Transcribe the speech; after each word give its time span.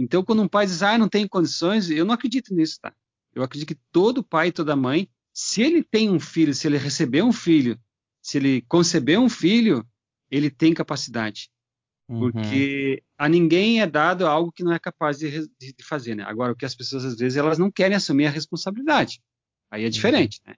Então, 0.00 0.24
quando 0.24 0.42
um 0.42 0.48
pai 0.48 0.64
diz, 0.64 0.82
ah, 0.82 0.96
não 0.96 1.08
tem 1.08 1.28
condições, 1.28 1.90
eu 1.90 2.06
não 2.06 2.14
acredito 2.14 2.54
nisso, 2.54 2.78
tá? 2.80 2.92
Eu 3.34 3.42
acredito 3.42 3.68
que 3.68 3.80
todo 3.92 4.24
pai 4.24 4.48
e 4.48 4.52
toda 4.52 4.74
mãe, 4.74 5.08
se 5.32 5.62
ele 5.62 5.82
tem 5.82 6.08
um 6.08 6.18
filho, 6.18 6.54
se 6.54 6.66
ele 6.66 6.78
receber 6.78 7.22
um 7.22 7.32
filho, 7.32 7.78
se 8.22 8.38
ele 8.38 8.62
conceber 8.62 9.20
um 9.20 9.28
filho, 9.28 9.86
ele 10.30 10.50
tem 10.50 10.72
capacidade. 10.72 11.50
Uhum. 12.08 12.18
Porque 12.32 13.02
a 13.16 13.28
ninguém 13.28 13.82
é 13.82 13.86
dado 13.86 14.26
algo 14.26 14.50
que 14.50 14.64
não 14.64 14.72
é 14.72 14.78
capaz 14.78 15.18
de, 15.18 15.46
de, 15.58 15.84
fazer, 15.84 16.14
né? 16.14 16.24
Agora, 16.26 16.52
o 16.52 16.56
que 16.56 16.64
as 16.64 16.74
pessoas, 16.74 17.04
às 17.04 17.16
vezes, 17.16 17.36
elas 17.36 17.58
não 17.58 17.70
querem 17.70 17.96
assumir 17.96 18.26
a 18.26 18.30
responsabilidade. 18.30 19.20
Aí 19.70 19.82
é 19.82 19.84
uhum. 19.84 19.90
diferente, 19.90 20.40
né? 20.46 20.56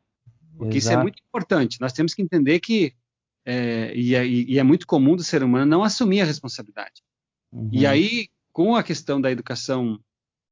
Porque 0.57 0.77
Exato. 0.77 0.93
isso 0.95 1.01
é 1.01 1.03
muito 1.03 1.21
importante. 1.29 1.81
Nós 1.81 1.93
temos 1.93 2.15
que 2.15 2.23
entender 2.23 2.61
que, 2.61 2.95
é, 3.45 3.93
e, 3.95 4.15
é, 4.15 4.27
e, 4.27 4.59
é, 4.59 4.63
muito 4.63 4.87
comum 4.87 5.17
do 5.17 5.25
ser 5.25 5.43
humano 5.43 5.67
não 5.67 5.83
assumir 5.83 6.21
a 6.21 6.25
responsabilidade. 6.25 7.03
Uhum. 7.53 7.69
E 7.73 7.85
aí, 7.85 8.29
com 8.53 8.77
a 8.77 8.83
questão 8.83 9.21
da 9.21 9.31
educação 9.31 9.99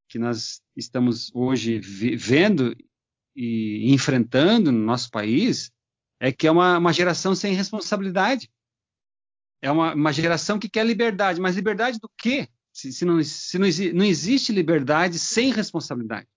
que 0.09 0.19
nós 0.19 0.61
estamos 0.75 1.31
hoje 1.33 1.79
vendo 1.79 2.75
e 3.35 3.93
enfrentando 3.93 4.71
no 4.71 4.79
nosso 4.79 5.09
país, 5.09 5.71
é 6.19 6.31
que 6.31 6.47
é 6.47 6.51
uma, 6.51 6.77
uma 6.77 6.91
geração 6.91 7.33
sem 7.33 7.53
responsabilidade. 7.53 8.51
É 9.61 9.71
uma, 9.71 9.93
uma, 9.93 10.11
geração 10.11 10.59
que 10.59 10.67
quer 10.67 10.85
liberdade, 10.85 11.39
mas 11.39 11.55
liberdade 11.55 11.99
do 11.99 12.09
quê? 12.17 12.49
Se, 12.73 12.91
se, 12.91 13.05
não, 13.05 13.23
se 13.23 13.57
não, 13.57 13.67
não 13.93 14.05
existe 14.05 14.51
liberdade 14.51 15.17
sem 15.19 15.51
responsabilidade. 15.51 16.27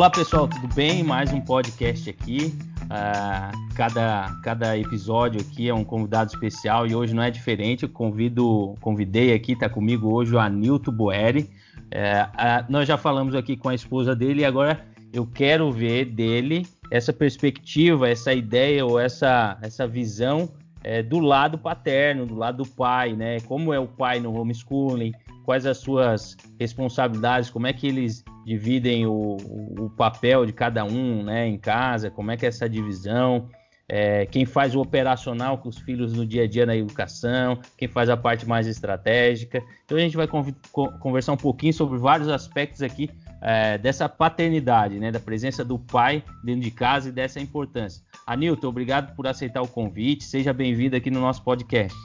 Olá 0.00 0.08
pessoal, 0.08 0.48
tudo 0.48 0.66
bem? 0.74 1.04
Mais 1.04 1.30
um 1.30 1.42
podcast 1.42 2.08
aqui. 2.08 2.54
Uh, 2.84 3.74
cada, 3.74 4.34
cada 4.42 4.78
episódio 4.78 5.42
aqui 5.42 5.68
é 5.68 5.74
um 5.74 5.84
convidado 5.84 6.32
especial 6.32 6.86
e 6.86 6.94
hoje 6.94 7.12
não 7.12 7.22
é 7.22 7.30
diferente. 7.30 7.82
Eu 7.82 7.90
convido, 7.90 8.74
convidei 8.80 9.34
aqui, 9.34 9.52
está 9.52 9.68
comigo 9.68 10.10
hoje 10.10 10.34
o 10.34 10.38
Anilton 10.38 10.90
Boeri. 10.90 11.42
Uh, 11.42 12.64
nós 12.70 12.88
já 12.88 12.96
falamos 12.96 13.34
aqui 13.34 13.58
com 13.58 13.68
a 13.68 13.74
esposa 13.74 14.16
dele 14.16 14.40
e 14.40 14.44
agora 14.46 14.86
eu 15.12 15.26
quero 15.26 15.70
ver 15.70 16.06
dele 16.06 16.66
essa 16.90 17.12
perspectiva, 17.12 18.08
essa 18.08 18.32
ideia 18.32 18.86
ou 18.86 18.98
essa, 18.98 19.58
essa 19.60 19.86
visão 19.86 20.48
é, 20.82 21.02
do 21.02 21.18
lado 21.18 21.58
paterno, 21.58 22.24
do 22.24 22.36
lado 22.36 22.64
do 22.64 22.70
pai, 22.70 23.12
né? 23.12 23.38
Como 23.40 23.70
é 23.70 23.78
o 23.78 23.86
pai 23.86 24.18
no 24.18 24.34
homeschooling, 24.34 25.12
quais 25.44 25.66
as 25.66 25.76
suas 25.76 26.38
responsabilidades, 26.58 27.50
como 27.50 27.66
é 27.66 27.72
que 27.74 27.86
eles 27.86 28.24
dividem 28.44 29.06
o, 29.06 29.36
o 29.78 29.90
papel 29.90 30.46
de 30.46 30.52
cada 30.52 30.84
um 30.84 31.22
né, 31.22 31.46
em 31.46 31.58
casa, 31.58 32.10
como 32.10 32.30
é 32.30 32.36
que 32.36 32.44
é 32.44 32.48
essa 32.48 32.68
divisão, 32.68 33.48
é, 33.92 34.24
quem 34.24 34.46
faz 34.46 34.76
o 34.76 34.80
operacional 34.80 35.58
com 35.58 35.68
os 35.68 35.78
filhos 35.78 36.12
no 36.12 36.24
dia 36.24 36.44
a 36.44 36.46
dia 36.46 36.64
na 36.64 36.76
educação, 36.76 37.58
quem 37.76 37.88
faz 37.88 38.08
a 38.08 38.16
parte 38.16 38.46
mais 38.46 38.68
estratégica. 38.68 39.60
Então 39.84 39.98
a 39.98 40.00
gente 40.00 40.16
vai 40.16 40.28
conversar 40.28 41.32
um 41.32 41.36
pouquinho 41.36 41.72
sobre 41.72 41.98
vários 41.98 42.28
aspectos 42.28 42.82
aqui 42.82 43.10
é, 43.42 43.76
dessa 43.78 44.08
paternidade, 44.08 45.00
né, 45.00 45.10
da 45.10 45.18
presença 45.18 45.64
do 45.64 45.76
pai 45.76 46.22
dentro 46.44 46.62
de 46.62 46.70
casa 46.70 47.08
e 47.08 47.12
dessa 47.12 47.40
importância. 47.40 48.00
Anilton, 48.26 48.68
obrigado 48.68 49.14
por 49.16 49.26
aceitar 49.26 49.60
o 49.60 49.66
convite, 49.66 50.22
seja 50.22 50.52
bem-vindo 50.52 50.94
aqui 50.94 51.10
no 51.10 51.20
nosso 51.20 51.42
podcast. 51.42 51.98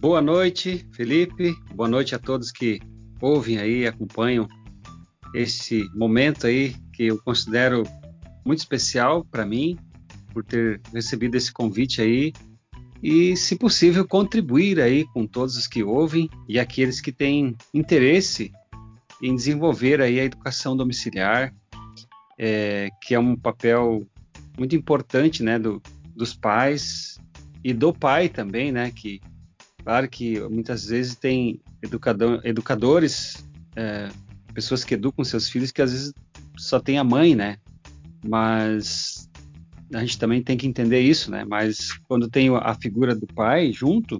Boa 0.00 0.20
noite, 0.20 0.86
Felipe. 0.92 1.52
Boa 1.74 1.88
noite 1.88 2.14
a 2.14 2.18
todos 2.18 2.52
que 2.52 2.80
ouvem 3.20 3.58
aí, 3.58 3.86
acompanham 3.86 4.46
esse 5.36 5.88
momento 5.94 6.46
aí 6.46 6.74
que 6.92 7.04
eu 7.04 7.18
considero 7.22 7.82
muito 8.44 8.58
especial 8.60 9.24
para 9.24 9.44
mim 9.44 9.78
por 10.32 10.44
ter 10.44 10.80
recebido 10.92 11.36
esse 11.36 11.52
convite 11.52 12.00
aí 12.00 12.32
e, 13.02 13.36
se 13.36 13.56
possível, 13.56 14.06
contribuir 14.06 14.80
aí 14.80 15.04
com 15.12 15.26
todos 15.26 15.56
os 15.56 15.66
que 15.66 15.82
ouvem 15.82 16.28
e 16.48 16.58
aqueles 16.58 17.00
que 17.00 17.12
têm 17.12 17.56
interesse 17.72 18.50
em 19.22 19.34
desenvolver 19.34 20.00
aí 20.00 20.18
a 20.18 20.24
educação 20.24 20.76
domiciliar, 20.76 21.54
é, 22.38 22.88
que 23.02 23.14
é 23.14 23.18
um 23.18 23.36
papel 23.36 24.06
muito 24.58 24.74
importante, 24.74 25.42
né, 25.42 25.58
do, 25.58 25.82
dos 26.14 26.34
pais 26.34 27.18
e 27.62 27.72
do 27.72 27.92
pai 27.92 28.28
também, 28.28 28.72
né, 28.72 28.90
que 28.90 29.20
Claro 29.86 30.08
que 30.08 30.40
muitas 30.48 30.86
vezes 30.86 31.14
tem 31.14 31.60
educador, 31.80 32.40
educadores, 32.42 33.46
é, 33.76 34.08
pessoas 34.56 34.82
que 34.82 34.94
educam 34.94 35.22
seus 35.22 35.50
filhos 35.50 35.70
que 35.70 35.82
às 35.82 35.92
vezes 35.92 36.14
só 36.56 36.80
tem 36.80 36.96
a 36.96 37.04
mãe, 37.04 37.36
né? 37.36 37.58
Mas 38.26 39.28
a 39.92 40.00
gente 40.00 40.18
também 40.18 40.42
tem 40.42 40.56
que 40.56 40.66
entender 40.66 41.00
isso, 41.00 41.30
né? 41.30 41.44
Mas 41.44 41.92
quando 42.08 42.30
tem 42.30 42.48
a 42.48 42.74
figura 42.74 43.14
do 43.14 43.26
pai 43.26 43.70
junto, 43.70 44.18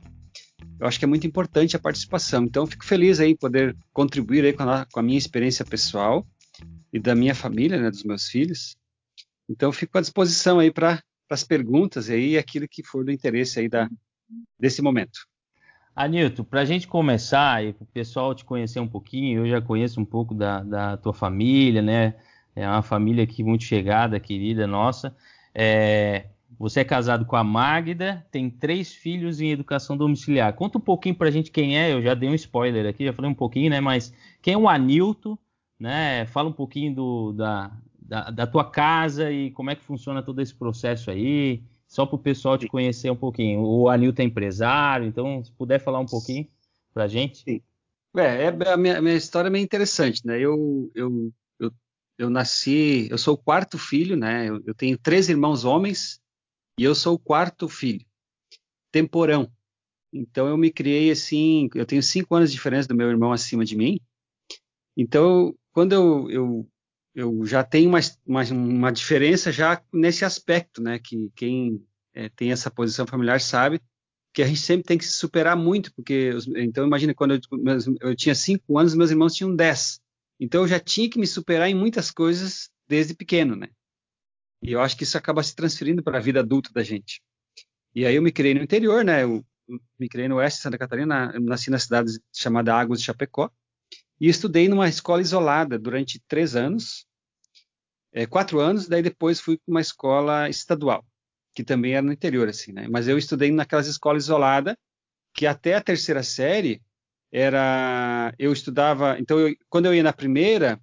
eu 0.79 0.87
acho 0.87 0.99
que 0.99 1.07
é 1.07 1.09
muito 1.09 1.27
importante 1.27 1.75
a 1.75 1.79
participação. 1.79 2.45
Então, 2.45 2.67
fico 2.67 2.85
feliz 2.85 3.19
aí 3.19 3.35
poder 3.35 3.75
contribuir 3.95 4.45
aí 4.45 4.53
com 4.53 4.65
a, 4.65 4.85
com 4.85 5.01
a 5.01 5.03
minha 5.03 5.17
experiência 5.17 5.65
pessoal 5.65 6.27
e 6.93 7.01
da 7.01 7.15
minha 7.15 7.35
família, 7.35 7.81
né, 7.81 7.91
dos 7.91 8.05
meus 8.05 8.27
filhos. 8.27 8.77
Então, 9.49 9.73
fico 9.73 9.97
à 9.97 10.03
disposição 10.03 10.59
aí 10.59 10.71
para 10.71 11.03
as 11.31 11.43
perguntas 11.45 12.11
e 12.11 12.13
aí 12.13 12.37
aquilo 12.37 12.69
que 12.69 12.83
for 12.85 13.03
do 13.03 13.11
interesse 13.11 13.59
aí 13.59 13.71
da, 13.71 13.89
desse 14.61 14.83
momento. 14.83 15.19
Anilton, 15.97 16.45
para 16.45 16.61
a 16.61 16.65
gente 16.67 16.87
começar 16.87 17.65
e 17.65 17.71
o 17.71 17.87
pessoal 17.87 18.35
te 18.35 18.45
conhecer 18.45 18.79
um 18.79 18.87
pouquinho, 18.87 19.47
eu 19.47 19.49
já 19.49 19.63
conheço 19.63 19.99
um 19.99 20.05
pouco 20.05 20.35
da, 20.35 20.63
da, 20.63 20.97
tua 20.99 21.15
família, 21.15 21.81
né? 21.81 22.15
É 22.55 22.69
uma 22.69 22.83
família 22.83 23.25
aqui 23.25 23.43
muito 23.43 23.65
chegada, 23.65 24.21
querida 24.21 24.67
nossa. 24.67 25.17
É, 25.55 26.27
você 26.59 26.81
é 26.81 26.85
casado 26.85 27.25
com 27.25 27.35
a 27.35 27.43
Magda, 27.43 28.27
tem 28.31 28.51
três 28.51 28.93
filhos 28.93 29.41
em 29.41 29.51
educação 29.51 29.97
domiciliar. 29.97 30.53
Conta 30.53 30.77
um 30.77 30.83
pouquinho 30.83 31.15
para 31.15 31.29
a 31.29 31.31
gente 31.31 31.51
quem 31.51 31.79
é, 31.79 31.95
eu 31.95 32.03
já 32.03 32.13
dei 32.13 32.29
um 32.29 32.35
spoiler 32.35 32.87
aqui, 32.87 33.07
já 33.07 33.13
falei 33.15 33.31
um 33.31 33.35
pouquinho, 33.35 33.71
né? 33.71 33.81
Mas 33.81 34.13
quem 34.43 34.53
é 34.53 34.59
o 34.59 34.69
Anilton, 34.69 35.39
né? 35.81 36.27
Fala 36.27 36.51
um 36.51 36.53
pouquinho 36.53 36.95
do, 36.95 37.33
da, 37.33 37.71
da, 37.99 38.31
da 38.31 38.47
tua 38.47 38.71
casa 38.71 39.33
e 39.33 39.51
como 39.51 39.71
é 39.71 39.75
que 39.75 39.83
funciona 39.83 40.23
todo 40.23 40.43
esse 40.43 40.55
processo 40.55 41.11
aí. 41.11 41.63
Só 41.97 42.05
para 42.05 42.17
o 42.17 42.19
pessoal 42.19 42.59
te 42.59 42.69
conhecer 42.69 43.11
um 43.11 43.17
pouquinho. 43.17 43.63
O 43.63 43.89
Anilton 43.89 44.21
é 44.21 44.27
empresário, 44.27 45.07
então 45.07 45.43
se 45.43 45.51
puder 45.53 45.81
falar 45.81 45.99
um 45.99 46.05
pouquinho 46.05 46.47
para 46.93 47.05
a 47.05 47.09
gente. 47.09 47.39
Sim. 47.43 47.63
É, 48.15 48.45
é 48.45 48.49
a 48.49 48.77
minha, 48.77 49.01
minha, 49.01 49.17
história 49.17 49.49
é 49.49 49.51
meio 49.51 49.65
interessante, 49.65 50.21
né? 50.27 50.39
Eu, 50.39 50.93
eu, 50.95 51.33
eu, 51.59 51.73
eu, 52.19 52.29
nasci, 52.29 53.09
eu 53.11 53.17
sou 53.17 53.33
o 53.33 53.39
quarto 53.39 53.79
filho, 53.79 54.15
né? 54.15 54.47
Eu, 54.47 54.63
eu 54.67 54.75
tenho 54.75 54.99
três 54.99 55.31
irmãos 55.31 55.65
homens 55.65 56.21
e 56.79 56.85
eu 56.85 56.95
sou 56.95 57.15
o 57.15 57.19
quarto 57.19 57.67
filho, 57.67 58.05
temporão. 58.93 59.51
Então 60.13 60.49
eu 60.49 60.59
me 60.59 60.71
criei 60.71 61.11
assim, 61.11 61.71
eu 61.75 61.87
tenho 61.87 62.03
cinco 62.03 62.35
anos 62.35 62.51
de 62.51 62.57
diferença 62.57 62.87
do 62.87 62.95
meu 62.95 63.09
irmão 63.09 63.33
acima 63.33 63.65
de 63.65 63.75
mim. 63.75 63.99
Então, 64.95 65.57
quando 65.73 65.95
eu, 65.95 66.31
eu 66.31 66.69
eu 67.17 67.47
já 67.47 67.65
tenho 67.65 67.89
uma, 67.89 67.99
uma, 68.27 68.43
uma, 68.45 68.93
diferença 68.93 69.51
já 69.51 69.83
nesse 69.91 70.23
aspecto, 70.23 70.83
né? 70.83 70.99
Que 70.99 71.31
quem 71.35 71.83
é, 72.13 72.29
tem 72.29 72.53
essa 72.53 72.71
posição 72.71 73.07
familiar 73.07 73.41
sabe 73.41 73.81
que 74.35 74.43
a 74.43 74.47
gente 74.47 74.61
sempre 74.61 74.85
tem 74.85 74.99
que 74.99 75.05
se 75.07 75.13
superar 75.13 75.57
muito, 75.57 75.95
porque 75.95 76.31
então 76.57 76.87
imagina 76.87 77.15
quando 77.15 77.33
eu, 77.33 77.41
eu 78.03 78.15
tinha 78.15 78.35
cinco 78.35 78.79
anos, 78.79 78.95
meus 78.95 79.11
irmãos 79.11 79.35
tinham 79.35 79.57
dez, 79.57 79.99
então 80.39 80.61
eu 80.61 80.69
já 80.69 80.79
tinha 80.79 81.09
que 81.09 81.19
me 81.19 81.27
superar 81.27 81.71
em 81.71 81.75
muitas 81.75 82.11
coisas 82.11 82.71
desde 82.87 83.15
pequeno, 83.15 83.57
né? 83.57 83.71
E 84.63 84.73
eu 84.73 84.83
acho 84.83 84.95
que 84.95 85.05
isso 85.05 85.17
acaba 85.17 85.43
se 85.43 85.57
transferindo 85.57 86.03
para 86.03 86.19
a 86.19 86.21
vida 86.21 86.41
adulta 86.41 86.71
da 86.71 86.83
gente. 86.83 87.23
E 87.95 88.05
aí 88.05 88.15
eu 88.15 88.23
me 88.23 88.31
criei 88.31 88.53
no 88.53 88.63
interior, 88.63 89.03
né? 89.03 89.25
Eu, 89.25 89.43
me 89.99 90.07
criei 90.07 90.29
no 90.29 90.37
oeste 90.37 90.59
de 90.59 90.65
Santa 90.65 90.77
Catarina, 90.77 91.33
nasci 91.41 91.71
na 91.71 91.79
cidade 91.79 92.13
chamada 92.31 92.75
Águas 92.75 93.01
de 93.01 93.07
Chapecó, 93.07 93.51
e 94.21 94.29
estudei 94.29 94.69
numa 94.69 94.89
escola 94.89 95.21
isolada 95.21 95.79
durante 95.79 96.21
três 96.27 96.57
anos, 96.57 97.07
é, 98.13 98.27
quatro 98.27 98.61
anos, 98.61 98.89
daí 98.89 99.03
depois 99.03 99.41
fui 99.41 99.59
para 99.59 99.71
uma 99.71 99.81
escola 99.81 100.49
estadual, 100.49 101.05
que 101.55 101.63
também 101.63 101.93
era 101.93 102.03
no 102.03 102.13
interior, 102.13 102.49
assim, 102.49 102.73
né? 102.73 102.87
Mas 102.89 103.09
eu 103.09 103.19
estudei 103.19 103.51
naquelas 103.51 103.87
escolas 103.87 104.25
isoladas, 104.25 104.75
que 105.35 105.47
até 105.47 105.75
a 105.75 105.83
terceira 105.83 106.23
série 106.23 106.83
era, 107.31 108.33
eu 108.39 108.53
estudava, 108.53 109.19
então 109.19 109.39
eu, 109.39 109.55
quando 109.69 109.87
eu 109.87 109.95
ia 109.95 110.03
na 110.03 110.13
primeira, 110.13 110.81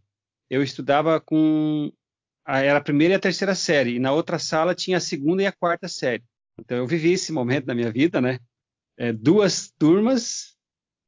eu 0.48 0.62
estudava 0.62 1.20
com, 1.20 1.92
era 2.46 2.78
a 2.78 2.84
primeira 2.84 3.16
e 3.16 3.18
a 3.18 3.20
terceira 3.20 3.56
série, 3.56 3.96
e 3.96 4.00
na 4.00 4.12
outra 4.12 4.38
sala 4.38 4.76
tinha 4.76 4.98
a 4.98 5.02
segunda 5.02 5.42
e 5.42 5.48
a 5.48 5.52
quarta 5.52 5.88
série. 5.88 6.24
Então 6.60 6.78
eu 6.78 6.86
vivi 6.86 7.14
esse 7.14 7.32
momento 7.32 7.66
na 7.66 7.74
minha 7.74 7.92
vida, 7.92 8.22
né? 8.22 8.38
É, 8.96 9.12
duas 9.12 9.72
turmas 9.72 10.56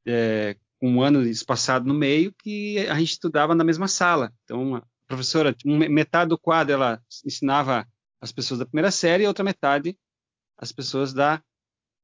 é, 0.07 0.55
um 0.85 1.01
ano 1.01 1.23
espaçado 1.23 1.87
no 1.87 1.93
meio 1.93 2.33
que 2.33 2.79
a 2.87 2.95
gente 2.95 3.11
estudava 3.11 3.55
na 3.55 3.63
mesma 3.63 3.87
sala. 3.87 4.33
Então, 4.43 4.75
a 4.75 4.83
professora, 5.07 5.55
metade 5.65 6.29
do 6.29 6.37
quadro 6.37 6.73
ela 6.73 7.01
ensinava 7.25 7.87
as 8.21 8.31
pessoas 8.31 8.59
da 8.59 8.65
primeira 8.65 8.91
série 8.91 9.23
e 9.23 9.27
outra 9.27 9.43
metade 9.43 9.97
as 10.57 10.71
pessoas 10.71 11.13
da, 11.13 11.41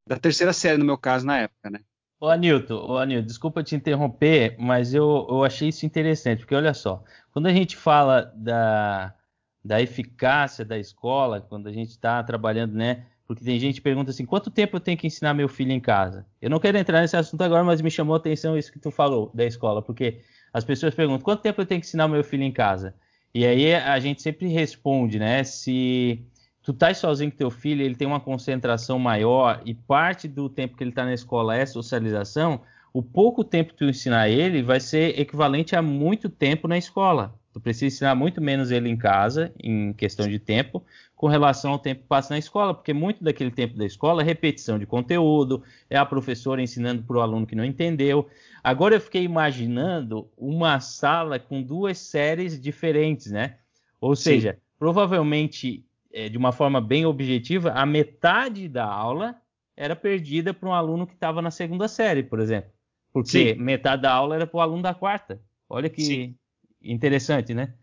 da 0.07 0.17
terceira 0.17 0.53
série, 0.53 0.77
no 0.77 0.85
meu 0.85 0.97
caso, 0.97 1.25
na 1.25 1.39
época, 1.39 1.69
né? 1.69 1.79
Ô, 2.19 2.27
Anilton, 2.27 2.75
ô, 2.75 2.97
Anilton, 2.97 3.25
desculpa 3.25 3.63
te 3.63 3.75
interromper, 3.75 4.55
mas 4.59 4.93
eu, 4.93 5.25
eu 5.29 5.43
achei 5.43 5.69
isso 5.69 5.85
interessante, 5.85 6.39
porque 6.39 6.55
olha 6.55 6.73
só, 6.73 7.03
quando 7.31 7.47
a 7.47 7.53
gente 7.53 7.75
fala 7.75 8.31
da, 8.35 9.15
da 9.63 9.81
eficácia 9.81 10.63
da 10.63 10.77
escola, 10.77 11.41
quando 11.41 11.67
a 11.67 11.71
gente 11.71 11.89
está 11.89 12.23
trabalhando, 12.23 12.73
né? 12.73 13.07
Porque 13.31 13.45
tem 13.45 13.57
gente 13.57 13.75
que 13.75 13.81
pergunta 13.81 14.11
assim, 14.11 14.25
quanto 14.25 14.51
tempo 14.51 14.75
eu 14.75 14.79
tenho 14.81 14.97
que 14.97 15.07
ensinar 15.07 15.33
meu 15.33 15.47
filho 15.47 15.71
em 15.71 15.79
casa? 15.79 16.25
Eu 16.41 16.49
não 16.49 16.59
quero 16.59 16.77
entrar 16.77 16.99
nesse 16.99 17.15
assunto 17.15 17.41
agora, 17.41 17.63
mas 17.63 17.81
me 17.81 17.89
chamou 17.89 18.13
a 18.13 18.17
atenção 18.17 18.57
isso 18.57 18.69
que 18.69 18.77
tu 18.77 18.91
falou 18.91 19.31
da 19.33 19.45
escola, 19.45 19.81
porque 19.81 20.19
as 20.53 20.65
pessoas 20.65 20.93
perguntam, 20.93 21.23
quanto 21.23 21.41
tempo 21.41 21.61
eu 21.61 21.65
tenho 21.65 21.79
que 21.79 21.87
ensinar 21.87 22.09
meu 22.09 22.25
filho 22.25 22.43
em 22.43 22.51
casa? 22.51 22.93
E 23.33 23.45
aí 23.45 23.73
a 23.73 23.97
gente 24.01 24.21
sempre 24.21 24.49
responde, 24.49 25.17
né? 25.17 25.45
Se 25.45 26.21
tu 26.61 26.71
estás 26.71 26.97
sozinho 26.97 27.31
com 27.31 27.37
teu 27.37 27.49
filho, 27.49 27.81
ele 27.81 27.95
tem 27.95 28.05
uma 28.05 28.19
concentração 28.19 28.99
maior 28.99 29.61
e 29.65 29.73
parte 29.73 30.27
do 30.27 30.49
tempo 30.49 30.75
que 30.75 30.83
ele 30.83 30.89
está 30.91 31.05
na 31.05 31.13
escola 31.13 31.55
é 31.55 31.65
socialização, 31.65 32.59
o 32.91 33.01
pouco 33.01 33.45
tempo 33.45 33.71
que 33.71 33.77
tu 33.77 33.85
ensinar 33.85 34.27
ele 34.27 34.61
vai 34.61 34.81
ser 34.81 35.17
equivalente 35.17 35.73
a 35.73 35.81
muito 35.81 36.27
tempo 36.27 36.67
na 36.67 36.77
escola. 36.77 37.33
Tu 37.53 37.59
precisa 37.59 37.85
ensinar 37.87 38.15
muito 38.15 38.41
menos 38.41 38.71
ele 38.71 38.87
em 38.87 38.95
casa, 38.95 39.53
em 39.61 39.91
questão 39.93 40.27
de 40.27 40.39
tempo, 40.39 40.83
com 41.15 41.27
relação 41.27 41.71
ao 41.71 41.79
tempo 41.79 42.01
que 42.01 42.07
passa 42.07 42.33
na 42.33 42.39
escola, 42.39 42.73
porque 42.73 42.93
muito 42.93 43.23
daquele 43.23 43.51
tempo 43.51 43.77
da 43.77 43.85
escola 43.85 44.21
é 44.21 44.25
repetição 44.25 44.79
de 44.79 44.85
conteúdo, 44.85 45.61
é 45.89 45.97
a 45.97 46.05
professora 46.05 46.61
ensinando 46.61 47.03
para 47.03 47.17
o 47.17 47.21
aluno 47.21 47.45
que 47.45 47.55
não 47.55 47.65
entendeu. 47.65 48.27
Agora 48.63 48.95
eu 48.95 49.01
fiquei 49.01 49.23
imaginando 49.23 50.29
uma 50.37 50.79
sala 50.79 51.37
com 51.37 51.61
duas 51.61 51.97
séries 51.97 52.59
diferentes, 52.59 53.31
né? 53.31 53.57
Ou 53.99 54.15
seja, 54.15 54.53
Sim. 54.53 54.59
provavelmente 54.79 55.85
é, 56.13 56.29
de 56.29 56.37
uma 56.37 56.51
forma 56.51 56.79
bem 56.79 57.05
objetiva, 57.05 57.71
a 57.71 57.85
metade 57.85 58.67
da 58.67 58.85
aula 58.85 59.35
era 59.75 59.95
perdida 59.95 60.53
para 60.53 60.69
um 60.69 60.73
aluno 60.73 61.07
que 61.07 61.13
estava 61.13 61.41
na 61.41 61.51
segunda 61.51 61.87
série, 61.87 62.23
por 62.23 62.39
exemplo. 62.39 62.71
Porque 63.13 63.55
Sim. 63.55 63.61
metade 63.61 64.03
da 64.03 64.11
aula 64.11 64.35
era 64.35 64.47
para 64.47 64.57
o 64.57 64.61
aluno 64.61 64.83
da 64.83 64.93
quarta. 64.93 65.41
Olha 65.69 65.89
que 65.89 66.01
Sim. 66.01 66.35
Interessante, 66.81 67.53
né? 67.53 67.73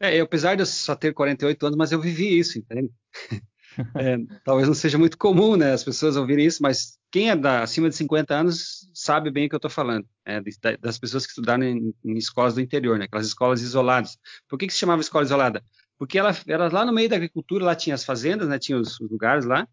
É, 0.00 0.16
eu, 0.16 0.24
apesar 0.24 0.54
de 0.54 0.62
eu 0.62 0.66
só 0.66 0.94
ter 0.94 1.12
48 1.12 1.66
anos, 1.66 1.76
mas 1.76 1.92
eu 1.92 2.00
vivi 2.00 2.38
isso, 2.38 2.58
entende? 2.58 2.90
é, 3.96 4.16
talvez 4.44 4.68
não 4.68 4.74
seja 4.74 4.96
muito 4.96 5.18
comum, 5.18 5.56
né, 5.56 5.72
as 5.72 5.82
pessoas 5.82 6.16
ouvirem 6.16 6.46
isso, 6.46 6.62
mas 6.62 6.98
quem 7.10 7.30
é 7.30 7.36
da, 7.36 7.62
acima 7.62 7.88
de 7.88 7.96
50 7.96 8.34
anos 8.34 8.88
sabe 8.94 9.30
bem 9.30 9.46
o 9.46 9.48
que 9.48 9.54
eu 9.54 9.58
estou 9.58 9.70
falando, 9.70 10.06
é, 10.24 10.40
das 10.80 10.98
pessoas 10.98 11.24
que 11.24 11.30
estudaram 11.30 11.64
em, 11.64 11.92
em, 12.04 12.16
escolas 12.16 12.54
do 12.54 12.60
interior, 12.60 12.98
né, 12.98 13.06
aquelas 13.06 13.26
escolas 13.26 13.60
isoladas. 13.60 14.16
Por 14.48 14.58
que, 14.58 14.68
que 14.68 14.72
se 14.72 14.78
chamava 14.78 15.00
escola 15.00 15.24
isolada? 15.24 15.62
porque 15.98 16.16
ela 16.16 16.34
era 16.46 16.72
lá 16.72 16.86
no 16.86 16.92
meio 16.92 17.08
da 17.08 17.16
agricultura, 17.16 17.64
lá 17.64 17.74
tinha 17.74 17.94
as 17.94 18.04
fazendas, 18.04 18.48
né, 18.48 18.58
tinha 18.58 18.78
os, 18.78 19.00
os 19.00 19.10
lugares 19.10 19.44
lá, 19.44 19.68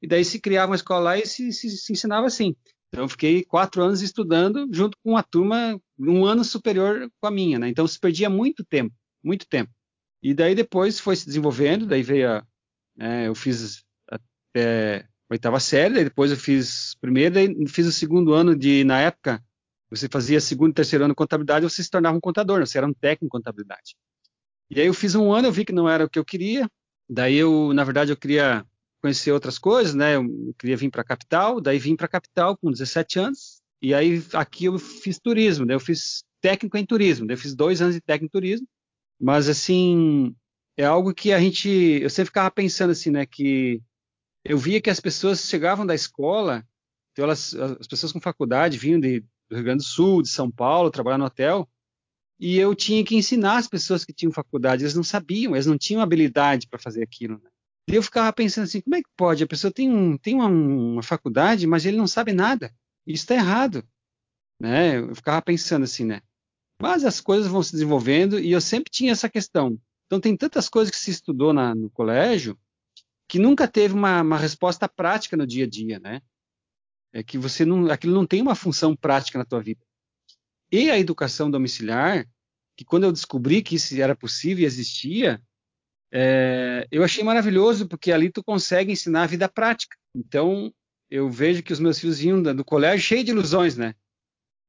e 0.00 0.08
daí 0.08 0.24
se 0.24 0.40
criava 0.40 0.72
uma 0.72 0.76
escola 0.76 1.00
lá 1.00 1.18
e 1.18 1.26
se, 1.26 1.52
se, 1.52 1.70
se, 1.70 1.92
ensinava 1.92 2.26
assim. 2.26 2.56
Então 2.88 3.04
eu 3.04 3.08
fiquei 3.08 3.44
quatro 3.44 3.82
anos 3.82 4.00
estudando 4.00 4.66
junto 4.72 4.96
com 5.02 5.10
uma 5.10 5.22
turma 5.22 5.78
um 5.98 6.24
ano 6.24 6.44
superior 6.44 7.10
com 7.20 7.26
a 7.26 7.30
minha, 7.30 7.58
né? 7.58 7.68
Então 7.68 7.86
se 7.86 7.98
perdia 7.98 8.28
muito 8.28 8.64
tempo, 8.64 8.94
muito 9.22 9.46
tempo. 9.46 9.72
E 10.22 10.34
daí 10.34 10.54
depois 10.54 10.98
foi 11.00 11.16
se 11.16 11.26
desenvolvendo, 11.26 11.86
daí 11.86 12.02
veio 12.02 12.30
a, 12.30 12.46
é, 12.98 13.28
eu 13.28 13.34
fiz 13.34 13.84
até 14.08 15.06
oitava 15.30 15.60
série, 15.60 15.94
daí 15.94 16.04
depois 16.04 16.30
eu 16.30 16.36
fiz 16.36 16.94
primeiro, 17.00 17.34
daí 17.34 17.68
fiz 17.68 17.86
o 17.86 17.92
segundo 17.92 18.32
ano 18.32 18.56
de, 18.56 18.84
na 18.84 19.00
época, 19.00 19.42
você 19.90 20.08
fazia 20.08 20.40
segundo 20.40 20.70
e 20.72 20.74
terceiro 20.74 21.04
ano 21.04 21.12
de 21.12 21.16
contabilidade, 21.16 21.64
você 21.68 21.82
se 21.82 21.90
tornava 21.90 22.16
um 22.16 22.20
contador, 22.20 22.58
né? 22.58 22.66
você 22.66 22.78
era 22.78 22.86
um 22.86 22.94
técnico 22.94 23.26
em 23.26 23.28
contabilidade. 23.28 23.96
E 24.70 24.80
aí 24.80 24.86
eu 24.86 24.94
fiz 24.94 25.14
um 25.14 25.32
ano, 25.32 25.48
eu 25.48 25.52
vi 25.52 25.64
que 25.64 25.72
não 25.72 25.88
era 25.88 26.04
o 26.04 26.10
que 26.10 26.18
eu 26.18 26.24
queria. 26.24 26.68
Daí 27.08 27.36
eu, 27.36 27.72
na 27.72 27.84
verdade, 27.84 28.10
eu 28.10 28.16
queria 28.16 28.66
conhecer 29.00 29.30
outras 29.30 29.58
coisas, 29.58 29.94
né? 29.94 30.16
Eu 30.16 30.54
queria 30.58 30.76
vir 30.76 30.90
para 30.90 31.02
a 31.02 31.04
capital, 31.04 31.60
daí 31.60 31.78
vim 31.78 31.94
para 31.94 32.06
a 32.06 32.08
capital 32.08 32.56
com 32.56 32.70
17 32.70 33.18
anos. 33.20 33.55
E 33.82 33.94
aí 33.94 34.22
aqui 34.32 34.66
eu 34.66 34.78
fiz 34.78 35.18
turismo, 35.18 35.66
daí 35.66 35.76
eu 35.76 35.80
fiz 35.80 36.24
técnico 36.40 36.76
em 36.76 36.86
turismo, 36.86 37.26
daí 37.26 37.34
eu 37.34 37.40
fiz 37.40 37.54
dois 37.54 37.82
anos 37.82 37.94
de 37.94 38.00
técnico 38.00 38.36
em 38.36 38.40
turismo. 38.40 38.68
Mas 39.20 39.48
assim, 39.48 40.34
é 40.76 40.84
algo 40.84 41.14
que 41.14 41.32
a 41.32 41.40
gente, 41.40 41.68
eu 41.68 42.10
sempre 42.10 42.26
ficava 42.26 42.50
pensando 42.50 42.90
assim, 42.90 43.10
né? 43.10 43.26
Que 43.26 43.82
eu 44.44 44.58
via 44.58 44.80
que 44.80 44.90
as 44.90 45.00
pessoas 45.00 45.48
chegavam 45.48 45.86
da 45.86 45.94
escola, 45.94 46.66
então 47.12 47.24
elas, 47.24 47.54
as 47.54 47.86
pessoas 47.86 48.12
com 48.12 48.20
faculdade 48.20 48.78
vinham 48.78 49.00
de, 49.00 49.20
do 49.48 49.54
Rio 49.56 49.64
Grande 49.64 49.82
do 49.82 49.88
Sul, 49.88 50.22
de 50.22 50.28
São 50.28 50.50
Paulo, 50.50 50.90
trabalhar 50.90 51.18
no 51.18 51.24
hotel, 51.24 51.68
e 52.38 52.58
eu 52.58 52.74
tinha 52.74 53.02
que 53.04 53.16
ensinar 53.16 53.56
as 53.56 53.66
pessoas 53.66 54.04
que 54.04 54.12
tinham 54.12 54.30
faculdade, 54.30 54.84
eles 54.84 54.94
não 54.94 55.02
sabiam, 55.02 55.54
eles 55.54 55.66
não 55.66 55.78
tinham 55.78 56.02
habilidade 56.02 56.68
para 56.68 56.78
fazer 56.78 57.02
aquilo. 57.02 57.40
Né? 57.42 57.50
E 57.88 57.94
eu 57.94 58.02
ficava 58.02 58.32
pensando 58.32 58.64
assim, 58.64 58.80
como 58.80 58.96
é 58.96 59.02
que 59.02 59.08
pode? 59.16 59.42
A 59.42 59.46
pessoa 59.46 59.72
tem, 59.72 59.90
um, 59.90 60.18
tem 60.18 60.34
uma, 60.34 60.46
uma 60.46 61.02
faculdade, 61.02 61.66
mas 61.66 61.86
ele 61.86 61.96
não 61.96 62.06
sabe 62.06 62.32
nada. 62.32 62.74
Isso 63.06 63.24
está 63.24 63.34
errado. 63.34 63.86
Né? 64.60 64.98
Eu 64.98 65.14
ficava 65.14 65.40
pensando 65.42 65.84
assim, 65.84 66.04
né? 66.04 66.20
Mas 66.80 67.04
as 67.04 67.20
coisas 67.20 67.46
vão 67.46 67.62
se 67.62 67.72
desenvolvendo 67.72 68.38
e 68.38 68.52
eu 68.52 68.60
sempre 68.60 68.90
tinha 68.90 69.12
essa 69.12 69.28
questão. 69.28 69.80
Então 70.06 70.20
tem 70.20 70.36
tantas 70.36 70.68
coisas 70.68 70.90
que 70.90 70.98
se 70.98 71.10
estudou 71.10 71.52
na, 71.52 71.74
no 71.74 71.90
colégio 71.90 72.58
que 73.28 73.38
nunca 73.38 73.66
teve 73.66 73.94
uma, 73.94 74.22
uma, 74.22 74.38
resposta 74.38 74.88
prática 74.88 75.36
no 75.36 75.46
dia 75.46 75.64
a 75.64 75.68
dia, 75.68 75.98
né? 75.98 76.20
É 77.12 77.22
que 77.22 77.36
você 77.36 77.64
não, 77.64 77.90
aquilo 77.90 78.14
não 78.14 78.26
tem 78.26 78.40
uma 78.40 78.54
função 78.54 78.94
prática 78.94 79.38
na 79.38 79.44
tua 79.44 79.60
vida 79.60 79.80
e 80.70 80.90
a 80.90 80.98
educação 80.98 81.50
domiciliar, 81.50 82.26
que 82.76 82.84
quando 82.84 83.04
eu 83.04 83.12
descobri 83.12 83.62
que 83.62 83.76
isso 83.76 84.00
era 84.00 84.16
possível 84.16 84.62
e 84.62 84.66
existia, 84.66 85.40
é, 86.12 86.86
eu 86.90 87.02
achei 87.02 87.22
maravilhoso, 87.22 87.88
porque 87.88 88.12
ali 88.12 88.30
tu 88.30 88.42
consegue 88.42 88.92
ensinar 88.92 89.22
a 89.22 89.26
vida 89.26 89.48
prática. 89.48 89.96
Então, 90.14 90.72
eu 91.10 91.30
vejo 91.30 91.62
que 91.62 91.72
os 91.72 91.80
meus 91.80 91.98
filhos 91.98 92.18
vinham 92.18 92.42
do 92.42 92.64
colégio 92.64 93.06
cheio 93.06 93.24
de 93.24 93.30
ilusões, 93.30 93.76
né? 93.76 93.94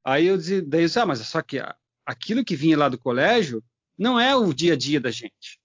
Aí 0.04 0.26
eu 0.26 0.36
dizia, 0.36 0.62
daí 0.62 0.82
eu 0.82 0.86
disse, 0.86 0.98
ah, 0.98 1.06
mas 1.06 1.18
só 1.20 1.42
que 1.42 1.58
aquilo 2.06 2.44
que 2.44 2.56
vinha 2.56 2.78
lá 2.78 2.88
do 2.88 2.98
colégio 2.98 3.62
não 3.96 4.18
é 4.18 4.34
o 4.34 4.52
dia 4.52 4.74
a 4.74 4.76
dia 4.76 5.00
da 5.00 5.10
gente. 5.10 5.58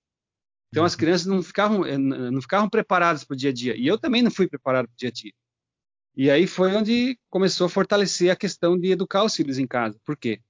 Então 0.70 0.84
as 0.84 0.94
uhum. 0.94 1.00
crianças 1.00 1.28
não 1.28 1.44
ficavam, 1.44 1.86
eh, 1.86 1.98
não 1.98 2.42
ficavam 2.42 2.68
preparadas 2.68 3.24
para 3.24 3.36
o 3.36 3.38
dia 3.38 3.52
a 3.52 3.54
dia. 3.54 3.78
E 3.78 3.86
eu 3.86 3.98
também 3.98 4.24
não 4.24 4.32
fui 4.32 4.48
preparado 4.48 4.88
para 4.88 4.94
o 4.94 4.98
dia 4.98 5.10
a 5.10 5.12
dia. 5.12 5.32
E 6.16 6.30
aí 6.30 6.48
foi 6.48 6.74
onde 6.76 7.18
começou 7.30 7.68
a 7.68 7.70
fortalecer 7.70 8.32
a 8.32 8.36
questão 8.36 8.78
de 8.78 8.92
educar 8.92 9.24
os 9.24 9.36
filhos 9.36 9.60
em 9.60 9.68
casa. 9.68 10.00
Por 10.04 10.18
quê? 10.18 10.42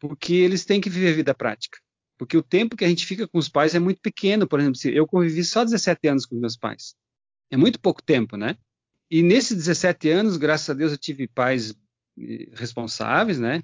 Porque 0.00 0.32
eles 0.34 0.64
têm 0.64 0.80
que 0.80 0.90
viver 0.90 1.12
a 1.12 1.16
vida 1.16 1.34
prática. 1.34 1.78
Porque 2.18 2.36
o 2.36 2.42
tempo 2.42 2.76
que 2.76 2.84
a 2.84 2.88
gente 2.88 3.06
fica 3.06 3.28
com 3.28 3.38
os 3.38 3.48
pais 3.48 3.74
é 3.74 3.78
muito 3.78 4.00
pequeno. 4.00 4.48
Por 4.48 4.58
exemplo, 4.58 4.80
eu 4.86 5.06
convivi 5.06 5.44
só 5.44 5.64
17 5.64 6.08
anos 6.08 6.26
com 6.26 6.34
meus 6.34 6.56
pais. 6.56 6.94
É 7.50 7.56
muito 7.56 7.78
pouco 7.78 8.02
tempo, 8.02 8.36
né? 8.36 8.56
E 9.10 9.22
nesses 9.22 9.56
17 9.56 10.10
anos, 10.10 10.36
graças 10.36 10.68
a 10.68 10.74
Deus, 10.74 10.92
eu 10.92 10.98
tive 10.98 11.26
pais 11.28 11.74
eh, 12.18 12.48
responsáveis, 12.54 13.38
né? 13.38 13.62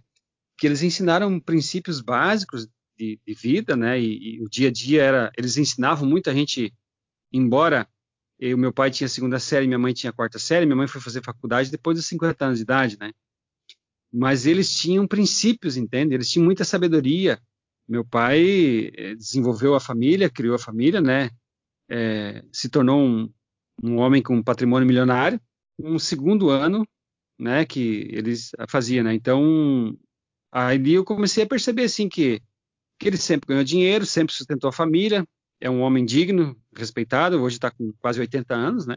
Que 0.58 0.66
eles 0.66 0.82
ensinaram 0.82 1.38
princípios 1.38 2.00
básicos 2.00 2.66
de, 2.96 3.20
de 3.26 3.34
vida, 3.34 3.76
né? 3.76 4.00
E, 4.00 4.36
e, 4.36 4.42
o 4.42 4.48
dia 4.48 4.68
a 4.68 4.72
dia 4.72 5.02
era, 5.02 5.32
eles 5.36 5.56
ensinavam 5.56 6.08
muito 6.08 6.30
a 6.30 6.34
gente, 6.34 6.72
embora 7.32 7.88
o 8.52 8.58
meu 8.58 8.72
pai 8.72 8.90
tinha 8.90 9.08
segunda 9.08 9.38
série, 9.38 9.66
minha 9.66 9.78
mãe 9.78 9.94
tinha 9.94 10.12
quarta 10.12 10.38
série, 10.38 10.66
minha 10.66 10.76
mãe 10.76 10.86
foi 10.86 11.00
fazer 11.00 11.22
faculdade 11.22 11.70
depois 11.70 11.96
dos 11.96 12.06
50 12.06 12.44
anos 12.44 12.58
de 12.58 12.62
idade, 12.64 12.98
né? 12.98 13.12
Mas 14.12 14.46
eles 14.46 14.72
tinham 14.74 15.06
princípios, 15.06 15.76
entende? 15.76 16.14
Eles 16.14 16.28
tinham 16.28 16.44
muita 16.44 16.64
sabedoria. 16.64 17.40
Meu 17.88 18.04
pai 18.04 18.92
eh, 18.94 19.14
desenvolveu 19.14 19.74
a 19.74 19.80
família, 19.80 20.30
criou 20.30 20.54
a 20.54 20.58
família, 20.58 21.00
né? 21.00 21.30
É, 21.88 22.42
se 22.52 22.68
tornou 22.68 23.00
um, 23.00 23.32
um 23.82 23.96
homem 23.98 24.22
com 24.22 24.42
patrimônio 24.42 24.86
milionário. 24.86 25.40
Um 25.78 25.98
segundo 25.98 26.50
ano, 26.50 26.86
né? 27.38 27.64
Que 27.64 28.08
eles 28.12 28.50
faziam, 28.68 29.04
né? 29.04 29.14
Então, 29.14 29.96
aí 30.52 30.92
eu 30.92 31.04
comecei 31.04 31.44
a 31.44 31.48
perceber 31.48 31.84
assim 31.84 32.08
que, 32.08 32.40
que 32.98 33.08
ele 33.08 33.16
sempre 33.16 33.48
ganhou 33.48 33.64
dinheiro, 33.64 34.06
sempre 34.06 34.34
sustentou 34.34 34.68
a 34.68 34.72
família, 34.72 35.26
é 35.60 35.70
um 35.70 35.80
homem 35.80 36.04
digno, 36.04 36.56
respeitado, 36.76 37.40
hoje 37.42 37.56
está 37.56 37.70
com 37.70 37.92
quase 37.94 38.20
80 38.20 38.54
anos, 38.54 38.86
né? 38.86 38.96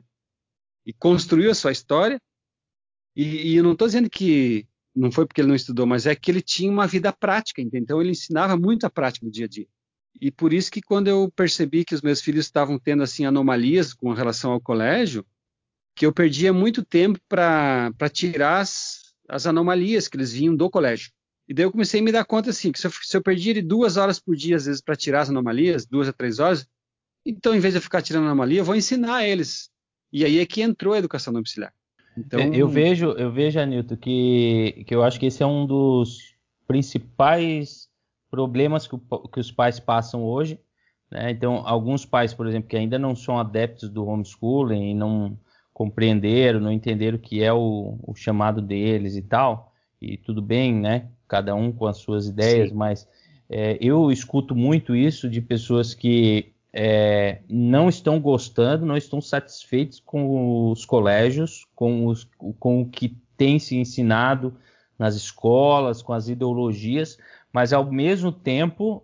E 0.85 0.93
construiu 0.93 1.51
a 1.51 1.55
sua 1.55 1.71
história. 1.71 2.19
E, 3.15 3.53
e 3.53 3.55
eu 3.55 3.63
não 3.63 3.73
estou 3.73 3.87
dizendo 3.87 4.09
que 4.09 4.67
não 4.95 5.11
foi 5.11 5.25
porque 5.25 5.41
ele 5.41 5.47
não 5.47 5.55
estudou, 5.55 5.85
mas 5.85 6.05
é 6.05 6.15
que 6.15 6.31
ele 6.31 6.41
tinha 6.41 6.71
uma 6.71 6.87
vida 6.87 7.13
prática, 7.13 7.61
entendeu? 7.61 7.83
então 7.83 8.01
ele 8.01 8.11
ensinava 8.11 8.57
muito 8.57 8.85
a 8.85 8.89
prática 8.89 9.25
do 9.25 9.31
dia 9.31 9.45
a 9.45 9.47
dia. 9.47 9.67
E 10.19 10.31
por 10.31 10.51
isso 10.51 10.71
que 10.71 10.81
quando 10.81 11.07
eu 11.07 11.31
percebi 11.35 11.85
que 11.85 11.93
os 11.93 12.01
meus 12.01 12.21
filhos 12.21 12.45
estavam 12.45 12.79
tendo 12.79 13.03
assim 13.03 13.25
anomalias 13.25 13.93
com 13.93 14.13
relação 14.13 14.51
ao 14.51 14.61
colégio, 14.61 15.25
que 15.95 16.05
eu 16.05 16.13
perdia 16.13 16.51
muito 16.51 16.83
tempo 16.83 17.19
para 17.27 17.91
tirar 18.11 18.59
as, 18.59 19.13
as 19.27 19.45
anomalias 19.45 20.07
que 20.07 20.17
eles 20.17 20.31
vinham 20.31 20.55
do 20.55 20.69
colégio. 20.69 21.11
E 21.47 21.53
daí 21.53 21.65
eu 21.65 21.71
comecei 21.71 21.99
a 21.99 22.03
me 22.03 22.11
dar 22.11 22.25
conta 22.25 22.49
assim, 22.49 22.71
que 22.71 22.79
se 22.79 22.87
eu, 22.87 22.91
se 22.91 23.17
eu 23.17 23.63
duas 23.63 23.95
horas 23.95 24.19
por 24.19 24.35
dia, 24.35 24.57
às 24.57 24.65
vezes, 24.65 24.81
para 24.81 24.95
tirar 24.95 25.21
as 25.21 25.29
anomalias, 25.29 25.85
duas 25.85 26.07
a 26.07 26.13
três 26.13 26.39
horas, 26.39 26.67
então, 27.27 27.53
em 27.53 27.59
vez 27.59 27.73
de 27.73 27.79
eu 27.79 27.81
ficar 27.81 28.01
tirando 28.01 28.25
anomalia, 28.25 28.61
eu 28.61 28.63
vou 28.63 28.75
ensinar 28.75 29.27
eles. 29.27 29.69
E 30.13 30.23
aí 30.23 30.39
é 30.39 30.45
que 30.45 30.61
entrou 30.61 30.93
a 30.93 30.97
educação 30.97 31.33
domiciliar. 31.33 31.73
Então... 32.17 32.39
Eu 32.53 32.69
vejo, 32.69 33.11
eu 33.11 33.29
vejo, 33.29 33.59
Anilton, 33.59 33.97
que, 33.97 34.85
que 34.87 34.95
eu 34.95 35.03
acho 35.03 35.19
que 35.19 35.25
esse 35.25 35.43
é 35.43 35.45
um 35.45 35.67
dos 35.67 36.35
principais 36.65 37.89
problemas 38.29 38.87
que, 38.87 38.95
o, 38.95 39.27
que 39.27 39.39
os 39.39 39.51
pais 39.51 39.79
passam 39.79 40.23
hoje. 40.23 40.59
Né? 41.09 41.31
Então, 41.31 41.63
alguns 41.65 42.05
pais, 42.05 42.33
por 42.33 42.47
exemplo, 42.47 42.69
que 42.69 42.77
ainda 42.77 42.99
não 42.99 43.15
são 43.15 43.39
adeptos 43.39 43.89
do 43.89 44.05
homeschooling 44.05 44.91
e 44.91 44.93
não 44.93 45.37
compreenderam, 45.73 46.59
não 46.59 46.71
entenderam 46.71 47.17
o 47.17 47.21
que 47.21 47.43
é 47.43 47.53
o, 47.53 47.99
o 48.03 48.15
chamado 48.15 48.61
deles 48.61 49.15
e 49.15 49.21
tal, 49.21 49.73
e 50.01 50.17
tudo 50.17 50.41
bem, 50.41 50.73
né? 50.73 51.09
Cada 51.27 51.53
um 51.53 51.71
com 51.71 51.85
as 51.85 51.97
suas 51.97 52.27
ideias, 52.27 52.69
Sim. 52.69 52.75
mas 52.75 53.07
é, 53.49 53.77
eu 53.79 54.11
escuto 54.11 54.55
muito 54.55 54.95
isso 54.95 55.29
de 55.29 55.39
pessoas 55.39 55.93
que 55.93 56.51
é, 56.73 57.39
não 57.47 57.89
estão 57.89 58.19
gostando, 58.19 58.85
não 58.85 58.97
estão 58.97 59.21
satisfeitos 59.21 59.99
com 59.99 60.71
os 60.71 60.85
colégios, 60.85 61.65
com, 61.75 62.07
os, 62.07 62.27
com 62.59 62.81
o 62.81 62.89
que 62.89 63.15
tem 63.37 63.59
se 63.59 63.77
ensinado 63.77 64.55
nas 64.97 65.15
escolas, 65.15 66.01
com 66.01 66.11
as 66.11 66.27
ideologias, 66.27 67.17
mas 67.57 67.73
ao 67.73 67.91
mesmo 67.91 68.31
tempo 68.31 69.03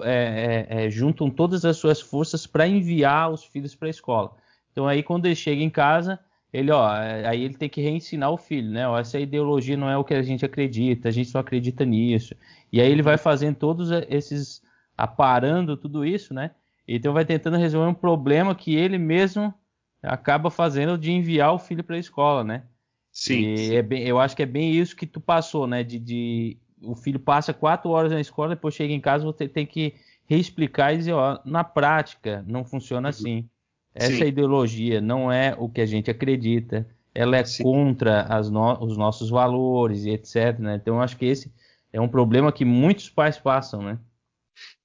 é, 0.00 0.66
é, 0.68 0.86
é 0.86 0.90
juntam 0.90 1.30
todas 1.30 1.64
as 1.64 1.76
suas 1.76 2.00
forças 2.00 2.48
para 2.48 2.66
enviar 2.66 3.30
os 3.30 3.44
filhos 3.44 3.76
para 3.76 3.86
a 3.86 3.90
escola. 3.90 4.32
Então 4.72 4.88
aí 4.88 5.04
quando 5.04 5.26
ele 5.26 5.36
chega 5.36 5.62
em 5.62 5.70
casa, 5.70 6.18
ele, 6.52 6.72
ó, 6.72 6.92
é, 6.96 7.28
aí 7.28 7.44
ele 7.44 7.54
tem 7.54 7.68
que 7.68 7.80
reensinar 7.80 8.32
o 8.32 8.36
filho, 8.36 8.68
né? 8.72 8.88
Ó, 8.88 8.98
essa 8.98 9.20
ideologia 9.20 9.76
não 9.76 9.88
é 9.88 9.96
o 9.96 10.02
que 10.02 10.14
a 10.14 10.22
gente 10.22 10.44
acredita, 10.44 11.10
a 11.10 11.12
gente 11.12 11.28
só 11.28 11.38
acredita 11.38 11.84
nisso. 11.84 12.34
E 12.72 12.80
aí 12.80 12.90
ele 12.90 13.02
vai 13.02 13.16
fazendo 13.16 13.54
todos 13.54 13.92
esses, 14.08 14.60
aparando 14.98 15.76
tudo 15.76 16.04
isso, 16.04 16.34
né? 16.34 16.50
Então 16.88 17.12
vai 17.12 17.24
tentando 17.24 17.56
resolver 17.56 17.88
um 17.88 17.94
problema 17.94 18.52
que 18.52 18.74
ele 18.74 18.98
mesmo 18.98 19.54
acaba 20.02 20.50
fazendo 20.50 20.98
de 20.98 21.12
enviar 21.12 21.54
o 21.54 21.58
filho 21.60 21.84
para 21.84 21.94
a 21.94 22.00
escola, 22.00 22.42
né? 22.42 22.64
Sim. 23.12 23.56
sim. 23.56 23.76
É 23.76 23.80
bem, 23.80 24.02
eu 24.02 24.18
acho 24.18 24.34
que 24.34 24.42
é 24.42 24.46
bem 24.46 24.72
isso 24.72 24.96
que 24.96 25.06
tu 25.06 25.20
passou, 25.20 25.68
né? 25.68 25.84
De, 25.84 26.00
de, 26.00 26.58
o 26.82 26.94
filho 26.94 27.18
passa 27.18 27.52
quatro 27.52 27.90
horas 27.90 28.12
na 28.12 28.20
escola, 28.20 28.54
depois 28.54 28.74
chega 28.74 28.92
em 28.92 29.00
casa, 29.00 29.24
você 29.24 29.48
tem 29.48 29.66
que 29.66 29.94
reexplicar 30.26 30.94
e 30.94 30.98
dizer, 30.98 31.12
ó, 31.12 31.38
na 31.44 31.64
prática 31.64 32.44
não 32.46 32.64
funciona 32.64 33.08
uhum. 33.08 33.10
assim. 33.10 33.48
Essa 33.94 34.16
Sim. 34.16 34.24
ideologia 34.24 35.00
não 35.00 35.30
é 35.30 35.54
o 35.58 35.68
que 35.68 35.80
a 35.80 35.86
gente 35.86 36.10
acredita, 36.10 36.88
ela 37.14 37.36
é 37.36 37.44
Sim. 37.44 37.62
contra 37.62 38.26
no, 38.50 38.82
os 38.82 38.96
nossos 38.96 39.28
valores 39.28 40.04
e 40.04 40.10
etc. 40.10 40.58
Né? 40.58 40.76
Então, 40.76 40.96
eu 40.96 41.02
acho 41.02 41.16
que 41.16 41.26
esse 41.26 41.52
é 41.92 42.00
um 42.00 42.08
problema 42.08 42.50
que 42.50 42.64
muitos 42.64 43.10
pais 43.10 43.38
passam, 43.38 43.82
né? 43.82 43.98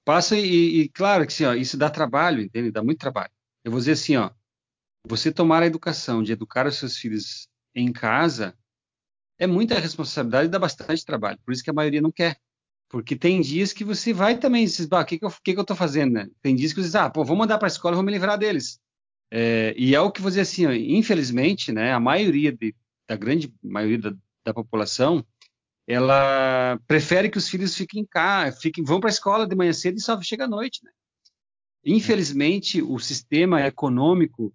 Passa 0.03 0.37
e, 0.37 0.81
e 0.81 0.89
claro 0.89 1.25
que 1.25 1.33
sim, 1.33 1.45
ó, 1.45 1.53
isso 1.53 1.77
dá 1.77 1.89
trabalho, 1.89 2.41
entende? 2.41 2.71
Dá 2.71 2.83
muito 2.83 2.99
trabalho. 2.99 3.31
Eu 3.63 3.71
vou 3.71 3.79
dizer 3.79 3.93
assim, 3.93 4.15
ó, 4.15 4.29
você 5.05 5.31
tomar 5.31 5.63
a 5.63 5.67
educação 5.67 6.23
de 6.23 6.31
educar 6.31 6.65
os 6.65 6.77
seus 6.77 6.97
filhos 6.97 7.47
em 7.73 7.91
casa 7.91 8.53
é 9.39 9.47
muita 9.47 9.79
responsabilidade 9.79 10.47
e 10.47 10.51
dá 10.51 10.59
bastante 10.59 11.05
trabalho. 11.05 11.39
Por 11.45 11.53
isso 11.53 11.63
que 11.63 11.69
a 11.69 11.73
maioria 11.73 12.01
não 12.01 12.11
quer. 12.11 12.37
Porque 12.89 13.15
tem 13.15 13.41
dias 13.41 13.73
que 13.73 13.83
você 13.83 14.13
vai 14.13 14.37
também, 14.37 14.65
diz, 14.65 14.79
o 14.79 15.05
que, 15.05 15.19
que, 15.19 15.25
eu, 15.25 15.31
que, 15.43 15.53
que 15.53 15.59
eu 15.59 15.75
fazendo, 15.75 16.13
né? 16.13 16.27
Tem 16.41 16.55
dias 16.55 16.71
que 16.71 16.79
você 16.79 16.87
diz, 16.87 16.95
ah, 16.95 17.09
pô, 17.09 17.23
vou 17.23 17.35
mandar 17.35 17.57
para 17.57 17.67
a 17.67 17.69
escola, 17.69 17.95
vou 17.95 18.03
me 18.03 18.11
livrar 18.11 18.37
deles. 18.37 18.79
É, 19.29 19.73
e 19.77 19.93
é 19.93 19.99
o 19.99 20.11
que 20.11 20.21
você 20.21 20.39
assim, 20.39 20.65
ó, 20.65 20.71
infelizmente, 20.71 21.71
né, 21.71 21.91
a 21.91 21.99
maioria 21.99 22.51
de, 22.51 22.73
da 23.07 23.17
grande 23.17 23.53
maioria 23.61 23.97
da, 23.97 24.15
da, 24.45 24.53
população, 24.53 25.25
ela 25.85 26.79
prefere 26.87 27.29
que 27.29 27.37
os 27.37 27.49
filhos 27.49 27.75
fiquem 27.75 28.05
cá, 28.05 28.49
fiquem, 28.53 28.85
vão 28.85 29.01
para 29.01 29.09
a 29.09 29.11
escola 29.11 29.45
de 29.45 29.55
manhã 29.55 29.73
cedo 29.73 29.97
e 29.97 30.01
só 30.01 30.21
chega 30.21 30.45
à 30.45 30.47
noite, 30.47 30.79
né? 30.83 30.91
Infelizmente, 31.85 32.81
o 32.81 32.97
sistema 32.99 33.65
econômico 33.65 34.53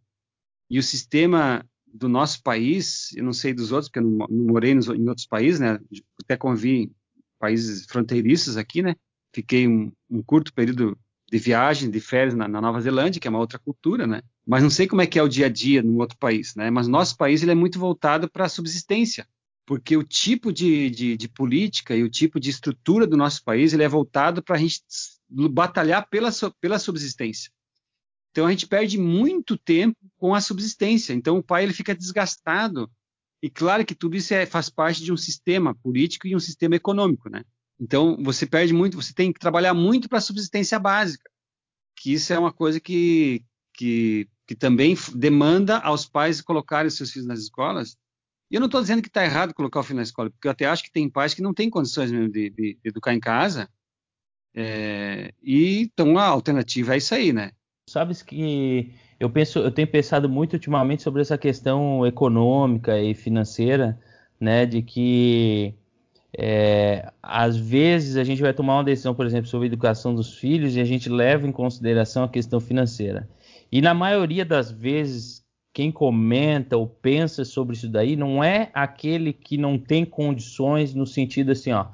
e 0.71 0.79
o 0.79 0.83
sistema 0.83 1.67
do 1.93 2.09
nosso 2.09 2.43
país, 2.43 3.13
eu 3.15 3.25
não 3.25 3.33
sei 3.33 3.53
dos 3.53 3.73
outros, 3.73 3.89
porque 3.89 3.99
eu 3.99 4.09
não, 4.11 4.27
morei 4.29 4.75
nos, 4.75 4.89
em 4.89 5.09
outros 5.09 5.27
países, 5.27 5.61
né? 5.61 5.79
Até 6.23 6.37
convivi 6.37 6.85
em 6.85 6.95
países 7.39 7.87
fronteiriços 7.87 8.57
aqui, 8.57 8.83
né? 8.83 8.97
Fiquei 9.35 9.67
um, 9.69 9.93
um 10.11 10.23
curto 10.23 10.53
período 10.53 10.99
de 11.31 11.39
viagem, 11.39 11.91
de 11.91 12.01
férias 12.01 12.35
na, 12.35 12.47
na, 12.47 12.61
Nova 12.61 12.81
Zelândia, 12.81 13.21
que 13.21 13.27
é 13.27 13.31
uma 13.31 13.39
outra 13.39 13.59
cultura, 13.59 14.07
né? 14.07 14.23
Mas 14.47 14.63
não 14.63 14.71
sei 14.71 14.87
como 14.87 15.01
é 15.01 15.07
que 15.07 15.19
é 15.19 15.23
o 15.23 15.29
dia 15.29 15.47
a 15.47 15.49
dia 15.49 15.83
no 15.83 15.99
outro 15.99 16.17
país, 16.19 16.55
né? 16.55 16.71
Mas 16.71 16.89
nosso 16.89 17.17
país 17.17 17.43
ele 17.43 17.53
é 17.53 17.55
muito 17.55 17.79
voltado 17.79 18.31
para 18.31 18.45
a 18.45 18.49
subsistência, 18.49 19.27
porque 19.65 19.97
o 19.97 20.03
tipo 20.03 20.53
de, 20.53 20.91
de, 20.91 21.17
de, 21.17 21.29
política 21.29 21.97
e 21.97 22.03
o 22.03 22.11
tipo 22.11 22.39
de 22.39 22.51
estrutura 22.51 23.07
do 23.07 23.17
nosso 23.17 23.43
país 23.45 23.73
ele 23.73 23.83
é 23.83 23.89
voltado 23.89 24.43
para 24.43 24.57
a 24.57 24.59
gente 24.59 24.83
batalhar 25.51 26.07
pela, 26.09 26.31
pela 26.61 26.79
subsistência. 26.79 27.51
Então 28.33 28.47
a 28.47 28.51
gente 28.51 28.67
perde 28.67 28.99
muito 28.99 29.57
tempo 29.57 29.97
com 30.17 30.35
a 30.35 30.41
subsistência. 30.41 31.13
Então 31.13 31.39
o 31.39 31.43
pai 31.43 31.63
ele 31.63 31.73
fica 31.73 31.95
desgastado. 31.95 32.91
E 33.43 33.51
claro 33.51 33.85
que 33.85 33.95
tudo 33.95 34.17
isso 34.17 34.33
é, 34.35 34.47
faz 34.47 34.69
parte 34.69 35.05
de 35.05 35.13
um 35.13 35.17
sistema 35.17 35.75
político 35.75 36.27
e 36.27 36.35
um 36.35 36.41
sistema 36.41 36.77
econômico, 36.77 37.29
né? 37.29 37.45
Então, 37.83 38.17
você 38.23 38.47
perde 38.47 38.73
muito, 38.73 38.97
você 38.97 39.13
tem 39.13 39.33
que 39.33 39.41
trabalhar 39.41 39.75
muito 39.75 40.09
para 40.09 40.19
a 40.19 40.21
subsistência 40.21 40.79
básica, 40.79 41.29
que 41.97 42.13
isso 42.13 42.33
é 42.33 42.39
uma 42.39 42.53
coisa 42.53 42.79
que, 42.79 43.45
que, 43.75 44.29
que 44.47 44.55
também 44.55 44.97
demanda 45.15 45.79
aos 45.79 46.09
pais 46.09 46.41
colocarem 46.41 46.89
seus 46.91 47.11
filhos 47.11 47.27
nas 47.27 47.41
escolas. 47.41 47.97
E 48.49 48.55
eu 48.55 48.61
não 48.61 48.67
estou 48.67 48.81
dizendo 48.81 49.03
que 49.03 49.09
está 49.09 49.25
errado 49.25 49.53
colocar 49.53 49.81
o 49.81 49.83
filho 49.83 49.97
na 49.97 50.03
escola, 50.03 50.31
porque 50.31 50.47
eu 50.47 50.53
até 50.53 50.67
acho 50.67 50.85
que 50.85 50.93
tem 50.93 51.11
pais 51.11 51.35
que 51.35 51.43
não 51.43 51.53
têm 51.53 51.69
condições 51.69 52.13
mesmo 52.13 52.31
de, 52.31 52.51
de, 52.51 52.75
de 52.75 52.89
educar 52.89 53.15
em 53.15 53.21
casa. 53.21 53.69
É, 54.55 55.35
e 55.43 55.81
então 55.81 56.19
a 56.19 56.27
alternativa 56.27 56.95
é 56.95 56.99
isso 56.99 57.15
aí, 57.15 57.33
né? 57.33 57.51
Sabes 57.93 58.23
que 58.23 58.91
eu 59.21 59.29
penso, 59.29 59.59
eu 59.59 59.71
tenho 59.71 59.87
pensado 59.87 60.27
muito 60.27 60.55
ultimamente 60.55 61.03
sobre 61.03 61.21
essa 61.21 61.37
questão 61.37 62.07
econômica 62.07 62.99
e 62.99 63.13
financeira, 63.13 64.01
né, 64.41 64.65
de 64.65 64.81
que 64.81 65.75
é, 66.37 67.13
às 67.23 67.55
vezes 67.55 68.17
a 68.17 68.25
gente 68.25 68.41
vai 68.41 68.55
tomar 68.55 68.77
uma 68.77 68.85
decisão, 68.85 69.15
por 69.15 69.27
exemplo, 69.27 69.47
sobre 69.47 69.67
a 69.67 69.69
educação 69.69 70.15
dos 70.15 70.39
filhos 70.39 70.75
e 70.75 70.81
a 70.81 70.87
gente 70.87 71.11
leva 71.11 71.47
em 71.47 71.53
consideração 71.53 72.25
a 72.25 72.29
questão 72.31 72.61
financeira. 72.61 73.29
E 73.71 73.83
na 73.83 73.93
maioria 73.93 74.45
das 74.47 74.71
vezes, 74.71 75.45
quem 75.75 75.93
comenta 75.93 76.79
ou 76.79 76.87
pensa 76.87 77.45
sobre 77.45 77.77
isso 77.77 77.91
daí 77.91 78.17
não 78.17 78.43
é 78.43 78.71
aquele 78.73 79.35
que 79.35 79.59
não 79.59 79.79
tem 79.79 80.07
condições 80.07 80.95
no 80.95 81.07
sentido 81.07 81.53
assim, 81.53 81.73
ó, 81.73 81.89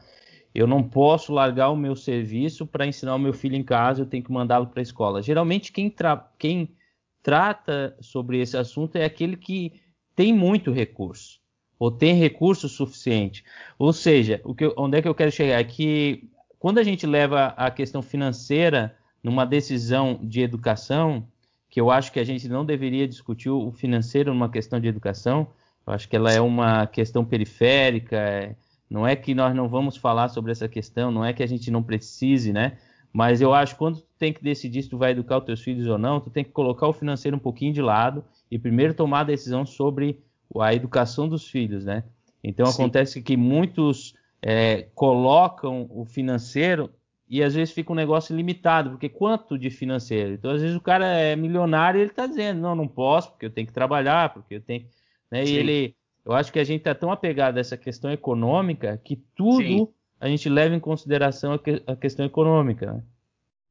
eu 0.59 0.67
não 0.67 0.83
posso 0.83 1.33
largar 1.33 1.71
o 1.71 1.77
meu 1.77 1.95
serviço 1.95 2.67
para 2.67 2.85
ensinar 2.85 3.15
o 3.15 3.19
meu 3.19 3.33
filho 3.33 3.55
em 3.55 3.62
casa, 3.62 4.03
eu 4.03 4.07
tenho 4.07 4.25
que 4.25 4.33
mandá-lo 4.33 4.67
para 4.67 4.81
a 4.81 4.83
escola. 4.83 5.23
Geralmente 5.23 5.71
quem, 5.71 5.88
tra 5.88 6.29
quem 6.37 6.75
trata 7.23 7.97
sobre 8.00 8.41
esse 8.41 8.57
assunto 8.57 8.97
é 8.97 9.05
aquele 9.05 9.37
que 9.37 9.81
tem 10.17 10.33
muito 10.33 10.73
recurso 10.73 11.38
ou 11.79 11.93
tem 11.93 12.15
recurso 12.15 12.69
suficiente. 12.69 13.45
Ou 13.79 13.93
seja, 13.93 14.41
o 14.43 14.53
que, 14.53 14.73
onde 14.77 14.99
é 14.99 15.03
que 15.03 15.07
eu 15.07 15.15
quero 15.15 15.31
chegar? 15.31 15.61
É 15.61 15.62
que 15.62 16.29
quando 16.59 16.79
a 16.79 16.83
gente 16.83 17.07
leva 17.07 17.55
a 17.57 17.71
questão 17.71 18.03
financeira 18.03 18.97
numa 19.23 19.47
decisão 19.47 20.19
de 20.21 20.41
educação, 20.41 21.25
que 21.71 21.81
eu 21.81 21.88
acho 21.88 22.11
que 22.11 22.19
a 22.19 22.25
gente 22.25 22.49
não 22.49 22.65
deveria 22.65 23.07
discutir 23.07 23.49
o 23.49 23.71
financeiro 23.71 24.35
numa 24.35 24.49
questão 24.49 24.81
de 24.81 24.88
educação, 24.88 25.47
eu 25.87 25.93
acho 25.93 26.09
que 26.09 26.17
ela 26.17 26.33
é 26.33 26.41
uma 26.41 26.85
questão 26.88 27.25
periférica, 27.25 28.17
é, 28.17 28.57
não 28.90 29.07
é 29.07 29.14
que 29.14 29.35
nós 29.35 29.54
não 29.54 29.68
vamos 29.68 29.97
falar 29.97 30.28
sobre 30.28 30.52
essa 30.52 30.68
questão, 30.68 31.11
não 31.11 31.25
é 31.25 31.33
que 31.33 31.42
a 31.42 31.47
gente 31.47 31.71
não 31.71 31.83
precise, 31.83 32.52
né? 32.52 32.78
Mas 33.12 33.40
eu 33.40 33.54
acho 33.54 33.75
que 33.75 33.78
quando 33.78 34.00
tu 34.00 34.07
tem 34.18 34.33
que 34.33 34.42
decidir 34.42 34.83
se 34.83 34.88
tu 34.88 34.99
vai 34.99 35.12
educar 35.12 35.38
os 35.38 35.45
teus 35.45 35.62
filhos 35.62 35.87
ou 35.87 35.99
não, 35.99 36.21
tu 36.21 36.30
tem 36.30 36.45
que 36.45 36.50
colocar 36.50 36.87
o 36.87 36.92
financeiro 36.92 37.37
um 37.37 37.40
pouquinho 37.40 37.73
de 37.73 37.83
lado 37.83 38.25
e 38.50 38.59
primeiro 38.59 38.95
tomar 38.95 39.21
a 39.21 39.25
decisão 39.25 39.64
sobre 39.66 40.21
a 40.59 40.75
educação 40.75 41.28
dos 41.28 41.49
filhos, 41.49 41.85
né? 41.85 42.04
Então 42.42 42.66
Sim. 42.66 42.83
acontece 42.83 43.21
que 43.23 43.37
muitos 43.37 44.14
é, 44.40 44.88
colocam 44.95 45.87
o 45.90 46.04
financeiro 46.04 46.90
e 47.28 47.42
às 47.42 47.54
vezes 47.54 47.75
fica 47.75 47.92
um 47.92 47.97
negócio 47.97 48.35
limitado, 48.35 48.90
porque 48.90 49.09
quanto 49.09 49.59
de 49.59 49.68
financeiro? 49.68 50.33
Então 50.33 50.50
às 50.50 50.62
vezes 50.62 50.76
o 50.76 50.80
cara 50.80 51.07
é 51.07 51.37
milionário 51.37 51.99
e 51.99 52.02
ele 52.02 52.11
está 52.11 52.26
dizendo, 52.26 52.61
não, 52.61 52.75
não 52.75 52.88
posso, 52.88 53.30
porque 53.30 53.47
eu 53.47 53.50
tenho 53.50 53.66
que 53.66 53.73
trabalhar, 53.73 54.33
porque 54.33 54.54
eu 54.54 54.61
tenho, 54.61 54.87
né? 55.30 55.45
E 55.45 55.57
ele, 55.57 55.95
eu 56.29 56.35
acho 56.35 56.53
que 56.53 56.59
a 56.59 56.65
gente 56.65 56.81
está 56.81 56.95
tão 56.95 57.11
apegado 57.11 57.57
a 57.57 57.61
essa 57.61 57.77
questão 57.77 58.13
econômica 58.13 59.01
que 59.03 59.17
tudo 59.35 59.63
Sim. 59.63 59.89
a 60.21 60.29
gente 60.29 60.47
leva 60.47 60.75
em 60.75 60.81
consideração 60.81 61.55
a, 61.55 61.59
que, 61.59 61.83
a 61.87 61.97
questão 61.97 62.27
econômica. 62.27 62.93
Né? 62.93 63.03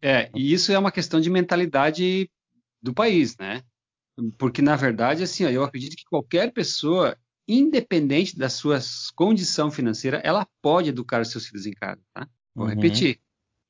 É, 0.02 0.32
e 0.36 0.52
isso 0.52 0.72
é 0.72 0.80
uma 0.80 0.92
questão 0.92 1.22
de 1.22 1.30
mentalidade 1.30 2.28
do 2.82 2.96
país, 2.96 3.38
né? 3.38 3.62
Porque, 4.40 4.64
na 4.64 4.76
verdade, 4.76 5.22
assim, 5.22 5.46
ó, 5.46 5.50
eu 5.50 5.64
acredito 5.64 5.96
que 5.96 6.04
qualquer 6.06 6.52
pessoa, 6.52 7.16
independente 7.48 8.36
da 8.36 8.50
sua 8.50 8.80
condição 9.16 9.70
financeira, 9.70 10.20
ela 10.24 10.48
pode 10.60 10.90
educar 10.90 11.22
os 11.22 11.30
seus 11.30 11.46
filhos 11.46 11.68
em 11.68 11.74
casa, 11.74 12.02
tá? 12.12 12.28
Vou 12.56 12.66
uhum. 12.66 12.74
repetir. 12.74 13.20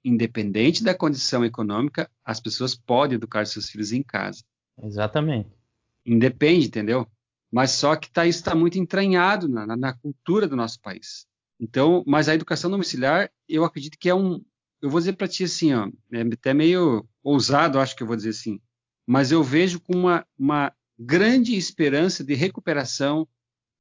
Independente 0.01 0.81
da 0.81 0.93
condição 0.93 1.43
econômica, 1.43 2.09
as 2.23 2.39
pessoas 2.39 2.73
podem 2.73 3.15
educar 3.15 3.45
seus 3.45 3.69
filhos 3.69 3.91
em 3.91 4.01
casa. 4.01 4.45
Exatamente. 4.81 5.49
Independe, 6.05 6.67
entendeu? 6.67 7.05
Mas 7.51 7.71
só 7.71 7.95
que 7.95 8.11
tá, 8.11 8.25
isso 8.25 8.39
está 8.39 8.53
muito 8.53 8.77
entranhado 8.77 9.47
na, 9.47 9.77
na, 9.77 9.93
cultura 9.93 10.47
do 10.47 10.55
nosso 10.55 10.79
país. 10.81 11.25
Então, 11.59 12.03
mas 12.05 12.27
a 12.27 12.35
educação 12.35 12.69
domiciliar, 12.69 13.31
eu 13.47 13.63
acredito 13.63 13.97
que 13.97 14.09
é 14.09 14.15
um, 14.15 14.43
eu 14.81 14.89
vou 14.89 14.99
dizer 14.99 15.13
para 15.13 15.27
ti 15.27 15.43
assim, 15.43 15.73
ó, 15.73 15.89
é 16.11 16.21
até 16.21 16.53
meio 16.53 17.07
ousado, 17.23 17.79
acho 17.79 17.95
que 17.95 18.03
eu 18.03 18.07
vou 18.07 18.15
dizer 18.15 18.29
assim, 18.29 18.59
mas 19.07 19.31
eu 19.31 19.41
vejo 19.43 19.79
com 19.79 19.93
uma, 19.93 20.27
uma 20.37 20.73
grande 20.99 21.55
esperança 21.55 22.23
de 22.23 22.33
recuperação 22.33 23.27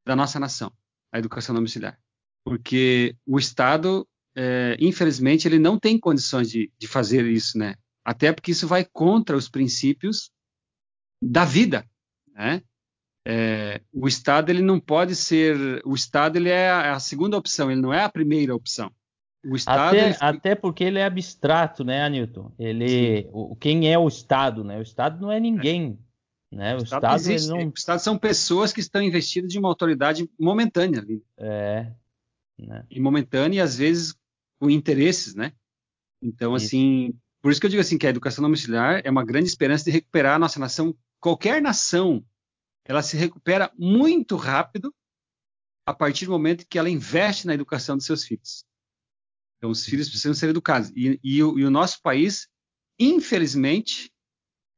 da 0.06 0.14
nossa 0.14 0.38
nação, 0.38 0.72
a 1.12 1.18
educação 1.18 1.54
domiciliar. 1.54 1.98
Porque 2.44 3.16
o 3.26 3.38
Estado, 3.38 4.08
é, 4.36 4.76
infelizmente, 4.78 5.48
ele 5.48 5.58
não 5.58 5.78
tem 5.78 5.98
condições 5.98 6.48
de, 6.48 6.72
de 6.78 6.86
fazer 6.86 7.26
isso, 7.26 7.58
né? 7.58 7.74
Até 8.04 8.32
porque 8.32 8.52
isso 8.52 8.68
vai 8.68 8.84
contra 8.84 9.36
os 9.36 9.48
princípios 9.48 10.30
da 11.20 11.44
vida, 11.44 11.84
né? 12.28 12.62
É, 13.28 13.80
o 13.92 14.06
Estado 14.06 14.50
ele 14.50 14.62
não 14.62 14.78
pode 14.78 15.16
ser, 15.16 15.82
o 15.84 15.96
Estado 15.96 16.36
ele 16.36 16.48
é 16.48 16.70
a 16.70 17.00
segunda 17.00 17.36
opção, 17.36 17.68
ele 17.68 17.80
não 17.80 17.92
é 17.92 18.04
a 18.04 18.08
primeira 18.08 18.54
opção. 18.54 18.92
O 19.44 19.56
Estado 19.56 19.80
até, 19.80 20.06
ele... 20.06 20.16
até 20.20 20.54
porque 20.54 20.84
ele 20.84 21.00
é 21.00 21.04
abstrato, 21.04 21.82
né, 21.82 22.04
Anilton? 22.04 22.52
Ele, 22.56 23.28
o, 23.32 23.56
quem 23.56 23.92
é 23.92 23.98
o 23.98 24.06
Estado, 24.06 24.62
né? 24.62 24.78
O 24.78 24.82
Estado 24.82 25.20
não 25.20 25.32
é 25.32 25.40
ninguém. 25.40 25.98
É. 26.52 26.56
Né? 26.56 26.74
O, 26.76 26.78
o 26.78 26.82
Estado, 26.84 27.16
Estado 27.16 27.58
não... 27.58 27.66
O 27.66 27.72
Estado 27.76 27.98
são 27.98 28.16
pessoas 28.16 28.72
que 28.72 28.78
estão 28.78 29.02
investidas 29.02 29.50
de 29.50 29.58
uma 29.58 29.68
autoridade 29.68 30.30
momentânea 30.38 31.00
ali. 31.00 31.20
É. 31.36 31.90
Né? 32.56 32.84
E 32.88 33.00
momentânea 33.00 33.58
e 33.58 33.60
às 33.60 33.76
vezes 33.76 34.14
com 34.60 34.70
interesses, 34.70 35.34
né? 35.34 35.52
Então, 36.22 36.56
isso. 36.56 36.66
assim, 36.66 37.14
por 37.42 37.50
isso 37.50 37.60
que 37.60 37.66
eu 37.66 37.70
digo 37.70 37.80
assim 37.80 37.98
que 37.98 38.06
a 38.06 38.10
educação 38.10 38.42
domiciliar 38.42 39.00
é 39.04 39.10
uma 39.10 39.24
grande 39.24 39.48
esperança 39.48 39.84
de 39.84 39.90
recuperar 39.90 40.36
a 40.36 40.38
nossa 40.38 40.60
nação. 40.60 40.94
Qualquer 41.20 41.60
nação 41.60 42.24
ela 42.88 43.02
se 43.02 43.16
recupera 43.16 43.70
muito 43.76 44.36
rápido 44.36 44.94
a 45.86 45.92
partir 45.92 46.24
do 46.24 46.32
momento 46.32 46.66
que 46.68 46.78
ela 46.78 46.90
investe 46.90 47.46
na 47.46 47.54
educação 47.54 47.96
dos 47.96 48.06
seus 48.06 48.24
filhos. 48.24 48.64
Então, 49.58 49.70
os 49.70 49.84
filhos 49.84 50.08
precisam 50.08 50.34
ser 50.34 50.48
educados. 50.48 50.90
E, 50.90 51.20
e, 51.22 51.38
e 51.38 51.42
o 51.42 51.70
nosso 51.70 52.00
país, 52.02 52.48
infelizmente, 52.98 54.10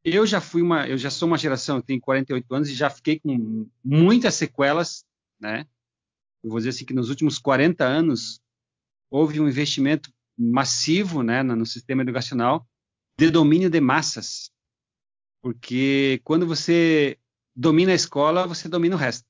eu 0.04 0.26
já 0.26 0.40
fui 0.40 0.62
uma, 0.62 0.86
eu 0.86 0.96
já 0.96 1.10
sou 1.10 1.28
uma 1.28 1.38
geração, 1.38 1.76
eu 1.76 1.82
tenho 1.82 2.00
48 2.00 2.54
anos 2.54 2.68
e 2.68 2.74
já 2.74 2.88
fiquei 2.88 3.18
com 3.18 3.68
muitas 3.84 4.34
sequelas, 4.34 5.04
né? 5.40 5.66
Eu 6.42 6.50
vou 6.50 6.58
dizer 6.58 6.70
assim 6.70 6.84
que 6.84 6.94
nos 6.94 7.10
últimos 7.10 7.38
40 7.38 7.84
anos 7.84 8.40
houve 9.10 9.40
um 9.40 9.48
investimento 9.48 10.12
massivo, 10.38 11.22
né, 11.22 11.42
no, 11.42 11.56
no 11.56 11.66
sistema 11.66 12.02
educacional 12.02 12.66
de 13.18 13.30
domínio 13.30 13.68
de 13.68 13.80
massas, 13.80 14.52
porque 15.42 16.20
quando 16.22 16.46
você 16.46 17.18
domina 17.58 17.90
a 17.90 17.96
escola, 17.96 18.46
você 18.46 18.68
domina 18.68 18.94
o 18.94 18.98
resto. 18.98 19.26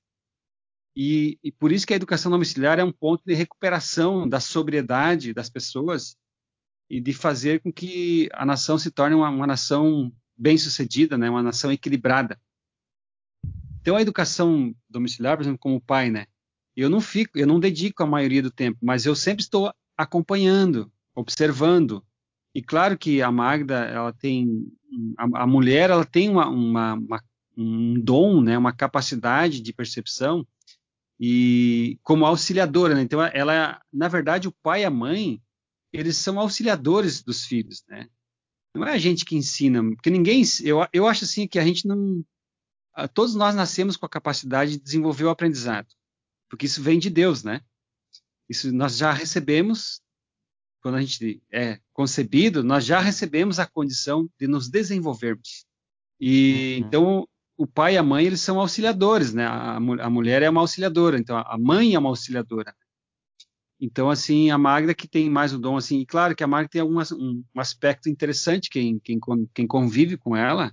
E, 0.95 1.39
e, 1.43 1.51
por 1.51 1.73
isso 1.73 1.87
que 1.87 1.95
a 1.95 1.97
educação 1.97 2.31
domiciliar 2.31 2.79
é 2.79 2.85
um 2.85 2.93
ponto 2.93 3.23
de 3.25 3.33
recuperação 3.33 4.29
da 4.29 4.39
sobriedade 4.39 5.33
das 5.33 5.49
pessoas 5.49 6.15
e 6.91 7.01
de 7.01 7.15
fazer 7.15 7.61
com 7.63 7.73
que 7.73 8.29
a 8.35 8.45
nação 8.45 8.77
se 8.77 8.91
torne 8.91 9.15
uma, 9.15 9.31
uma 9.31 9.47
nação 9.47 10.13
bem-sucedida, 10.37 11.17
né, 11.17 11.31
uma 11.31 11.43
nação 11.43 11.73
equilibrada. 11.73 12.39
Então 13.81 13.97
a 13.97 14.03
educação 14.03 14.75
domiciliar, 14.91 15.37
por 15.37 15.45
exemplo, 15.45 15.59
como 15.59 15.81
pai, 15.81 16.11
né, 16.11 16.27
eu 16.77 16.91
não 16.91 17.01
fico, 17.01 17.39
eu 17.39 17.47
não 17.47 17.59
dedico 17.59 18.03
a 18.03 18.07
maioria 18.07 18.43
do 18.43 18.51
tempo, 18.51 18.79
mas 18.83 19.07
eu 19.07 19.15
sempre 19.15 19.43
estou 19.43 19.73
acompanhando, 19.97 20.93
observando. 21.15 22.05
E 22.55 22.61
claro 22.61 22.99
que 22.99 23.23
a 23.23 23.33
Magda, 23.33 23.85
ela 23.85 24.13
tem, 24.13 24.67
a, 25.17 25.43
a 25.43 25.47
mulher, 25.47 25.91
ela 25.91 26.05
tem 26.05 26.29
uma, 26.29 26.49
uma, 26.49 26.95
uma 26.95 27.23
um 27.59 28.01
dom, 28.01 28.41
né, 28.41 28.57
uma 28.57 28.73
capacidade 28.73 29.61
de 29.61 29.73
percepção 29.73 30.47
e 31.19 31.99
como 32.05 32.25
auxiliadora, 32.25 32.95
né? 32.95 33.03
Então 33.03 33.21
ela, 33.21 33.83
na 33.93 34.07
verdade, 34.07 34.47
o 34.47 34.55
pai 34.63 34.83
e 34.83 34.85
a 34.85 34.91
mãe, 34.91 35.43
eles 35.93 36.17
são 36.17 36.39
auxiliadores 36.39 37.23
dos 37.23 37.45
filhos, 37.45 37.83
né? 37.89 38.09
Não 38.75 38.87
é 38.87 38.93
a 38.93 38.99
gente 38.99 39.25
que 39.25 39.35
ensina, 39.35 39.83
porque 39.83 40.11
ninguém, 40.11 40.45
eu, 40.63 40.87
eu 40.93 41.09
acho 41.09 41.25
assim 41.25 41.49
que 41.49 41.59
a 41.59 41.65
gente 41.65 41.89
não, 41.89 42.25
todos 43.13 43.35
nós 43.35 43.55
nascemos 43.57 43.97
com 43.97 44.07
a 44.07 44.11
capacidade 44.11 44.73
de 44.73 44.79
desenvolver 44.79 45.25
o 45.25 45.31
aprendizado, 45.31 45.89
porque 46.49 46.67
isso 46.67 46.81
vem 46.81 46.99
de 46.99 47.11
Deus, 47.11 47.43
né? 47.43 47.61
Isso 48.49 48.73
nós 48.73 48.97
já 48.97 49.13
recebemos 49.13 50.01
quando 50.81 50.95
a 50.95 51.01
gente 51.01 51.43
é 51.53 51.81
concebido, 51.93 52.63
nós 52.63 52.85
já 52.85 53.01
recebemos 53.01 53.59
a 53.59 53.67
condição 53.67 54.31
de 54.39 54.47
nos 54.47 54.71
desenvolvermos. 54.71 55.67
E 56.21 56.79
uhum. 56.81 56.87
então 56.87 57.29
o 57.59 57.67
pai 57.67 57.95
e 57.95 57.99
a 57.99 58.03
mãe 58.05 58.25
eles 58.25 58.41
são 58.41 58.61
auxiliadores, 58.61 59.35
né? 59.35 59.45
A, 59.45 59.77
a, 59.77 60.11
mulher 60.11 60.43
é 60.43 60.49
uma 60.49 60.61
auxiliadora, 60.61 61.19
então 61.19 61.37
a 61.37 61.59
mãe 61.59 61.95
é 61.95 61.99
uma 61.99 62.09
auxiliadora. 62.09 62.75
Então 63.81 64.09
assim 64.09 64.51
a 64.51 64.57
Magda 64.57 64.95
que 64.95 65.09
tem 65.09 65.29
mais 65.29 65.53
o 65.53 65.59
dom 65.59 65.77
assim, 65.77 65.99
e 65.99 66.07
claro 66.07 66.37
que 66.37 66.45
a 66.45 66.47
Magda 66.47 66.71
tem 66.71 66.81
algumas, 66.81 67.11
um, 67.11 67.43
um 67.55 67.61
aspecto 67.61 68.09
interessante 68.09 68.71
quem, 68.71 69.01
quem, 69.01 69.19
quem 69.53 69.67
convive 69.67 70.17
com 70.17 70.37
ela 70.37 70.73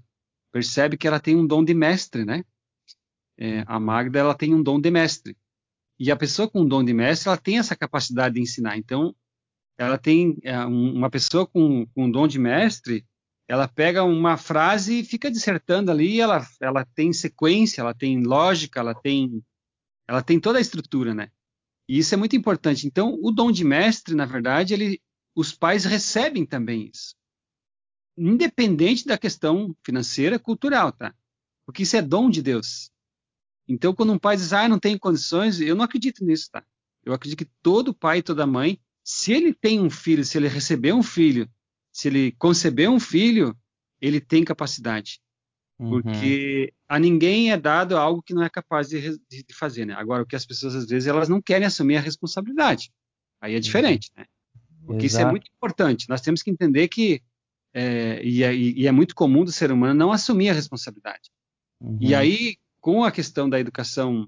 percebe 0.51 0.95
que 0.95 1.07
ela 1.07 1.19
tem 1.19 1.35
um 1.35 1.45
dom 1.45 1.65
de 1.65 1.73
mestre, 1.73 2.23
né? 2.23 2.45
É, 3.37 3.63
a 3.67 3.79
Magda 3.79 4.19
ela 4.19 4.35
tem 4.35 4.53
um 4.53 4.63
dom 4.63 4.79
de 4.79 4.91
mestre 4.91 5.35
e 5.99 6.11
a 6.11 6.15
pessoa 6.15 6.47
com 6.47 6.61
um 6.61 6.67
dom 6.67 6.83
de 6.83 6.93
mestre 6.93 7.29
ela 7.29 7.37
tem 7.37 7.57
essa 7.57 7.75
capacidade 7.75 8.35
de 8.35 8.41
ensinar. 8.41 8.77
Então 8.77 9.15
ela 9.75 9.97
tem 9.97 10.37
é, 10.43 10.57
uma 10.59 11.09
pessoa 11.09 11.47
com, 11.47 11.87
com 11.87 12.05
um 12.05 12.11
dom 12.11 12.27
de 12.27 12.37
mestre 12.37 13.03
ela 13.47 13.67
pega 13.67 14.03
uma 14.03 14.37
frase 14.37 14.99
e 14.99 15.03
fica 15.03 15.29
dissertando 15.29 15.91
ali, 15.91 16.19
ela, 16.19 16.45
ela 16.59 16.83
tem 16.83 17.13
sequência, 17.13 17.81
ela 17.81 17.93
tem 17.93 18.23
lógica, 18.23 18.79
ela 18.79 18.95
tem, 18.95 19.43
ela 20.07 20.21
tem 20.21 20.39
toda 20.39 20.57
a 20.57 20.61
estrutura, 20.61 21.13
né? 21.13 21.29
E 21.87 21.99
isso 21.99 22.13
é 22.15 22.17
muito 22.17 22.35
importante. 22.35 22.87
Então, 22.87 23.19
o 23.21 23.31
dom 23.31 23.51
de 23.51 23.63
mestre, 23.63 24.15
na 24.15 24.25
verdade, 24.25 24.73
ele, 24.73 24.99
os 25.35 25.53
pais 25.53 25.85
recebem 25.85 26.45
também 26.45 26.89
isso, 26.91 27.15
independente 28.17 29.05
da 29.05 29.17
questão 29.17 29.75
financeira, 29.85 30.39
cultural, 30.39 30.91
tá? 30.91 31.13
Porque 31.65 31.83
isso 31.83 31.95
é 31.95 32.01
dom 32.01 32.29
de 32.29 32.41
Deus. 32.41 32.89
Então, 33.67 33.93
quando 33.93 34.13
um 34.13 34.19
pai 34.19 34.37
diz, 34.37 34.53
ah, 34.53 34.67
não 34.67 34.79
tenho 34.79 34.99
condições, 34.99 35.59
eu 35.59 35.75
não 35.75 35.85
acredito 35.85 36.23
nisso, 36.25 36.49
tá? 36.51 36.63
Eu 37.03 37.13
acredito 37.13 37.37
que 37.37 37.51
todo 37.61 37.93
pai 37.93 38.19
e 38.19 38.23
toda 38.23 38.47
mãe, 38.47 38.79
se 39.03 39.31
ele 39.31 39.53
tem 39.53 39.79
um 39.79 39.89
filho, 39.89 40.25
se 40.25 40.37
ele 40.37 40.47
receber 40.47 40.93
um 40.93 41.03
filho 41.03 41.47
se 41.95 42.09
ele 42.09 42.33
conceber 42.33 42.89
um 42.89 42.99
filho, 42.99 43.57
ele 44.01 44.19
tem 44.19 44.43
capacidade. 44.43 45.21
Uhum. 45.79 45.91
Porque 45.91 46.73
a 46.89 46.99
ninguém 46.99 47.53
é 47.53 47.57
dado 47.57 47.95
algo 47.95 48.21
que 48.21 48.33
não 48.33 48.43
é 48.43 48.49
capaz 48.49 48.89
de, 48.89 49.17
de, 49.29 49.45
fazer, 49.53 49.85
né? 49.85 49.93
Agora, 49.93 50.21
o 50.21 50.25
que 50.25 50.35
as 50.35 50.45
pessoas, 50.45 50.75
às 50.75 50.85
vezes, 50.85 51.07
elas 51.07 51.29
não 51.29 51.41
querem 51.41 51.65
assumir 51.65 51.95
a 51.95 52.01
responsabilidade. 52.01 52.91
Aí 53.39 53.53
é 53.53 53.55
uhum. 53.55 53.61
diferente, 53.61 54.11
né? 54.13 54.25
Porque 54.85 55.05
Exato. 55.05 55.21
isso 55.21 55.21
é 55.21 55.31
muito 55.31 55.49
importante. 55.55 56.09
Nós 56.09 56.19
temos 56.19 56.43
que 56.43 56.51
entender 56.51 56.89
que, 56.89 57.21
é, 57.73 58.21
e, 58.21 58.43
é, 58.43 58.53
e, 58.53 58.87
é, 58.87 58.91
muito 58.91 59.15
comum 59.15 59.45
do 59.45 59.51
ser 59.53 59.71
humano 59.71 59.93
não 59.93 60.11
assumir 60.11 60.49
a 60.49 60.53
responsabilidade. 60.53 61.31
Uhum. 61.79 61.97
E 62.01 62.13
aí, 62.13 62.57
com 62.81 63.05
a 63.05 63.11
questão 63.11 63.49
da 63.49 63.57
educação 63.57 64.27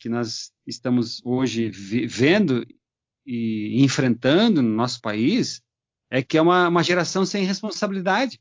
que 0.00 0.08
nós 0.08 0.50
estamos 0.66 1.24
hoje 1.24 1.70
vendo 1.70 2.66
e 3.24 3.80
enfrentando 3.84 4.60
no 4.60 4.74
nosso 4.74 5.00
país, 5.00 5.62
é 6.10 6.22
que 6.22 6.38
é 6.38 6.42
uma, 6.42 6.68
uma 6.68 6.82
geração 6.82 7.24
sem 7.24 7.44
responsabilidade. 7.44 8.40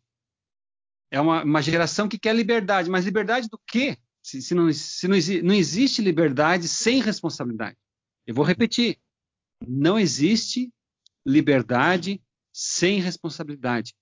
É 1.11 1.19
uma, 1.19 1.43
uma, 1.43 1.61
geração 1.61 2.07
que 2.07 2.19
quer 2.19 2.35
liberdade, 2.35 2.89
mas 2.89 3.05
liberdade 3.05 3.47
do 3.47 3.59
quê? 3.67 3.97
Se, 4.21 4.41
se, 4.41 4.55
não, 4.55 4.71
se 4.73 5.07
não, 5.07 5.17
não 5.43 5.53
existe 5.53 6.01
liberdade 6.01 6.67
sem 6.67 7.01
responsabilidade. 7.01 7.77
Eu 8.25 8.33
vou 8.33 8.43
repetir: 8.43 8.99
não 9.65 9.99
existe 9.99 10.71
liberdade 11.25 12.21
sem 12.51 12.99
responsabilidade. 12.99 13.93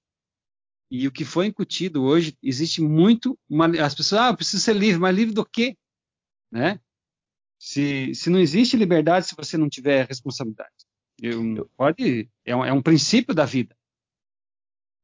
E 0.89 1.07
o 1.07 1.11
que 1.11 1.25
foi 1.25 1.47
incutido 1.47 2.03
hoje, 2.03 2.37
existe 2.41 2.81
muito. 2.81 3.37
Uma, 3.49 3.67
as 3.83 3.95
pessoas, 3.95 4.21
ah, 4.21 4.27
eu 4.29 4.35
preciso 4.35 4.63
ser 4.63 4.75
livre, 4.75 4.99
mas 4.99 5.15
livre 5.15 5.33
do 5.33 5.45
quê? 5.45 5.75
Né? 6.51 6.79
Se, 7.59 8.13
se 8.13 8.29
não 8.29 8.39
existe 8.39 8.77
liberdade 8.77 9.27
se 9.27 9.35
você 9.35 9.57
não 9.57 9.69
tiver 9.69 10.07
responsabilidade. 10.07 10.85
Eu, 11.23 11.69
pode, 11.77 12.29
é 12.45 12.53
um, 12.53 12.65
é 12.65 12.73
um 12.73 12.81
princípio 12.81 13.33
da 13.33 13.45
vida. 13.45 13.73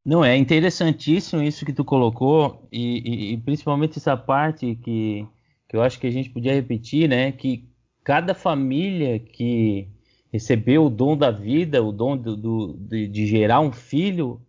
Não, 0.05 0.23
é 0.23 0.36
interessantíssimo 0.36 1.41
isso 1.41 1.65
que 1.65 1.71
tu 1.71 1.86
colocou, 1.86 2.67
e, 2.69 2.99
e, 2.99 3.34
e, 3.34 3.38
principalmente 3.38 3.99
essa 3.99 4.17
parte 4.17 4.75
que, 4.75 5.25
que 5.67 5.77
eu 5.77 5.82
acho 5.82 5.97
que 5.97 6.08
a 6.08 6.12
gente 6.12 6.29
podia 6.29 6.53
repetir, 6.53 7.08
né? 7.08 7.32
Que 7.32 7.69
cada 8.03 8.34
família 8.34 9.17
que 9.17 9.88
recebeu 10.32 10.86
o 10.86 10.89
dom 10.89 11.15
da 11.15 11.32
vida, 11.32 11.82
o 11.82 11.91
dom 11.93 12.17
do, 12.17 12.36
do, 12.36 12.77
de, 12.77 13.08
de, 13.08 13.25
gerar 13.25 13.62
um 13.62 13.71
filho, 13.71 14.41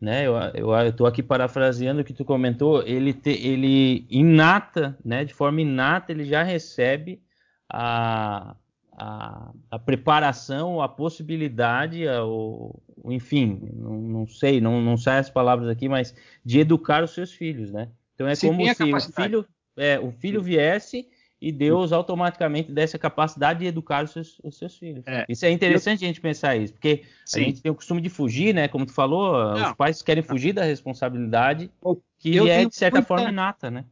né? 0.00 0.26
Eu 0.26 0.88
estou 0.88 1.08
aqui 1.08 1.24
parafraseando 1.24 2.02
o 2.02 2.04
que 2.04 2.12
tu 2.12 2.24
comentou, 2.24 2.82
ele, 2.86 3.12
te, 3.12 3.30
ele 3.30 4.06
inata, 4.08 4.96
né? 5.04 5.24
De 5.24 5.34
forma 5.34 5.60
inata, 5.60 6.12
ele 6.12 6.24
já 6.24 6.44
recebe 6.44 7.20
a, 7.68 8.54
a, 8.96 9.50
a 9.70 9.78
preparação, 9.78 10.80
a 10.80 10.88
possibilidade, 10.88 12.08
a, 12.08 12.24
o, 12.24 12.74
enfim, 13.04 13.60
não, 13.74 14.00
não, 14.00 14.26
sei, 14.26 14.60
não, 14.60 14.80
não 14.80 14.96
sai 14.96 15.18
as 15.18 15.28
palavras 15.28 15.68
aqui, 15.68 15.88
mas 15.88 16.14
de 16.44 16.58
educar 16.60 17.04
os 17.04 17.10
seus 17.10 17.32
filhos, 17.32 17.70
né? 17.70 17.88
Então 18.14 18.26
é 18.26 18.34
Sim, 18.34 18.48
como 18.48 18.74
se 18.74 18.82
o 18.82 19.12
filho, 19.12 19.46
é, 19.76 20.00
o 20.00 20.10
filho 20.10 20.42
viesse 20.42 21.06
e 21.38 21.52
Deus 21.52 21.92
automaticamente 21.92 22.72
desse 22.72 22.96
a 22.96 22.98
capacidade 22.98 23.58
de 23.58 23.66
educar 23.66 24.04
os 24.04 24.12
seus, 24.12 24.40
os 24.42 24.56
seus 24.56 24.78
filhos. 24.78 25.04
É. 25.06 25.26
Isso 25.28 25.44
é 25.44 25.50
interessante 25.50 26.02
eu... 26.02 26.06
a 26.06 26.08
gente 26.08 26.20
pensar 26.20 26.56
isso, 26.56 26.72
porque 26.72 27.04
Sim. 27.26 27.40
a 27.40 27.44
gente 27.44 27.60
tem 27.60 27.70
o 27.70 27.74
costume 27.74 28.00
de 28.00 28.08
fugir, 28.08 28.54
né? 28.54 28.66
Como 28.66 28.86
tu 28.86 28.94
falou, 28.94 29.54
não. 29.54 29.68
os 29.68 29.74
pais 29.74 30.00
querem 30.00 30.22
fugir 30.22 30.54
da 30.54 30.64
responsabilidade 30.64 31.70
que 32.18 32.34
eu 32.34 32.46
é 32.48 32.64
de 32.64 32.74
certa 32.74 32.96
muita... 32.96 33.08
forma 33.08 33.28
inata, 33.28 33.70
né? 33.70 33.84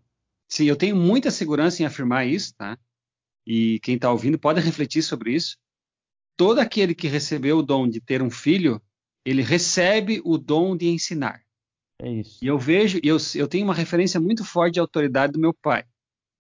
Sim, 0.49 0.64
eu 0.64 0.77
tenho 0.77 0.97
muita 0.97 1.31
segurança 1.31 1.83
em 1.83 1.87
afirmar 1.87 2.27
isso, 2.27 2.55
tá? 2.57 2.79
E 3.46 3.78
quem 3.80 3.96
está 3.96 4.11
ouvindo 4.11 4.38
pode 4.38 4.61
refletir 4.61 5.02
sobre 5.02 5.35
isso. 5.35 5.57
Todo 6.37 6.59
aquele 6.59 6.94
que 6.94 7.07
recebeu 7.07 7.59
o 7.59 7.62
dom 7.62 7.88
de 7.88 8.00
ter 8.00 8.22
um 8.22 8.30
filho, 8.30 8.83
ele 9.24 9.42
recebe 9.42 10.20
o 10.24 10.37
dom 10.37 10.76
de 10.76 10.88
ensinar. 10.88 11.42
É 12.00 12.11
isso. 12.11 12.38
E 12.42 12.46
eu 12.46 12.59
vejo, 12.59 12.98
eu, 13.02 13.16
eu 13.35 13.46
tenho 13.46 13.64
uma 13.64 13.74
referência 13.74 14.20
muito 14.20 14.44
forte 14.44 14.74
de 14.74 14.80
autoridade 14.80 15.33
do 15.33 15.38
meu 15.38 15.54
pai. 15.54 15.85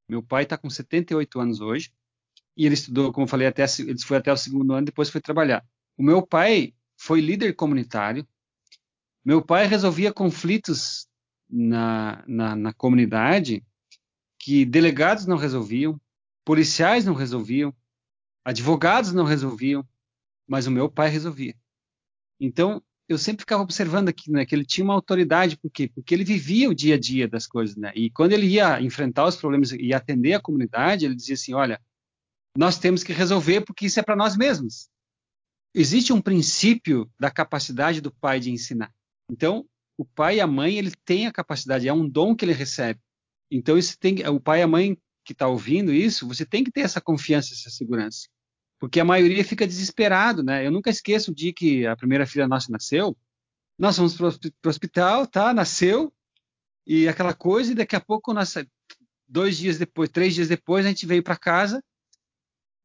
Meu 0.08 0.22
pai 0.22 0.42
está 0.42 0.58
com 0.58 0.68
78 0.68 1.40
anos 1.40 1.60
hoje 1.60 1.92
e 2.56 2.66
ele 2.66 2.74
estudou, 2.74 3.12
como 3.12 3.24
eu 3.24 3.28
falei, 3.28 3.46
até 3.46 3.64
ele 3.78 3.98
foi 4.00 4.16
até 4.16 4.32
o 4.32 4.36
segundo 4.36 4.72
ano, 4.72 4.86
depois 4.86 5.10
foi 5.10 5.20
trabalhar. 5.20 5.64
O 5.96 6.02
meu 6.02 6.26
pai 6.26 6.74
foi 6.96 7.20
líder 7.20 7.54
comunitário. 7.54 8.26
Meu 9.24 9.42
pai 9.42 9.66
resolvia 9.66 10.12
conflitos 10.12 11.06
na, 11.48 12.24
na, 12.26 12.56
na 12.56 12.72
comunidade 12.72 13.64
que 14.38 14.64
delegados 14.64 15.26
não 15.26 15.36
resolviam, 15.36 15.98
policiais 16.44 17.04
não 17.04 17.14
resolviam, 17.14 17.74
advogados 18.44 19.12
não 19.12 19.24
resolviam, 19.24 19.86
mas 20.46 20.66
o 20.66 20.70
meu 20.70 20.88
pai 20.88 21.08
resolvia. 21.08 21.56
Então, 22.38 22.82
eu 23.08 23.18
sempre 23.18 23.42
ficava 23.42 23.62
observando 23.62 24.08
aqui, 24.08 24.30
né, 24.30 24.46
que 24.46 24.54
ele 24.54 24.64
tinha 24.64 24.84
uma 24.84 24.94
autoridade, 24.94 25.56
por 25.56 25.70
quê? 25.70 25.88
Porque 25.88 26.14
ele 26.14 26.24
vivia 26.24 26.68
o 26.68 26.74
dia 26.74 26.94
a 26.94 26.98
dia 26.98 27.28
das 27.28 27.46
coisas, 27.46 27.76
né? 27.76 27.92
E 27.94 28.10
quando 28.10 28.32
ele 28.32 28.46
ia 28.46 28.80
enfrentar 28.80 29.26
os 29.26 29.36
problemas 29.36 29.72
e 29.72 29.92
atender 29.92 30.34
a 30.34 30.40
comunidade, 30.40 31.04
ele 31.04 31.14
dizia 31.14 31.34
assim: 31.34 31.52
olha, 31.52 31.80
nós 32.56 32.78
temos 32.78 33.02
que 33.02 33.12
resolver 33.12 33.62
porque 33.62 33.86
isso 33.86 34.00
é 34.00 34.02
para 34.02 34.16
nós 34.16 34.36
mesmos. 34.36 34.88
Existe 35.74 36.12
um 36.12 36.20
princípio 36.20 37.10
da 37.18 37.30
capacidade 37.30 38.00
do 38.00 38.12
pai 38.12 38.40
de 38.40 38.50
ensinar. 38.50 38.92
Então, 39.30 39.66
o 39.98 40.04
pai 40.04 40.36
e 40.36 40.40
a 40.40 40.46
mãe, 40.46 40.78
ele 40.78 40.92
tem 41.04 41.26
a 41.26 41.32
capacidade, 41.32 41.88
é 41.88 41.92
um 41.92 42.08
dom 42.08 42.34
que 42.34 42.44
ele 42.44 42.52
recebe. 42.52 43.00
Então, 43.50 43.76
isso 43.76 43.98
tem, 43.98 44.26
o 44.28 44.40
pai 44.40 44.60
e 44.60 44.62
a 44.62 44.68
mãe 44.68 44.96
que 45.24 45.32
está 45.32 45.48
ouvindo 45.48 45.92
isso, 45.92 46.28
você 46.28 46.44
tem 46.44 46.62
que 46.62 46.70
ter 46.70 46.80
essa 46.82 47.00
confiança, 47.00 47.54
essa 47.54 47.70
segurança 47.70 48.28
porque 48.84 49.00
a 49.00 49.04
maioria 49.04 49.42
fica 49.42 49.66
desesperado, 49.66 50.42
né? 50.42 50.66
Eu 50.66 50.70
nunca 50.70 50.90
esqueço 50.90 51.30
o 51.30 51.34
dia 51.34 51.54
que 51.54 51.86
a 51.86 51.96
primeira 51.96 52.26
filha 52.26 52.46
nossa 52.46 52.70
nasceu. 52.70 53.16
Nós 53.78 53.96
fomos 53.96 54.14
para 54.14 54.26
o 54.28 54.68
hospital, 54.68 55.26
tá? 55.26 55.54
Nasceu 55.54 56.12
e 56.86 57.08
aquela 57.08 57.32
coisa 57.32 57.72
e 57.72 57.74
daqui 57.74 57.96
a 57.96 58.00
pouco 58.00 58.34
nós, 58.34 58.54
dois 59.26 59.56
dias 59.56 59.78
depois, 59.78 60.10
três 60.10 60.34
dias 60.34 60.48
depois, 60.48 60.84
a 60.84 60.90
gente 60.90 61.06
veio 61.06 61.22
para 61.22 61.34
casa 61.34 61.82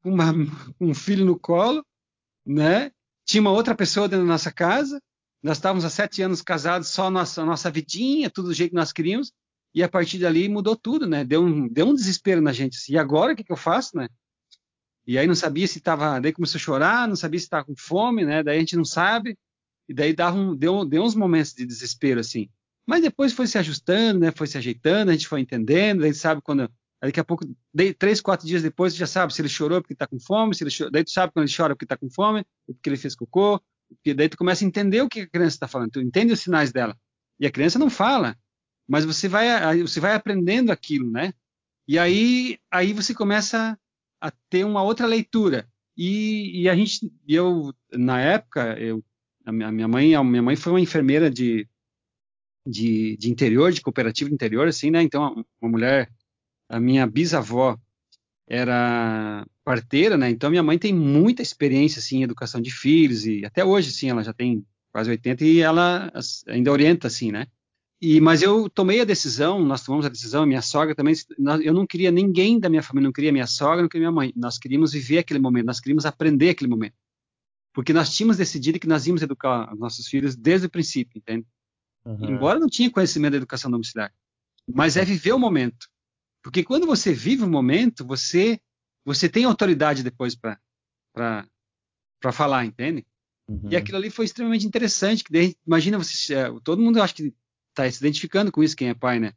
com 0.01 0.15
um 0.79 0.93
filho 0.93 1.25
no 1.25 1.37
colo, 1.37 1.85
né? 2.45 2.91
Tinha 3.25 3.41
uma 3.41 3.51
outra 3.51 3.75
pessoa 3.75 4.07
dentro 4.07 4.25
da 4.25 4.31
nossa 4.31 4.53
casa. 4.53 5.01
Nós 5.43 5.57
estávamos 5.57 5.83
há 5.83 5.89
sete 5.89 6.21
anos 6.21 6.41
casados, 6.41 6.87
só 6.87 7.07
a 7.07 7.11
nossa, 7.11 7.41
a 7.41 7.45
nossa 7.45 7.69
vidinha, 7.69 8.29
tudo 8.29 8.47
do 8.47 8.53
jeito 8.53 8.71
que 8.71 8.77
nós 8.77 8.93
queríamos. 8.93 9.33
E 9.73 9.83
a 9.83 9.89
partir 9.89 10.17
dali 10.17 10.49
mudou 10.49 10.75
tudo, 10.75 11.07
né? 11.07 11.23
Deu 11.23 11.43
um, 11.43 11.67
deu 11.67 11.87
um 11.87 11.93
desespero 11.93 12.41
na 12.41 12.51
gente. 12.51 12.77
E 12.91 12.97
agora 12.97 13.33
o 13.33 13.35
que, 13.35 13.43
que 13.43 13.51
eu 13.51 13.57
faço, 13.57 13.95
né? 13.95 14.07
E 15.05 15.17
aí 15.17 15.27
não 15.27 15.35
sabia 15.35 15.67
se 15.67 15.79
estava, 15.79 16.19
daí 16.19 16.31
começou 16.31 16.57
a 16.57 16.61
chorar, 16.61 17.07
não 17.07 17.15
sabia 17.15 17.39
se 17.39 17.45
estava 17.45 17.65
com 17.65 17.75
fome, 17.75 18.25
né? 18.25 18.43
Daí 18.43 18.57
a 18.57 18.59
gente 18.59 18.75
não 18.75 18.85
sabe. 18.85 19.37
E 19.87 19.93
daí 19.93 20.13
dava 20.13 20.37
um, 20.37 20.55
deu, 20.55 20.85
deu 20.85 21.03
uns 21.03 21.15
momentos 21.15 21.53
de 21.53 21.65
desespero 21.65 22.19
assim. 22.19 22.49
Mas 22.85 23.01
depois 23.01 23.33
foi 23.33 23.47
se 23.47 23.57
ajustando, 23.57 24.19
né? 24.19 24.31
Foi 24.31 24.47
se 24.47 24.57
ajeitando, 24.57 25.09
a 25.09 25.13
gente 25.13 25.27
foi 25.27 25.41
entendendo, 25.41 26.03
gente 26.03 26.17
sabe 26.17 26.41
quando 26.41 26.69
daqui 27.01 27.19
a 27.19 27.23
pouco, 27.23 27.45
três, 27.97 28.19
quatro 28.19 28.45
dias 28.45 28.61
depois, 28.61 28.93
você 28.93 28.99
já 28.99 29.07
sabe 29.07 29.33
se 29.33 29.41
ele 29.41 29.49
chorou 29.49 29.81
porque 29.81 29.93
está 29.93 30.05
com 30.05 30.19
fome, 30.19 30.53
se 30.53 30.63
ele 30.63 30.69
chorou, 30.69 30.91
daí 30.91 31.03
tu 31.03 31.11
sabe 31.11 31.31
quando 31.31 31.47
ele 31.47 31.55
chora 31.55 31.73
porque 31.73 31.85
está 31.85 31.95
com 31.95 32.09
fome, 32.09 32.45
porque 32.67 32.89
ele 32.89 32.97
fez 32.97 33.15
cocô, 33.15 33.61
porque 33.87 34.13
daí 34.13 34.27
tu 34.27 34.37
começa 34.37 34.65
a 34.65 34.67
entender 34.67 35.01
o 35.01 35.09
que 35.09 35.21
a 35.21 35.27
criança 35.27 35.55
está 35.55 35.67
falando, 35.67 35.91
tu 35.91 36.01
entende 36.01 36.33
os 36.33 36.41
sinais 36.41 36.71
dela. 36.71 36.97
E 37.39 37.47
a 37.47 37.51
criança 37.51 37.79
não 37.79 37.89
fala, 37.89 38.37
mas 38.89 39.05
você 39.05 39.27
vai, 39.27 39.81
você 39.81 39.99
vai 39.99 40.15
aprendendo 40.15 40.71
aquilo, 40.71 41.11
né? 41.11 41.31
E 41.87 41.99
aí, 41.99 42.57
aí 42.71 42.91
você 42.91 43.13
começa 43.13 43.77
a 44.19 44.31
ter 44.49 44.65
uma 44.65 44.81
outra 44.81 45.05
leitura. 45.05 45.69
E, 45.95 46.63
e 46.63 46.69
a 46.69 46.75
gente, 46.75 47.11
eu 47.27 47.71
na 47.93 48.19
época, 48.19 48.79
eu, 48.79 49.03
a 49.45 49.51
minha 49.51 49.87
mãe, 49.87 50.15
a 50.15 50.23
minha 50.23 50.41
mãe 50.41 50.55
foi 50.55 50.73
uma 50.73 50.81
enfermeira 50.81 51.29
de, 51.29 51.67
de, 52.65 53.15
de 53.17 53.29
interior, 53.29 53.71
de 53.71 53.81
cooperativa 53.81 54.31
interior, 54.31 54.67
assim, 54.67 54.89
né? 54.89 55.03
Então, 55.03 55.45
uma 55.61 55.71
mulher, 55.71 56.11
a 56.67 56.79
minha 56.79 57.05
bisavó 57.05 57.77
era 58.47 59.45
parteira, 59.63 60.17
né? 60.17 60.31
Então, 60.31 60.49
minha 60.49 60.63
mãe 60.63 60.79
tem 60.79 60.93
muita 60.93 61.43
experiência, 61.43 61.99
assim, 61.99 62.19
em 62.19 62.23
educação 62.23 62.59
de 62.59 62.71
filhos 62.71 63.27
e 63.27 63.45
até 63.45 63.63
hoje, 63.63 63.89
assim, 63.89 64.09
ela 64.09 64.23
já 64.23 64.33
tem 64.33 64.65
quase 64.91 65.11
80 65.11 65.45
e 65.45 65.59
ela 65.59 66.11
ainda 66.47 66.71
orienta, 66.71 67.07
assim, 67.07 67.31
né? 67.31 67.45
E, 68.01 68.21
mas 68.21 68.41
eu 68.41 68.69
tomei 68.69 69.01
a 69.01 69.05
decisão, 69.05 69.59
nós 69.63 69.83
tomamos 69.83 70.05
a 70.05 70.09
decisão, 70.09 70.45
minha 70.45 70.61
sogra 70.61 70.95
também, 70.95 71.13
eu 71.61 71.73
não 71.73 71.85
queria 71.85 72.09
ninguém 72.09 72.57
da 72.57 72.69
minha 72.69 72.81
família, 72.81 73.07
não 73.07 73.11
queria 73.11 73.31
minha 73.31 73.47
sogra, 73.47 73.81
não 73.81 73.89
queria 73.89 74.07
minha 74.07 74.15
mãe. 74.15 74.33
Nós 74.35 74.57
queríamos 74.57 74.93
viver 74.93 75.17
aquele 75.17 75.39
momento, 75.39 75.65
nós 75.65 75.81
queríamos 75.81 76.05
aprender 76.05 76.49
aquele 76.49 76.69
momento. 76.69 76.95
Porque 77.73 77.91
nós 77.91 78.15
tínhamos 78.15 78.37
decidido 78.37 78.79
que 78.79 78.87
nós 78.87 79.05
íamos 79.05 79.21
educar 79.21 79.73
os 79.73 79.79
nossos 79.79 80.07
filhos 80.07 80.35
desde 80.35 80.67
o 80.67 80.69
princípio, 80.69 81.17
entende? 81.17 81.45
Uhum. 82.05 82.29
Embora 82.29 82.57
não 82.57 82.69
tinha 82.69 82.89
conhecimento 82.89 83.31
da 83.31 83.37
educação 83.37 83.69
domiciliar. 83.69 84.13
Mas 84.67 84.95
é 84.95 85.03
viver 85.03 85.33
o 85.33 85.39
momento. 85.39 85.87
Porque 86.41 86.63
quando 86.63 86.87
você 86.87 87.11
vive 87.13 87.43
o 87.43 87.49
momento, 87.49 88.05
você 88.05 88.59
você 89.05 89.27
tem 89.27 89.43
autoridade 89.43 90.03
depois 90.03 90.35
para 90.35 91.47
falar, 92.31 92.65
entende? 92.65 93.05
Uhum. 93.47 93.69
E 93.71 93.75
aquilo 93.75 93.97
ali 93.97 94.09
foi 94.09 94.25
extremamente 94.25 94.65
interessante. 94.65 95.23
Que 95.23 95.31
daí, 95.31 95.55
imagina 95.65 95.97
você, 95.97 96.33
é, 96.35 96.59
todo 96.63 96.81
mundo 96.81 97.01
acho 97.01 97.15
que 97.15 97.33
está 97.79 97.91
se 97.91 97.99
identificando 97.99 98.51
com 98.51 98.63
isso, 98.63 98.75
quem 98.75 98.89
é 98.89 98.93
pai, 98.93 99.19
né? 99.19 99.33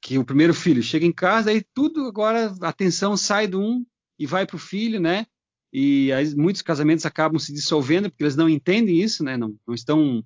Que 0.00 0.18
o 0.18 0.24
primeiro 0.24 0.54
filho 0.54 0.82
chega 0.82 1.06
em 1.06 1.12
casa 1.12 1.52
e 1.52 1.62
tudo 1.74 2.06
agora, 2.06 2.54
a 2.60 2.68
atenção 2.68 3.16
sai 3.16 3.46
do 3.46 3.60
um 3.60 3.84
e 4.18 4.26
vai 4.26 4.46
para 4.46 4.56
o 4.56 4.58
filho, 4.58 5.00
né? 5.00 5.26
E 5.72 6.12
aí, 6.12 6.34
muitos 6.34 6.60
casamentos 6.60 7.06
acabam 7.06 7.38
se 7.38 7.52
dissolvendo 7.52 8.10
porque 8.10 8.22
eles 8.22 8.36
não 8.36 8.48
entendem 8.48 9.00
isso, 9.00 9.24
né? 9.24 9.36
Não, 9.36 9.56
não 9.66 9.74
estão, 9.74 10.24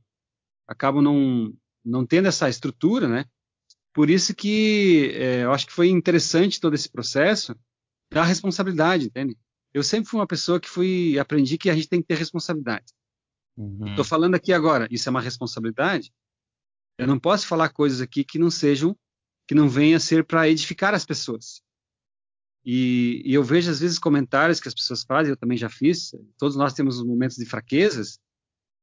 acabam 0.66 1.02
não, 1.02 1.54
não 1.84 2.04
tendo 2.04 2.26
essa 2.26 2.48
estrutura, 2.48 3.08
né? 3.08 3.24
Por 3.92 4.10
isso 4.10 4.34
que 4.34 5.12
é, 5.14 5.44
eu 5.44 5.52
acho 5.52 5.66
que 5.66 5.72
foi 5.72 5.88
interessante 5.88 6.60
todo 6.60 6.74
esse 6.74 6.88
processo 6.88 7.56
da 8.10 8.24
responsabilidade, 8.24 9.06
entende? 9.06 9.36
Eu 9.72 9.82
sempre 9.82 10.10
fui 10.10 10.20
uma 10.20 10.26
pessoa 10.26 10.60
que 10.60 10.68
fui 10.68 11.18
aprendi 11.18 11.56
que 11.56 11.70
a 11.70 11.74
gente 11.74 11.88
tem 11.88 12.00
que 12.00 12.08
ter 12.08 12.16
responsabilidade. 12.16 12.92
Estou 13.56 13.98
uhum. 13.98 14.04
falando 14.04 14.34
aqui 14.34 14.52
agora, 14.52 14.86
isso 14.90 15.08
é 15.08 15.10
uma 15.10 15.20
responsabilidade, 15.20 16.12
eu 16.98 17.06
não 17.06 17.18
posso 17.18 17.46
falar 17.46 17.68
coisas 17.70 18.00
aqui 18.00 18.24
que 18.24 18.38
não 18.38 18.50
sejam, 18.50 18.96
que 19.46 19.54
não 19.54 19.68
venham 19.68 19.96
a 19.96 20.00
ser 20.00 20.24
para 20.24 20.48
edificar 20.48 20.94
as 20.94 21.04
pessoas. 21.04 21.62
E, 22.64 23.22
e, 23.24 23.32
eu 23.32 23.44
vejo 23.44 23.70
às 23.70 23.78
vezes 23.78 23.98
comentários 23.98 24.58
que 24.58 24.66
as 24.66 24.74
pessoas 24.74 25.04
fazem, 25.04 25.30
eu 25.30 25.36
também 25.36 25.56
já 25.56 25.68
fiz, 25.68 26.12
todos 26.36 26.56
nós 26.56 26.74
temos 26.74 27.02
momentos 27.04 27.36
de 27.36 27.46
fraquezas, 27.46 28.18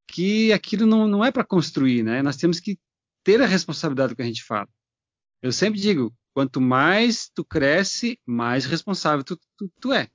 que 0.07 0.53
aquilo 0.53 0.85
não, 0.85 1.07
não 1.07 1.25
é 1.25 1.31
para 1.31 1.43
construir, 1.43 2.03
né? 2.03 2.21
Nós 2.21 2.37
temos 2.37 2.59
que 2.59 2.79
ter 3.23 3.41
a 3.41 3.45
responsabilidade 3.45 4.13
do 4.13 4.15
que 4.15 4.21
a 4.21 4.25
gente 4.25 4.43
fala. 4.43 4.69
Eu 5.41 5.51
sempre 5.51 5.79
digo, 5.79 6.15
quanto 6.33 6.61
mais 6.61 7.29
tu 7.33 7.43
cresce, 7.43 8.17
mais 8.25 8.65
responsável 8.65 9.23
tu, 9.23 9.37
tu, 9.57 9.69
tu 9.81 9.91
é. 9.91 10.09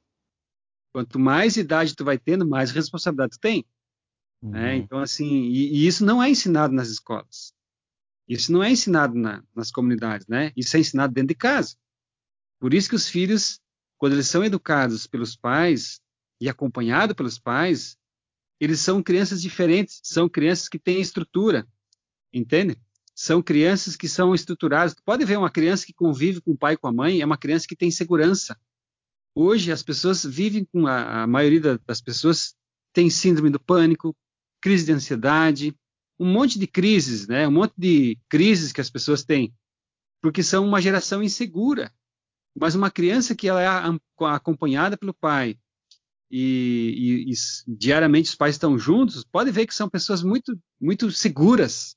Quanto 0.92 1.18
mais 1.18 1.56
idade 1.56 1.94
tu 1.94 2.04
vai 2.04 2.18
tendo, 2.18 2.48
mais 2.48 2.70
responsabilidade 2.70 3.32
tu 3.32 3.40
tem. 3.40 3.66
Né? 4.42 4.48
Uhum. 4.48 4.50
Né? 4.50 4.76
Então, 4.76 4.98
assim, 5.00 5.26
e, 5.26 5.74
e, 5.74 5.86
isso 5.86 6.04
não 6.04 6.22
é 6.22 6.30
ensinado 6.30 6.72
nas 6.72 6.88
escolas. 6.88 7.52
Isso 8.28 8.52
não 8.52 8.62
é 8.62 8.70
ensinado 8.70 9.14
na, 9.14 9.42
nas 9.54 9.70
comunidades, 9.70 10.26
né? 10.26 10.52
Isso 10.56 10.76
é 10.76 10.80
ensinado 10.80 11.14
dentro 11.14 11.28
de 11.28 11.34
casa. 11.34 11.76
Por 12.60 12.74
isso 12.74 12.88
que 12.88 12.94
os 12.94 13.08
filhos, 13.08 13.60
quando 13.96 14.12
eles 14.12 14.28
são 14.28 14.44
educados 14.44 15.06
pelos 15.06 15.34
pais 15.34 16.00
e 16.40 16.48
acompanhados 16.48 17.16
pelos 17.16 17.38
pais, 17.38 17.96
eles 18.60 18.80
são 18.80 19.02
crianças 19.02 19.40
diferentes, 19.40 20.00
são 20.02 20.28
crianças 20.28 20.68
que 20.68 20.78
têm 20.78 21.00
estrutura, 21.00 21.66
entende? 22.32 22.76
São 23.14 23.42
crianças 23.42 23.96
que 23.96 24.08
são 24.08 24.34
estruturadas. 24.34 24.94
pode 25.04 25.24
ver 25.24 25.38
uma 25.38 25.50
criança 25.50 25.86
que 25.86 25.92
convive 25.92 26.40
com 26.40 26.52
o 26.52 26.58
pai 26.58 26.74
e 26.74 26.76
com 26.76 26.88
a 26.88 26.92
mãe, 26.92 27.20
é 27.20 27.24
uma 27.24 27.38
criança 27.38 27.66
que 27.68 27.76
tem 27.76 27.90
segurança. 27.90 28.58
Hoje 29.34 29.72
as 29.72 29.82
pessoas 29.82 30.24
vivem 30.24 30.64
com 30.64 30.86
a, 30.86 31.22
a 31.22 31.26
maioria 31.26 31.78
das 31.78 32.00
pessoas 32.00 32.54
tem 32.92 33.08
síndrome 33.08 33.50
do 33.50 33.60
pânico, 33.60 34.16
crise 34.60 34.84
de 34.84 34.92
ansiedade, 34.92 35.76
um 36.18 36.30
monte 36.30 36.58
de 36.58 36.66
crises, 36.66 37.26
né? 37.26 37.46
Um 37.46 37.52
monte 37.52 37.74
de 37.76 38.18
crises 38.28 38.72
que 38.72 38.80
as 38.80 38.90
pessoas 38.90 39.24
têm, 39.24 39.54
porque 40.20 40.42
são 40.42 40.66
uma 40.66 40.80
geração 40.80 41.22
insegura. 41.22 41.92
Mas 42.58 42.74
uma 42.74 42.90
criança 42.90 43.34
que 43.34 43.46
ela 43.46 43.62
é 43.62 43.68
acompanhada 44.26 44.96
pelo 44.96 45.14
pai 45.14 45.56
e, 46.30 47.26
e, 47.28 47.32
e 47.32 47.34
diariamente 47.66 48.30
os 48.30 48.34
pais 48.34 48.56
estão 48.56 48.78
juntos, 48.78 49.24
pode 49.24 49.50
ver 49.50 49.66
que 49.66 49.74
são 49.74 49.88
pessoas 49.88 50.22
muito, 50.22 50.58
muito 50.80 51.10
seguras, 51.10 51.96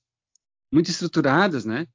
muito 0.71 0.89
estruturadas, 0.89 1.65
né? 1.65 1.87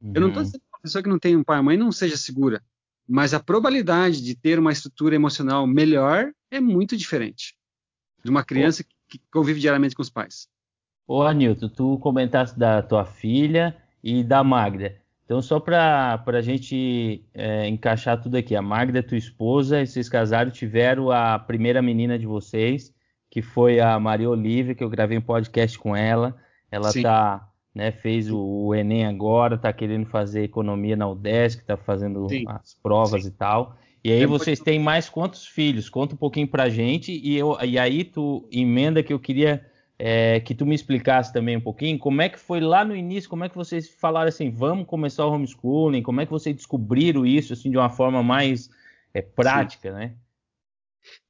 Uhum. 0.00 0.12
Eu 0.14 0.20
não 0.20 0.28
estou 0.28 0.42
uhum. 0.42 0.46
dizendo 0.46 0.60
que 0.60 0.76
uma 0.76 0.82
pessoa 0.82 1.02
que 1.02 1.08
não 1.08 1.18
tem 1.18 1.36
um 1.36 1.44
pai 1.44 1.58
e 1.58 1.62
mãe 1.62 1.76
não 1.76 1.90
seja 1.90 2.16
segura, 2.16 2.62
mas 3.08 3.34
a 3.34 3.40
probabilidade 3.40 4.22
de 4.22 4.34
ter 4.34 4.58
uma 4.58 4.72
estrutura 4.72 5.14
emocional 5.14 5.66
melhor 5.66 6.32
é 6.50 6.60
muito 6.60 6.96
diferente 6.96 7.56
de 8.22 8.30
uma 8.30 8.44
criança 8.44 8.84
que 9.08 9.18
convive 9.32 9.60
diariamente 9.60 9.94
com 9.94 10.02
os 10.02 10.10
pais. 10.10 10.46
Ô 11.12 11.22
Anilton, 11.22 11.68
tu 11.68 11.98
comentaste 11.98 12.56
da 12.56 12.80
tua 12.82 13.04
filha 13.04 13.76
e 14.00 14.22
da 14.22 14.44
Magda. 14.44 14.94
Então, 15.24 15.42
só 15.42 15.58
para 15.58 16.22
a 16.24 16.40
gente 16.40 17.24
é, 17.34 17.66
encaixar 17.66 18.22
tudo 18.22 18.36
aqui, 18.36 18.54
a 18.54 18.62
Magda 18.62 19.00
é 19.00 19.02
tua 19.02 19.18
esposa, 19.18 19.82
e 19.82 19.88
vocês 19.88 20.08
casaram, 20.08 20.52
tiveram 20.52 21.10
a 21.10 21.36
primeira 21.36 21.82
menina 21.82 22.16
de 22.16 22.26
vocês, 22.26 22.94
que 23.28 23.42
foi 23.42 23.80
a 23.80 23.98
Maria 23.98 24.30
Olivia, 24.30 24.72
que 24.72 24.84
eu 24.84 24.88
gravei 24.88 25.18
um 25.18 25.20
podcast 25.20 25.76
com 25.76 25.96
ela. 25.96 26.36
Ela 26.70 26.90
está 26.90 27.48
né? 27.74 27.90
Fez 27.90 28.30
o, 28.30 28.38
o 28.38 28.72
Enem 28.72 29.04
agora, 29.04 29.56
está 29.56 29.72
querendo 29.72 30.06
fazer 30.06 30.44
economia 30.44 30.94
na 30.94 31.08
UDESC, 31.08 31.60
está 31.60 31.76
fazendo 31.76 32.28
Sim. 32.28 32.44
as 32.46 32.74
provas 32.80 33.22
Sim. 33.24 33.30
e 33.30 33.32
tal. 33.32 33.76
E 34.04 34.12
aí 34.12 34.26
vocês 34.26 34.60
têm 34.60 34.78
mais 34.78 35.08
quantos 35.08 35.44
filhos? 35.44 35.88
Conta 35.88 36.14
um 36.14 36.18
pouquinho 36.18 36.46
pra 36.46 36.68
gente 36.68 37.10
e, 37.12 37.36
eu, 37.36 37.58
e 37.64 37.80
aí 37.80 38.04
tu 38.04 38.48
emenda 38.52 39.02
que 39.02 39.12
eu 39.12 39.18
queria 39.18 39.68
é, 40.02 40.40
que 40.40 40.54
tu 40.54 40.64
me 40.64 40.74
explicasse 40.74 41.30
também 41.30 41.58
um 41.58 41.60
pouquinho 41.60 41.98
como 41.98 42.22
é 42.22 42.28
que 42.30 42.38
foi 42.40 42.58
lá 42.58 42.82
no 42.82 42.96
início, 42.96 43.28
como 43.28 43.44
é 43.44 43.50
que 43.50 43.54
vocês 43.54 43.86
falaram 43.86 44.30
assim, 44.30 44.50
vamos 44.50 44.86
começar 44.86 45.26
o 45.26 45.30
homeschooling, 45.30 46.02
como 46.02 46.22
é 46.22 46.24
que 46.24 46.32
vocês 46.32 46.56
descobriram 46.56 47.26
isso 47.26 47.52
assim 47.52 47.70
de 47.70 47.76
uma 47.76 47.90
forma 47.90 48.22
mais 48.22 48.70
é, 49.12 49.20
prática, 49.20 49.90
Sim. 49.90 49.94
né? 49.94 50.16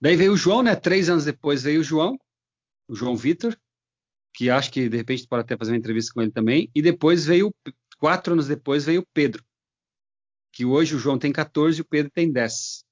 Daí 0.01 0.15
veio 0.15 0.35
o 0.35 0.37
João, 0.37 0.63
né? 0.63 0.77
Três 0.77 1.11
anos 1.11 1.25
depois 1.25 1.65
veio 1.65 1.81
o 1.81 1.85
João, 1.85 2.17
o 2.87 2.95
João 2.95 3.17
Vitor, 3.17 3.57
que 4.33 4.49
acho 4.49 4.71
que 4.71 4.89
de 4.89 4.97
repente 4.97 5.27
pode 5.27 5.41
até 5.41 5.57
fazer 5.57 5.73
uma 5.73 5.79
entrevista 5.79 6.15
com 6.15 6.23
ele 6.23 6.31
também. 6.31 6.71
E 6.73 6.81
depois 6.81 7.27
veio, 7.27 7.53
quatro 7.99 8.35
anos 8.35 8.47
depois, 8.47 8.85
veio 8.85 9.01
o 9.01 9.07
Pedro, 9.13 9.45
que 10.53 10.65
hoje 10.65 10.95
o 10.95 10.99
João 10.99 11.19
tem 11.19 11.33
14 11.33 11.79
e 11.79 11.83
o 11.83 11.85
Pedro 11.85 12.13
tem 12.13 12.31
10. 12.31 12.85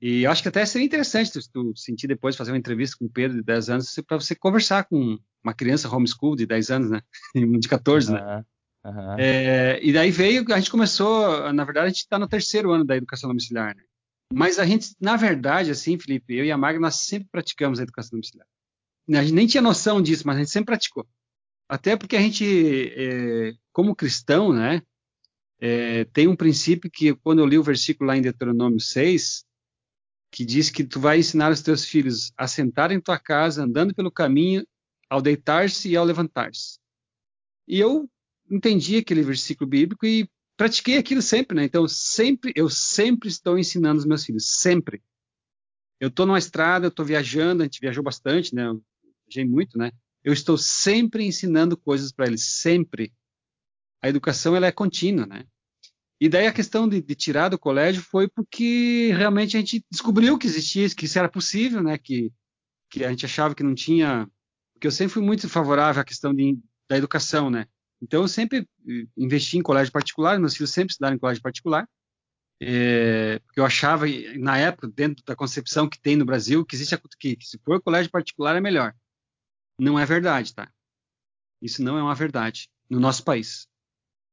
E 0.00 0.26
acho 0.26 0.42
que 0.42 0.48
até 0.48 0.64
seria 0.64 0.86
interessante 0.86 1.30
tu, 1.30 1.40
tu 1.52 1.76
sentir 1.76 2.06
depois 2.06 2.34
fazer 2.34 2.52
uma 2.52 2.58
entrevista 2.58 2.96
com 2.98 3.04
o 3.04 3.10
Pedro 3.10 3.36
de 3.36 3.42
10 3.42 3.70
anos 3.70 3.94
para 4.06 4.18
você 4.18 4.34
conversar 4.34 4.84
com 4.84 5.18
uma 5.44 5.52
criança 5.52 5.94
homeschool 5.94 6.36
de 6.36 6.46
10 6.46 6.70
anos, 6.70 6.90
né? 6.90 7.02
de 7.60 7.68
14, 7.68 8.10
uhum. 8.10 8.14
né? 8.14 8.44
Uhum. 8.82 9.16
É, 9.18 9.78
e 9.82 9.92
daí 9.92 10.10
veio, 10.10 10.44
a 10.52 10.58
gente 10.58 10.70
começou, 10.70 11.52
na 11.52 11.64
verdade, 11.64 11.86
a 11.86 11.88
gente 11.90 11.98
está 11.98 12.18
no 12.18 12.26
terceiro 12.26 12.72
ano 12.72 12.84
da 12.84 12.96
educação 12.96 13.28
domiciliar, 13.28 13.76
né? 13.76 13.82
Mas 14.32 14.58
a 14.58 14.64
gente, 14.64 14.94
na 15.00 15.16
verdade, 15.16 15.70
assim, 15.70 15.98
Felipe, 15.98 16.34
eu 16.34 16.44
e 16.44 16.52
a 16.52 16.56
Magna, 16.56 16.80
nós 16.80 16.96
sempre 16.96 17.28
praticamos 17.30 17.78
a 17.78 17.82
educação 17.82 18.10
domiciliar. 18.12 18.46
A 19.08 19.22
gente 19.22 19.34
nem 19.34 19.46
tinha 19.46 19.62
noção 19.62 20.00
disso, 20.00 20.22
mas 20.24 20.36
a 20.36 20.38
gente 20.38 20.50
sempre 20.50 20.66
praticou. 20.66 21.06
Até 21.68 21.96
porque 21.96 22.16
a 22.16 22.20
gente, 22.20 22.92
é, 22.96 23.52
como 23.72 23.94
cristão, 23.94 24.52
né, 24.52 24.82
é, 25.60 26.04
tem 26.06 26.26
um 26.26 26.36
princípio 26.36 26.90
que 26.90 27.14
quando 27.16 27.40
eu 27.40 27.46
li 27.46 27.58
o 27.58 27.62
versículo 27.62 28.08
lá 28.08 28.16
em 28.16 28.22
Deuteronômio 28.22 28.80
6, 28.80 29.44
que 30.30 30.44
diz 30.44 30.70
que 30.70 30.84
tu 30.84 31.00
vai 31.00 31.18
ensinar 31.18 31.50
os 31.50 31.60
teus 31.60 31.84
filhos 31.84 32.32
a 32.36 32.46
sentar 32.46 32.92
em 32.92 33.00
tua 33.00 33.18
casa, 33.18 33.64
andando 33.64 33.94
pelo 33.94 34.10
caminho, 34.10 34.64
ao 35.08 35.20
deitar-se 35.20 35.88
e 35.88 35.96
ao 35.96 36.04
levantar-se. 36.04 36.78
E 37.66 37.78
eu 37.80 38.08
entendi 38.48 38.96
aquele 38.96 39.22
versículo 39.22 39.68
bíblico 39.68 40.06
e 40.06 40.28
pratiquei 40.56 40.98
aquilo 40.98 41.22
sempre, 41.22 41.56
né? 41.56 41.64
Então 41.64 41.86
sempre, 41.88 42.52
eu 42.54 42.68
sempre 42.68 43.28
estou 43.28 43.58
ensinando 43.58 43.98
os 43.98 44.06
meus 44.06 44.24
filhos, 44.24 44.58
sempre. 44.60 45.02
Eu 45.98 46.08
estou 46.08 46.26
numa 46.26 46.38
estrada, 46.38 46.86
eu 46.86 46.90
estou 46.90 47.04
viajando, 47.04 47.62
a 47.62 47.64
gente 47.64 47.80
viajou 47.80 48.02
bastante, 48.02 48.54
né? 48.54 48.66
Eu 48.66 48.82
viajei 49.26 49.50
muito, 49.50 49.76
né? 49.76 49.90
Eu 50.22 50.32
estou 50.32 50.56
sempre 50.56 51.24
ensinando 51.24 51.76
coisas 51.76 52.12
para 52.12 52.26
eles, 52.26 52.44
sempre. 52.44 53.12
A 54.02 54.08
educação 54.08 54.54
ela 54.54 54.66
é 54.66 54.72
contínua, 54.72 55.26
né? 55.26 55.44
E 56.20 56.28
daí 56.28 56.46
a 56.46 56.52
questão 56.52 56.86
de, 56.86 57.00
de, 57.00 57.14
tirar 57.14 57.48
do 57.48 57.58
colégio 57.58 58.02
foi 58.02 58.28
porque 58.28 59.10
realmente 59.16 59.56
a 59.56 59.60
gente 59.60 59.82
descobriu 59.90 60.36
que 60.38 60.46
existia, 60.46 60.86
que 60.90 61.06
isso 61.06 61.18
era 61.18 61.30
possível, 61.30 61.82
né? 61.82 61.96
Que, 61.96 62.30
que 62.90 63.02
a 63.02 63.08
gente 63.08 63.24
achava 63.24 63.54
que 63.54 63.62
não 63.62 63.74
tinha. 63.74 64.30
Porque 64.74 64.86
eu 64.86 64.92
sempre 64.92 65.14
fui 65.14 65.22
muito 65.22 65.48
favorável 65.48 66.02
à 66.02 66.04
questão 66.04 66.34
de, 66.34 66.58
da 66.86 66.98
educação, 66.98 67.48
né? 67.48 67.66
Então 68.02 68.20
eu 68.20 68.28
sempre 68.28 68.68
eh, 68.86 69.06
investi 69.16 69.56
em 69.56 69.62
colégio 69.62 69.92
particular, 69.92 70.38
meus 70.38 70.54
filhos 70.54 70.70
sempre 70.70 70.92
estudaram 70.92 71.16
em 71.16 71.18
colégio 71.18 71.42
particular. 71.42 71.88
É, 72.62 73.38
porque 73.38 73.58
eu 73.58 73.64
achava, 73.64 74.04
na 74.38 74.58
época, 74.58 74.88
dentro 74.88 75.24
da 75.24 75.34
concepção 75.34 75.88
que 75.88 75.98
tem 75.98 76.16
no 76.16 76.26
Brasil, 76.26 76.64
que 76.66 76.76
existe 76.76 76.94
a, 76.94 77.00
que, 77.18 77.36
que 77.36 77.46
se 77.46 77.58
for 77.64 77.80
colégio 77.80 78.10
particular 78.10 78.54
é 78.54 78.60
melhor. 78.60 78.94
Não 79.78 79.98
é 79.98 80.04
verdade, 80.04 80.54
tá? 80.54 80.70
Isso 81.62 81.82
não 81.82 81.96
é 81.96 82.02
uma 82.02 82.14
verdade 82.14 82.68
no 82.90 83.00
nosso 83.00 83.24
país. 83.24 83.66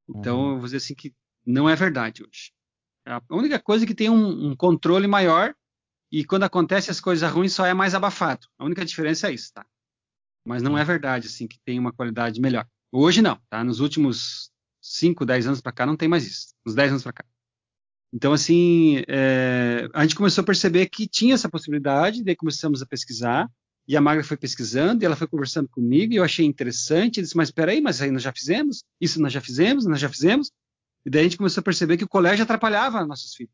Então, 0.06 0.40
uhum. 0.40 0.50
eu 0.50 0.56
vou 0.56 0.64
dizer 0.64 0.76
assim 0.78 0.94
que 0.94 1.14
não 1.48 1.68
é 1.68 1.74
verdade 1.74 2.22
hoje. 2.22 2.52
A 3.06 3.22
única 3.30 3.58
coisa 3.58 3.84
é 3.84 3.86
que 3.86 3.94
tem 3.94 4.10
um, 4.10 4.50
um, 4.50 4.56
controle 4.56 5.06
maior 5.06 5.54
e 6.12 6.24
quando 6.24 6.42
acontece 6.44 6.90
as 6.90 7.00
coisas 7.00 7.30
ruins 7.30 7.54
só 7.54 7.64
é 7.64 7.72
mais 7.72 7.94
abafado. 7.94 8.46
A 8.58 8.64
única 8.66 8.84
diferença 8.84 9.28
é 9.28 9.32
isso, 9.32 9.52
tá? 9.54 9.64
Mas 10.44 10.62
não 10.62 10.76
é 10.76 10.84
verdade 10.84 11.26
assim 11.26 11.48
que 11.48 11.58
tem 11.64 11.78
uma 11.78 11.92
qualidade 11.92 12.38
melhor. 12.38 12.66
Hoje 12.92 13.22
não, 13.22 13.40
tá? 13.48 13.64
Nos 13.64 13.80
últimos 13.80 14.50
5, 14.82 15.24
10 15.24 15.46
anos 15.46 15.60
para 15.62 15.72
cá 15.72 15.86
não 15.86 15.96
tem 15.96 16.08
mais 16.08 16.26
isso. 16.26 16.54
Nos 16.66 16.74
10 16.74 16.90
anos 16.90 17.02
para 17.02 17.14
cá. 17.14 17.24
Então, 18.12 18.32
assim, 18.32 19.02
é, 19.06 19.88
a 19.92 20.02
gente 20.02 20.14
começou 20.14 20.42
a 20.42 20.46
perceber 20.46 20.86
que 20.86 21.06
tinha 21.06 21.34
essa 21.34 21.48
possibilidade, 21.48 22.24
daí 22.24 22.34
começamos 22.34 22.80
a 22.80 22.86
pesquisar, 22.86 23.50
e 23.86 23.96
a 23.96 24.00
Magra 24.00 24.24
foi 24.24 24.36
pesquisando, 24.36 25.02
e 25.02 25.06
ela 25.06 25.16
foi 25.16 25.26
conversando 25.26 25.68
comigo, 25.68 26.12
e 26.12 26.16
eu 26.16 26.24
achei 26.24 26.46
interessante, 26.46 27.20
disse, 27.20 27.36
mas 27.36 27.48
espera 27.48 27.72
aí, 27.72 27.82
mas 27.82 28.00
aí 28.00 28.10
nós 28.10 28.22
já 28.22 28.32
fizemos, 28.32 28.82
isso 28.98 29.20
nós 29.20 29.32
já 29.32 29.42
fizemos, 29.42 29.84
nós 29.84 30.00
já 30.00 30.08
fizemos, 30.08 30.50
e 31.04 31.10
daí 31.10 31.22
a 31.22 31.24
gente 31.24 31.38
começou 31.38 31.60
a 31.60 31.64
perceber 31.64 31.96
que 31.96 32.04
o 32.04 32.08
colégio 32.08 32.42
atrapalhava 32.44 33.06
nossos 33.06 33.34
filhos. 33.34 33.52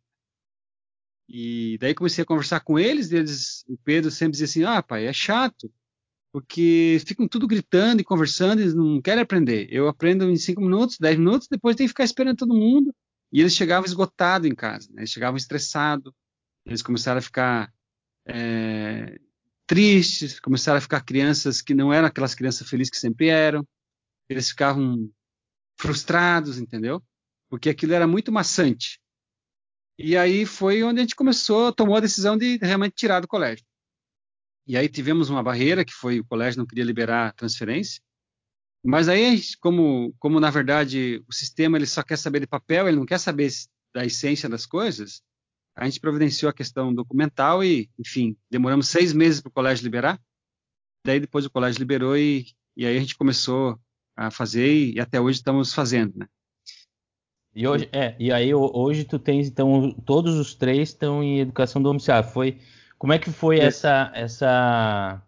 E 1.29 1.79
daí 1.81 1.95
comecei 1.95 2.23
a 2.23 2.27
conversar 2.27 2.61
com 2.61 2.79
eles, 2.79 3.11
e 3.11 3.17
eles, 3.17 3.65
o 3.69 3.77
Pedro 3.79 4.11
sempre 4.11 4.33
dizia 4.33 4.45
assim: 4.47 4.65
ah, 4.65 4.83
pai, 4.83 5.07
é 5.07 5.13
chato, 5.13 5.73
porque 6.33 7.01
ficam 7.07 7.29
tudo 7.29 7.47
gritando 7.47 8.01
e 8.01 8.05
conversando, 8.05 8.61
eles 8.61 8.75
não 8.75 9.01
querem 9.01 9.23
aprender. 9.23 9.69
Eu 9.71 9.89
aprendo 9.89 10.29
em 10.29 10.37
cinco 10.37 10.61
minutos, 10.61 10.99
dez 10.99 11.17
minutos, 11.17 11.49
depois 11.49 11.77
tem 11.77 11.87
que 11.87 11.91
ficar 11.91 12.05
esperando 12.05 12.37
todo 12.37 12.55
mundo. 12.55 12.95
E 13.33 13.41
eles 13.41 13.55
chegavam 13.55 13.87
esgotados 13.87 14.49
em 14.49 14.55
casa, 14.55 14.89
né? 14.93 15.03
eles 15.03 15.11
chegavam 15.11 15.37
estressados, 15.37 16.13
eles 16.65 16.83
começaram 16.83 17.19
a 17.19 17.23
ficar 17.23 17.73
é, 18.27 19.19
tristes, 19.67 20.39
começaram 20.39 20.79
a 20.79 20.81
ficar 20.81 21.01
crianças 21.01 21.61
que 21.61 21.75
não 21.75 21.93
eram 21.93 22.07
aquelas 22.09 22.35
crianças 22.35 22.69
felizes 22.69 22.91
que 22.91 22.99
sempre 22.99 23.29
eram, 23.29 23.67
eles 24.29 24.49
ficavam 24.49 25.11
frustrados, 25.77 26.59
entendeu? 26.59 27.03
Porque 27.55 27.71
aquilo 27.71 27.95
era 27.95 28.05
muito 28.05 28.33
maçante. 28.33 29.01
E 29.97 30.17
aí 30.17 30.45
foi 30.45 30.83
onde 30.83 30.99
a 30.99 31.03
gente 31.05 31.15
começou, 31.15 31.73
tomou 31.73 31.97
a 31.97 32.01
decisão 32.01 32.37
de 32.37 32.57
realmente 32.57 32.97
tirar 32.97 33.21
do 33.21 33.29
colégio. 33.29 33.65
E 34.67 34.77
aí 34.77 34.89
tivemos 34.89 35.31
uma 35.31 35.41
barreira, 35.41 35.85
que 35.85 35.93
foi 35.93 36.19
o 36.19 36.25
colégio 36.25 36.59
não 36.59 36.67
queria 36.67 36.83
liberar 36.83 37.33
transferência. 37.35 38.03
Mas 38.85 39.09
aí, 39.09 39.41
como, 39.61 40.13
como 40.19 40.41
na 40.41 40.51
verdade 40.51 41.23
o 41.29 41.33
sistema 41.33 41.79
ele 41.79 41.87
só 41.87 42.03
quer 42.03 42.19
saber 42.19 42.41
de 42.41 42.49
papel, 42.49 42.89
ele 42.89 42.97
não 42.97 43.07
quer 43.07 43.19
saber 43.19 43.49
da 43.95 44.05
essência 44.05 44.49
das 44.49 44.67
coisas, 44.67 45.23
a 45.77 45.85
gente 45.85 46.01
providenciou 46.01 46.51
a 46.51 46.55
questão 46.55 46.93
documental 46.93 47.63
e, 47.63 47.89
enfim, 47.97 48.37
demoramos 48.51 48.89
seis 48.89 49.13
meses 49.13 49.41
para 49.41 49.51
o 49.51 49.53
colégio 49.53 49.85
liberar. 49.85 50.21
Daí 51.07 51.21
depois 51.21 51.47
o 51.47 51.51
colégio 51.51 51.79
liberou 51.79 52.17
e, 52.17 52.47
e 52.77 52.85
aí 52.85 52.97
a 52.97 53.01
gente 53.01 53.17
começou 53.17 53.81
a 54.17 54.29
fazer 54.29 54.67
e, 54.75 54.95
e 54.95 55.01
até 55.01 55.21
hoje 55.21 55.39
estamos 55.39 55.73
fazendo, 55.73 56.19
né? 56.19 56.27
E 57.55 57.69
hoje, 57.69 57.89
é, 57.93 58.17
e 58.19 58.33
aí 58.33 58.53
hoje 58.53 59.05
tu 59.05 59.19
tens 59.19 59.47
então 59.47 59.93
todos 60.05 60.35
os 60.35 60.55
três 60.55 60.89
estão 60.89 61.23
em 61.23 61.39
educação 61.39 61.81
domiciliar. 61.81 62.25
Foi 62.25 62.59
como 62.99 63.13
é 63.13 63.19
que 63.19 63.31
foi 63.31 63.61
essa 63.61 64.11
essa 64.13 65.23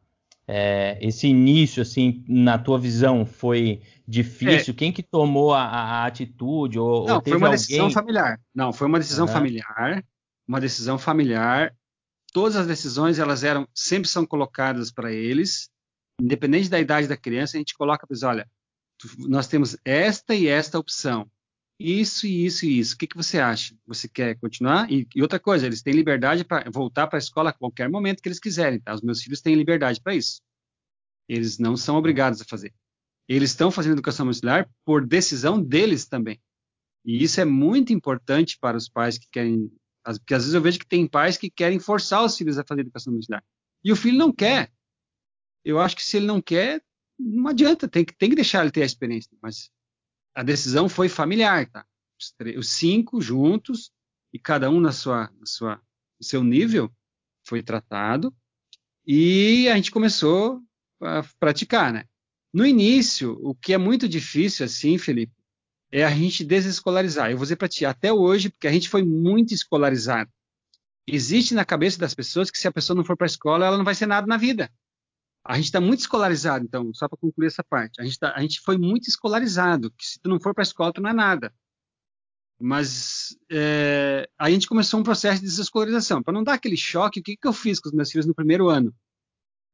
é, 0.49 0.99
esse 1.01 1.29
início 1.29 1.83
assim 1.83 2.25
na 2.27 2.59
tua 2.59 2.81
visão 2.81 3.25
foi 3.25 3.81
difícil? 4.09 4.75
É. 4.75 4.77
Quem 4.77 4.93
que 4.93 5.05
tomou 5.05 5.55
a, 5.55 5.63
a 5.63 6.07
atitude 6.07 6.81
ou, 6.81 7.07
Não, 7.07 7.17
ou 7.17 7.23
foi 7.23 7.37
uma 7.37 7.47
alguém... 7.47 7.61
decisão 7.61 7.91
familiar. 7.91 8.41
Não, 8.53 8.73
foi 8.73 8.89
uma 8.89 8.99
decisão 8.99 9.27
uhum. 9.27 9.33
familiar, 9.33 10.05
uma 10.49 10.61
decisão 10.61 10.99
familiar. 10.99 11.73
Todas 12.33 12.57
as 12.57 12.67
decisões 12.67 13.21
elas 13.21 13.45
eram 13.45 13.69
sempre 13.73 14.09
são 14.09 14.27
colocadas 14.27 14.91
para 14.91 15.13
eles, 15.13 15.71
independente 16.21 16.69
da 16.69 16.81
idade 16.81 17.07
da 17.07 17.17
criança, 17.17 17.57
a 17.57 17.59
gente 17.59 17.75
coloca 17.75 18.05
para 18.05 18.15
eles, 18.15 18.25
olha, 18.25 18.49
nós 19.29 19.47
temos 19.47 19.77
esta 19.85 20.35
e 20.35 20.49
esta 20.49 20.77
opção 20.77 21.31
isso 21.79 22.27
e 22.27 22.47
isso 22.47 22.65
e 22.65 22.79
isso. 22.79 22.95
O 22.95 22.99
que, 22.99 23.07
que 23.07 23.17
você 23.17 23.39
acha? 23.39 23.77
Você 23.87 24.09
quer 24.09 24.39
continuar? 24.39 24.91
E, 24.91 25.07
e 25.15 25.23
outra 25.23 25.39
coisa, 25.39 25.67
eles 25.67 25.83
têm 25.83 25.93
liberdade 25.93 26.45
para 26.45 26.71
voltar 26.71 27.07
para 27.07 27.19
a 27.19 27.21
escola 27.21 27.51
a 27.51 27.53
qualquer 27.53 27.89
momento 27.89 28.23
que 28.23 28.29
eles 28.29 28.41
quiserem. 28.41 28.81
Tá? 28.81 28.95
Os 28.95 29.03
meus 29.03 29.23
filhos 29.23 29.41
têm 29.41 29.55
liberdade 29.55 30.01
para 30.01 30.15
isso. 30.15 30.41
Eles 31.29 31.59
não 31.59 31.77
são 31.77 31.97
obrigados 31.97 32.41
a 32.41 32.45
fazer. 32.45 32.73
Eles 33.29 33.51
estão 33.51 33.71
fazendo 33.71 33.95
educação 33.95 34.25
domiciliar 34.25 34.71
por 34.85 35.07
decisão 35.07 35.61
deles 35.61 36.07
também. 36.07 36.41
E 37.05 37.23
isso 37.23 37.41
é 37.41 37.45
muito 37.45 37.93
importante 37.93 38.59
para 38.59 38.77
os 38.77 38.89
pais 38.89 39.19
que 39.19 39.27
querem. 39.31 39.71
Porque 40.05 40.35
às 40.35 40.43
vezes 40.43 40.55
eu 40.55 40.63
vejo 40.63 40.79
que 40.79 40.87
tem 40.87 41.07
pais 41.07 41.37
que 41.37 41.51
querem 41.51 41.79
forçar 41.79 42.25
os 42.25 42.37
filhos 42.37 42.59
a 42.59 42.65
fazer 42.65 42.83
educação 42.83 43.13
domiciliar. 43.13 43.45
E 43.85 43.93
o 43.93 43.97
filho 43.97 44.17
não 44.17 44.33
quer. 44.33 44.73
Eu 45.65 45.81
acho 45.81 45.97
que 45.97 46.03
se 46.03 46.17
ele 46.17 46.27
não 46.27 46.41
quer, 46.41 46.83
não 47.19 47.49
adianta, 47.49 47.89
tem 47.89 48.05
que, 48.05 48.17
tem 48.17 48.31
que 48.31 48.37
deixar 48.37 48.63
ele 48.63 48.71
ter 48.71 48.83
a 48.83 48.87
experiência. 48.87 49.31
Mas 49.43 49.71
a 50.37 50.43
decisão 50.43 50.87
foi 50.87 51.09
familiar, 51.09 51.67
tá? 51.71 51.85
Os, 52.21 52.35
os 52.59 52.73
cinco 52.73 53.23
juntos 53.23 53.91
e 54.33 54.39
cada 54.39 54.69
um 54.69 54.79
na 54.79 54.93
sua, 54.93 55.31
na 55.41 55.47
sua, 55.47 55.77
no 56.21 56.27
seu 56.27 56.45
nível 56.45 56.93
foi 57.43 57.63
tratado 57.63 58.35
e 59.07 59.67
a 59.71 59.77
gente 59.77 59.91
começou 59.91 60.61
a 61.01 61.25
praticar, 61.41 61.91
né? 61.91 62.05
No 62.53 62.67
início, 62.67 63.39
o 63.43 63.55
que 63.55 63.73
é 63.73 63.79
muito 63.79 64.07
difícil, 64.07 64.67
assim, 64.67 64.99
Felipe, 64.99 65.33
é 65.91 66.05
a 66.05 66.11
gente 66.11 66.45
desescolarizar. 66.45 67.31
Eu 67.31 67.39
vou 67.39 67.45
dizer 67.45 67.57
para 67.57 67.69
ti, 67.69 67.87
até 67.87 68.13
hoje, 68.13 68.51
porque 68.51 68.69
a 68.69 68.73
gente 68.73 68.91
foi 68.91 69.03
muito 69.03 69.55
escolarizado. 69.55 70.31
Existe 71.07 71.55
na 71.55 71.65
cabeça 71.65 71.99
das 71.99 72.15
pessoas 72.15 72.51
que 72.51 72.59
se 72.59 72.69
a 72.69 72.73
pessoa 72.73 72.97
não 72.97 73.05
for 73.05 73.17
para 73.17 73.25
a 73.25 73.29
escola, 73.29 73.67
ela 73.67 73.77
não 73.79 73.85
vai 73.85 73.95
ser 73.95 74.07
nada 74.07 74.27
na 74.27 74.37
vida. 74.37 74.71
A 75.49 75.57
gente 75.57 75.67
está 75.67 75.81
muito 75.81 76.01
escolarizado, 76.01 76.65
então, 76.65 76.93
só 76.93 77.09
para 77.09 77.19
concluir 77.19 77.47
essa 77.47 77.63
parte. 77.63 78.01
A 78.01 78.05
gente, 78.05 78.19
tá, 78.19 78.33
a 78.35 78.41
gente 78.41 78.61
foi 78.61 78.77
muito 78.77 79.09
escolarizado, 79.09 79.91
que 79.93 80.05
se 80.05 80.21
tu 80.21 80.29
não 80.29 80.41
for 80.41 80.53
para 80.53 80.63
a 80.63 80.67
escola, 80.67 80.93
tu 80.93 81.01
não 81.01 81.11
é 81.11 81.13
nada. 81.13 81.53
Mas 82.59 83.37
é, 83.51 84.29
a 84.39 84.51
gente 84.51 84.67
começou 84.67 84.99
um 84.99 85.03
processo 85.03 85.41
de 85.41 85.47
desescolarização. 85.47 86.23
Para 86.23 86.33
não 86.33 86.43
dar 86.43 86.55
aquele 86.55 86.77
choque, 86.77 87.21
o 87.21 87.23
que, 87.23 87.37
que 87.37 87.47
eu 87.47 87.53
fiz 87.53 87.79
com 87.79 87.89
os 87.89 87.95
meus 87.95 88.11
filhos 88.11 88.27
no 88.27 88.35
primeiro 88.35 88.69
ano? 88.69 88.95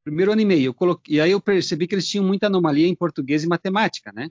Primeiro 0.05 0.33
ano 0.33 0.41
e 0.41 0.45
meio. 0.45 0.67
Eu 0.67 0.75
coloquei, 0.75 1.17
e 1.17 1.21
aí 1.21 1.31
eu 1.31 1.41
percebi 1.41 1.87
que 1.87 1.95
eles 1.95 2.09
tinham 2.09 2.27
muita 2.27 2.49
anomalia 2.49 2.89
em 2.89 2.95
português 2.95 3.45
e 3.45 3.49
matemática, 3.49 4.13
né? 4.13 4.31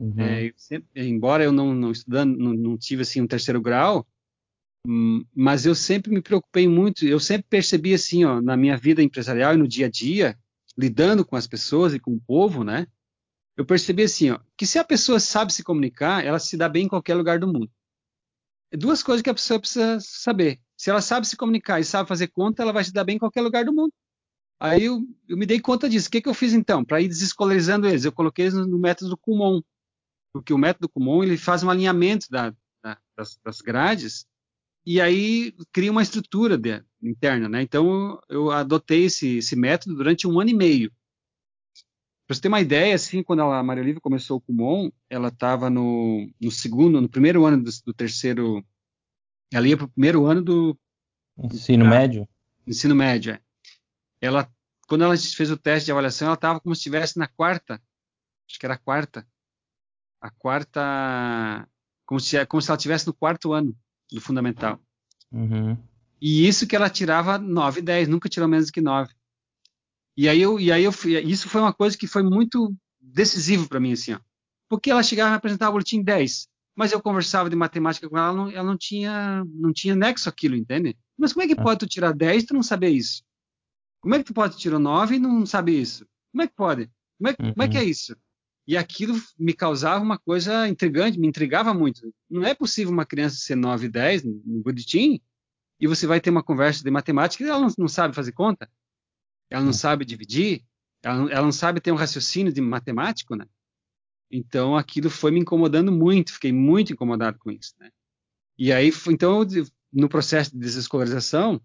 Uhum. 0.00 0.14
É, 0.18 0.46
eu 0.46 0.52
sempre, 0.56 0.88
embora 1.08 1.44
eu 1.44 1.52
não, 1.52 1.74
não 1.74 1.90
estudando, 1.90 2.36
não, 2.36 2.54
não, 2.54 2.78
tive 2.78 3.02
assim 3.02 3.20
um 3.20 3.26
terceiro 3.26 3.60
grau, 3.60 4.06
hum, 4.86 5.24
mas 5.34 5.66
eu 5.66 5.74
sempre 5.74 6.10
me 6.10 6.22
preocupei 6.22 6.66
muito. 6.66 7.06
Eu 7.06 7.20
sempre 7.20 7.46
percebi 7.50 7.92
assim, 7.92 8.24
ó, 8.24 8.40
na 8.40 8.56
minha 8.56 8.76
vida 8.76 9.02
empresarial 9.02 9.54
e 9.54 9.58
no 9.58 9.68
dia 9.68 9.86
a 9.86 9.90
dia, 9.90 10.38
lidando 10.78 11.24
com 11.24 11.36
as 11.36 11.46
pessoas 11.46 11.92
e 11.92 11.98
com 11.98 12.14
o 12.14 12.20
povo, 12.20 12.62
né? 12.62 12.86
eu 13.58 13.66
percebi 13.66 14.04
assim, 14.04 14.30
ó, 14.30 14.38
que 14.56 14.64
se 14.64 14.78
a 14.78 14.84
pessoa 14.84 15.18
sabe 15.18 15.52
se 15.52 15.64
comunicar, 15.64 16.24
ela 16.24 16.38
se 16.38 16.56
dá 16.56 16.68
bem 16.68 16.84
em 16.84 16.88
qualquer 16.88 17.16
lugar 17.16 17.40
do 17.40 17.48
mundo. 17.48 17.68
É 18.70 18.76
duas 18.76 19.02
coisas 19.02 19.20
que 19.20 19.28
a 19.28 19.34
pessoa 19.34 19.58
precisa 19.58 19.98
saber. 19.98 20.60
Se 20.76 20.90
ela 20.90 21.00
sabe 21.00 21.26
se 21.26 21.36
comunicar 21.36 21.80
e 21.80 21.84
sabe 21.84 22.08
fazer 22.08 22.28
conta, 22.28 22.62
ela 22.62 22.72
vai 22.72 22.84
se 22.84 22.92
dar 22.92 23.02
bem 23.02 23.16
em 23.16 23.18
qualquer 23.18 23.40
lugar 23.40 23.64
do 23.64 23.72
mundo. 23.72 23.92
Aí 24.60 24.84
eu, 24.84 25.02
eu 25.28 25.36
me 25.36 25.44
dei 25.44 25.58
conta 25.58 25.88
disso. 25.88 26.06
O 26.06 26.10
que, 26.12 26.20
que 26.20 26.28
eu 26.28 26.34
fiz 26.34 26.52
então? 26.52 26.84
Para 26.84 27.00
ir 27.00 27.08
desescolarizando 27.08 27.88
eles, 27.88 28.04
eu 28.04 28.12
coloquei 28.12 28.44
eles 28.44 28.54
no, 28.54 28.78
método 28.78 29.16
Kumon. 29.16 29.60
Porque 30.32 30.52
o 30.52 30.58
método 30.58 30.88
Kumon 30.88 31.24
ele 31.24 31.36
faz 31.36 31.64
um 31.64 31.70
alinhamento 31.70 32.26
da, 32.30 32.54
da, 32.80 32.96
das, 33.16 33.40
das, 33.44 33.60
grades 33.60 34.24
e 34.86 35.00
aí 35.00 35.54
cria 35.72 35.90
uma 35.90 36.02
estrutura 36.02 36.56
de, 36.56 36.82
interna. 37.02 37.48
Né? 37.48 37.62
Então 37.62 38.20
eu 38.28 38.50
adotei 38.50 39.04
esse, 39.04 39.38
esse 39.38 39.56
método 39.56 39.96
durante 39.96 40.26
um 40.26 40.40
ano 40.40 40.50
e 40.50 40.54
meio. 40.54 40.92
Para 42.26 42.34
você 42.34 42.42
ter 42.42 42.48
uma 42.48 42.60
ideia, 42.60 42.94
assim, 42.94 43.22
quando 43.22 43.40
a 43.40 43.62
Maria 43.62 43.82
Olivia 43.82 44.00
começou 44.00 44.36
o 44.36 44.40
Kumon, 44.40 44.90
ela 45.08 45.28
estava 45.28 45.70
no, 45.70 46.30
no, 46.38 46.50
segundo, 46.50 47.00
no 47.00 47.08
primeiro 47.08 47.46
ano 47.46 47.62
do, 47.62 47.70
do 47.86 47.94
terceiro. 47.94 48.62
Ela 49.50 49.66
ia 49.66 49.78
para 49.78 49.86
o 49.86 49.90
primeiro 49.90 50.26
ano 50.26 50.42
do. 50.42 50.78
Ensino 51.38 51.86
médio? 51.86 52.28
Ensino 52.66 52.94
médio, 52.94 53.32
é. 53.32 53.40
Ela, 54.20 54.50
quando 54.86 55.04
ela 55.04 55.16
fez 55.16 55.50
o 55.50 55.56
teste 55.56 55.86
de 55.86 55.92
avaliação, 55.92 56.26
ela 56.26 56.34
estava 56.34 56.60
como 56.60 56.74
se 56.74 56.80
estivesse 56.80 57.18
na 57.18 57.26
quarta. 57.26 57.80
Acho 58.46 58.58
que 58.58 58.66
era 58.66 58.74
a 58.74 58.78
quarta. 58.78 59.26
A 60.20 60.30
quarta. 60.30 61.66
Como 62.04 62.20
se, 62.20 62.44
como 62.44 62.60
se 62.60 62.70
ela 62.70 62.76
estivesse 62.76 63.06
no 63.06 63.14
quarto 63.14 63.54
ano 63.54 63.74
do 64.10 64.20
fundamental. 64.20 64.80
Uhum. 65.32 65.76
E 66.20 66.46
isso 66.46 66.66
que 66.66 66.74
ela 66.74 66.90
tirava 66.90 67.38
9, 67.38 67.80
10, 67.80 68.08
nunca 68.08 68.28
tirou 68.28 68.48
menos 68.48 68.70
que 68.70 68.80
9. 68.80 69.12
E 70.16 70.28
aí 70.28 70.40
eu, 70.40 70.58
e 70.58 70.72
aí 70.72 70.84
eu 70.84 70.92
isso 71.24 71.48
foi 71.48 71.60
uma 71.60 71.72
coisa 71.72 71.96
que 71.96 72.06
foi 72.08 72.22
muito 72.22 72.74
decisivo 73.00 73.68
para 73.68 73.78
mim 73.78 73.92
assim, 73.92 74.14
ó. 74.14 74.20
Porque 74.68 74.90
ela 74.90 75.02
chegava 75.02 75.28
a 75.28 75.32
me 75.32 75.36
apresentar 75.36 75.68
o 75.68 75.72
boletim 75.72 76.02
10, 76.02 76.48
mas 76.76 76.92
eu 76.92 77.00
conversava 77.00 77.48
de 77.48 77.56
matemática 77.56 78.08
com 78.08 78.18
ela, 78.18 78.28
ela 78.28 78.36
não, 78.36 78.50
ela 78.50 78.64
não 78.64 78.76
tinha 78.76 79.44
não 79.46 79.72
tinha 79.72 79.94
nexo 79.94 80.28
aquilo, 80.28 80.56
entende? 80.56 80.96
Mas 81.16 81.32
como 81.32 81.44
é 81.44 81.46
que 81.46 81.58
ah. 81.58 81.62
pode 81.62 81.80
tu 81.80 81.86
tirar 81.86 82.12
10 82.12 82.42
e 82.42 82.46
tu 82.46 82.54
não 82.54 82.62
saber 82.62 82.90
isso? 82.90 83.22
Como 84.00 84.14
é 84.14 84.18
que 84.18 84.24
tu 84.24 84.34
pode 84.34 84.56
tirar 84.56 84.78
9 84.78 85.16
e 85.16 85.18
não 85.18 85.46
saber 85.46 85.80
isso? 85.80 86.06
Como 86.32 86.42
é 86.42 86.46
que 86.48 86.54
pode? 86.54 86.90
Como 87.18 87.28
é, 87.28 87.36
uhum. 87.40 87.52
como 87.52 87.62
é 87.62 87.68
que 87.68 87.76
é 87.76 87.80
uhum. 87.80 87.88
isso? 87.88 88.16
E 88.68 88.76
aquilo 88.76 89.20
me 89.36 89.52
causava 89.52 90.04
uma 90.04 90.18
coisa 90.18 90.68
intrigante, 90.68 91.18
me 91.18 91.26
intrigava 91.26 91.74
muito. 91.74 92.14
Não 92.30 92.44
é 92.44 92.54
possível 92.54 92.92
uma 92.92 93.06
criança 93.06 93.36
ser 93.36 93.56
9 93.56 93.86
e 93.86 93.88
10 93.88 94.24
no 94.24 94.62
boletim 94.62 95.20
e 95.80 95.86
você 95.86 96.06
vai 96.06 96.20
ter 96.20 96.30
uma 96.30 96.42
conversa 96.42 96.84
de 96.84 96.90
matemática 96.90 97.42
e 97.42 97.48
ela 97.48 97.60
não, 97.60 97.68
não 97.78 97.88
sabe 97.88 98.14
fazer 98.14 98.32
conta 98.32 98.70
ela 99.50 99.64
não 99.64 99.72
sabe 99.72 100.04
dividir, 100.04 100.64
ela, 101.02 101.30
ela 101.30 101.42
não 101.42 101.52
sabe 101.52 101.80
ter 101.80 101.92
um 101.92 101.96
raciocínio 101.96 102.52
de 102.52 102.60
matemático, 102.60 103.34
né? 103.34 103.46
Então 104.30 104.76
aquilo 104.76 105.08
foi 105.08 105.30
me 105.30 105.40
incomodando 105.40 105.90
muito, 105.90 106.34
fiquei 106.34 106.52
muito 106.52 106.92
incomodado 106.92 107.38
com 107.38 107.50
isso, 107.50 107.74
né? 107.78 107.90
E 108.58 108.72
aí, 108.72 108.90
então, 109.08 109.46
no 109.92 110.08
processo 110.08 110.52
de 110.52 110.58
desescolarização, 110.58 111.62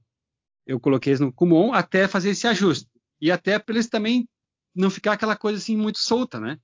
eu 0.65 0.79
coloquei 0.79 1.11
eles 1.11 1.19
no 1.19 1.33
Kumon 1.33 1.73
até 1.73 2.07
fazer 2.07 2.29
esse 2.29 2.47
ajuste. 2.47 2.87
E 3.19 3.31
até 3.31 3.57
para 3.57 3.75
eles 3.75 3.89
também 3.89 4.29
não 4.75 4.89
ficar 4.89 5.13
aquela 5.13 5.35
coisa 5.35 5.57
assim 5.57 5.75
muito 5.75 5.97
solta, 5.97 6.39
né? 6.39 6.59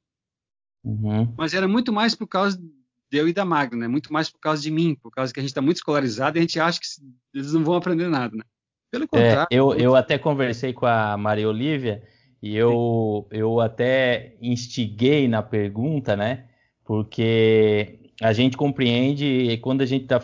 Uhum. 0.84 1.34
Mas 1.38 1.54
era 1.54 1.68
muito 1.68 1.92
mais 1.92 2.16
por 2.16 2.28
causa 2.28 2.58
de 2.58 3.18
eu 3.18 3.28
e 3.28 3.34
da 3.34 3.44
Magna, 3.44 3.82
né? 3.82 3.88
Muito 3.88 4.14
mais 4.14 4.30
por 4.30 4.40
causa 4.40 4.62
de 4.62 4.72
mim, 4.72 4.96
por 4.96 5.12
causa 5.12 5.34
que 5.34 5.40
a 5.40 5.44
gente 5.44 5.52
está 5.52 5.62
muito 5.62 5.78
escolarizado 5.78 6.38
e 6.38 6.40
a 6.40 6.42
gente 6.42 6.60
acha 6.60 6.80
que 6.80 6.86
eles 7.34 7.54
não 7.54 7.64
vão 7.64 7.76
aprender 7.76 8.08
nada, 8.08 8.36
né? 8.36 8.44
Pelo 8.92 9.04
é, 9.06 9.08
contrário. 9.08 9.48
É, 9.52 9.56
eu, 9.56 9.74
eu 9.76 9.96
até 9.96 10.18
conversei 10.18 10.74
com 10.74 10.86
a 10.86 11.18
Maria 11.18 11.48
Olívia 11.48 12.04
e 12.42 12.56
eu, 12.56 13.28
eu 13.32 13.60
até 13.60 14.36
instiguei 14.42 15.28
na 15.28 15.42
pergunta, 15.42 16.16
né? 16.16 16.46
Porque 16.86 18.00
a 18.22 18.34
gente 18.34 18.58
compreende 18.58 19.58
quando 19.62 19.82
a 19.82 19.86
gente 19.86 20.04
está 20.04 20.20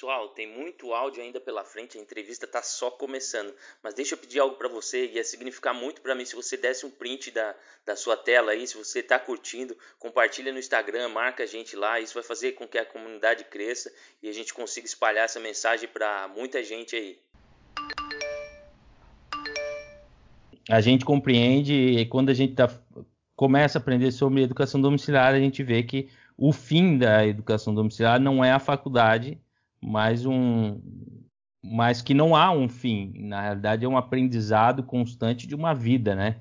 Pessoal, 0.00 0.28
tem 0.30 0.46
muito 0.46 0.94
áudio 0.94 1.22
ainda 1.22 1.38
pela 1.38 1.62
frente, 1.62 1.98
a 1.98 2.00
entrevista 2.00 2.46
está 2.46 2.62
só 2.62 2.90
começando. 2.90 3.54
Mas 3.82 3.92
deixa 3.92 4.14
eu 4.14 4.18
pedir 4.18 4.38
algo 4.40 4.56
para 4.56 4.66
você, 4.66 5.06
ia 5.06 5.22
significar 5.22 5.74
muito 5.74 6.00
para 6.00 6.14
mim 6.14 6.24
se 6.24 6.34
você 6.34 6.56
desse 6.56 6.86
um 6.86 6.90
print 6.90 7.30
da, 7.30 7.54
da 7.84 7.94
sua 7.94 8.16
tela 8.16 8.52
aí, 8.52 8.66
se 8.66 8.78
você 8.78 9.00
está 9.00 9.18
curtindo, 9.18 9.76
compartilha 9.98 10.54
no 10.54 10.58
Instagram, 10.58 11.10
marca 11.10 11.42
a 11.42 11.46
gente 11.46 11.76
lá, 11.76 12.00
isso 12.00 12.14
vai 12.14 12.22
fazer 12.22 12.52
com 12.52 12.66
que 12.66 12.78
a 12.78 12.86
comunidade 12.86 13.44
cresça 13.44 13.92
e 14.22 14.28
a 14.30 14.32
gente 14.32 14.54
consiga 14.54 14.86
espalhar 14.86 15.26
essa 15.26 15.38
mensagem 15.38 15.86
para 15.86 16.26
muita 16.28 16.64
gente 16.64 16.96
aí. 16.96 17.18
A 20.70 20.80
gente 20.80 21.04
compreende 21.04 21.74
e 21.74 22.06
quando 22.06 22.30
a 22.30 22.34
gente 22.34 22.54
tá, 22.54 22.70
começa 23.36 23.76
a 23.76 23.80
aprender 23.82 24.12
sobre 24.12 24.44
educação 24.44 24.80
domiciliar, 24.80 25.34
a 25.34 25.38
gente 25.38 25.62
vê 25.62 25.82
que 25.82 26.08
o 26.38 26.54
fim 26.54 26.96
da 26.96 27.26
educação 27.26 27.74
domiciliar 27.74 28.18
não 28.18 28.42
é 28.42 28.50
a 28.50 28.58
faculdade, 28.58 29.38
mas 29.82 30.26
um 30.26 30.80
mas 31.62 32.00
que 32.00 32.14
não 32.14 32.34
há 32.34 32.50
um 32.50 32.68
fim. 32.68 33.12
Na 33.16 33.42
realidade, 33.42 33.84
é 33.84 33.88
um 33.88 33.96
aprendizado 33.96 34.82
constante 34.82 35.46
de 35.46 35.54
uma 35.54 35.74
vida, 35.74 36.14
né? 36.14 36.36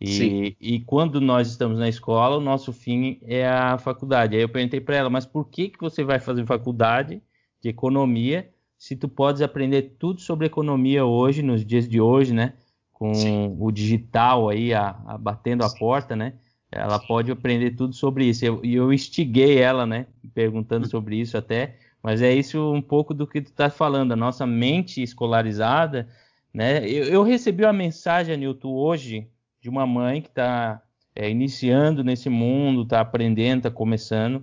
E, 0.00 0.56
e, 0.58 0.80
quando 0.80 1.20
nós 1.20 1.48
estamos 1.48 1.78
na 1.78 1.88
escola, 1.88 2.38
o 2.38 2.40
nosso 2.40 2.72
fim 2.72 3.18
é 3.22 3.46
a 3.46 3.76
faculdade. 3.76 4.34
Aí 4.34 4.42
eu 4.42 4.48
perguntei 4.48 4.80
para 4.80 4.96
ela, 4.96 5.10
mas 5.10 5.26
por 5.26 5.50
que, 5.50 5.68
que 5.68 5.78
você 5.78 6.02
vai 6.02 6.18
fazer 6.18 6.46
faculdade 6.46 7.20
de 7.60 7.68
economia 7.68 8.50
se 8.78 8.96
tu 8.96 9.06
podes 9.06 9.42
aprender 9.42 9.96
tudo 9.98 10.22
sobre 10.22 10.46
economia 10.46 11.04
hoje, 11.04 11.42
nos 11.42 11.66
dias 11.66 11.86
de 11.86 12.00
hoje, 12.00 12.32
né? 12.32 12.54
Com 12.94 13.12
Sim. 13.12 13.56
o 13.60 13.70
digital 13.70 14.48
aí 14.48 14.72
a, 14.72 14.98
a 15.04 15.18
batendo 15.18 15.62
Sim. 15.62 15.76
a 15.76 15.78
porta, 15.78 16.16
né? 16.16 16.32
Ela 16.72 16.98
pode 16.98 17.30
aprender 17.30 17.72
tudo 17.72 17.94
sobre 17.94 18.24
isso. 18.24 18.42
E 18.42 18.48
eu, 18.48 18.60
eu, 18.64 18.92
instiguei 18.92 19.58
ela, 19.58 19.84
né? 19.84 20.06
Perguntando 20.32 20.86
hum. 20.86 20.90
sobre 20.90 21.16
isso 21.16 21.36
até 21.36 21.76
mas 22.02 22.22
é 22.22 22.32
isso 22.32 22.72
um 22.72 22.82
pouco 22.82 23.12
do 23.12 23.26
que 23.26 23.40
tu 23.40 23.50
está 23.50 23.68
falando, 23.70 24.12
a 24.12 24.16
nossa 24.16 24.46
mente 24.46 25.02
escolarizada, 25.02 26.08
né? 26.52 26.88
Eu, 26.88 27.04
eu 27.04 27.22
recebi 27.22 27.64
uma 27.64 27.72
mensagem, 27.72 28.36
Nilton, 28.36 28.72
hoje, 28.72 29.28
de 29.60 29.68
uma 29.68 29.86
mãe 29.86 30.20
que 30.22 30.28
está 30.28 30.82
é, 31.14 31.30
iniciando 31.30 32.02
nesse 32.02 32.28
mundo, 32.28 32.82
está 32.82 33.00
aprendendo, 33.00 33.58
está 33.58 33.70
começando, 33.70 34.42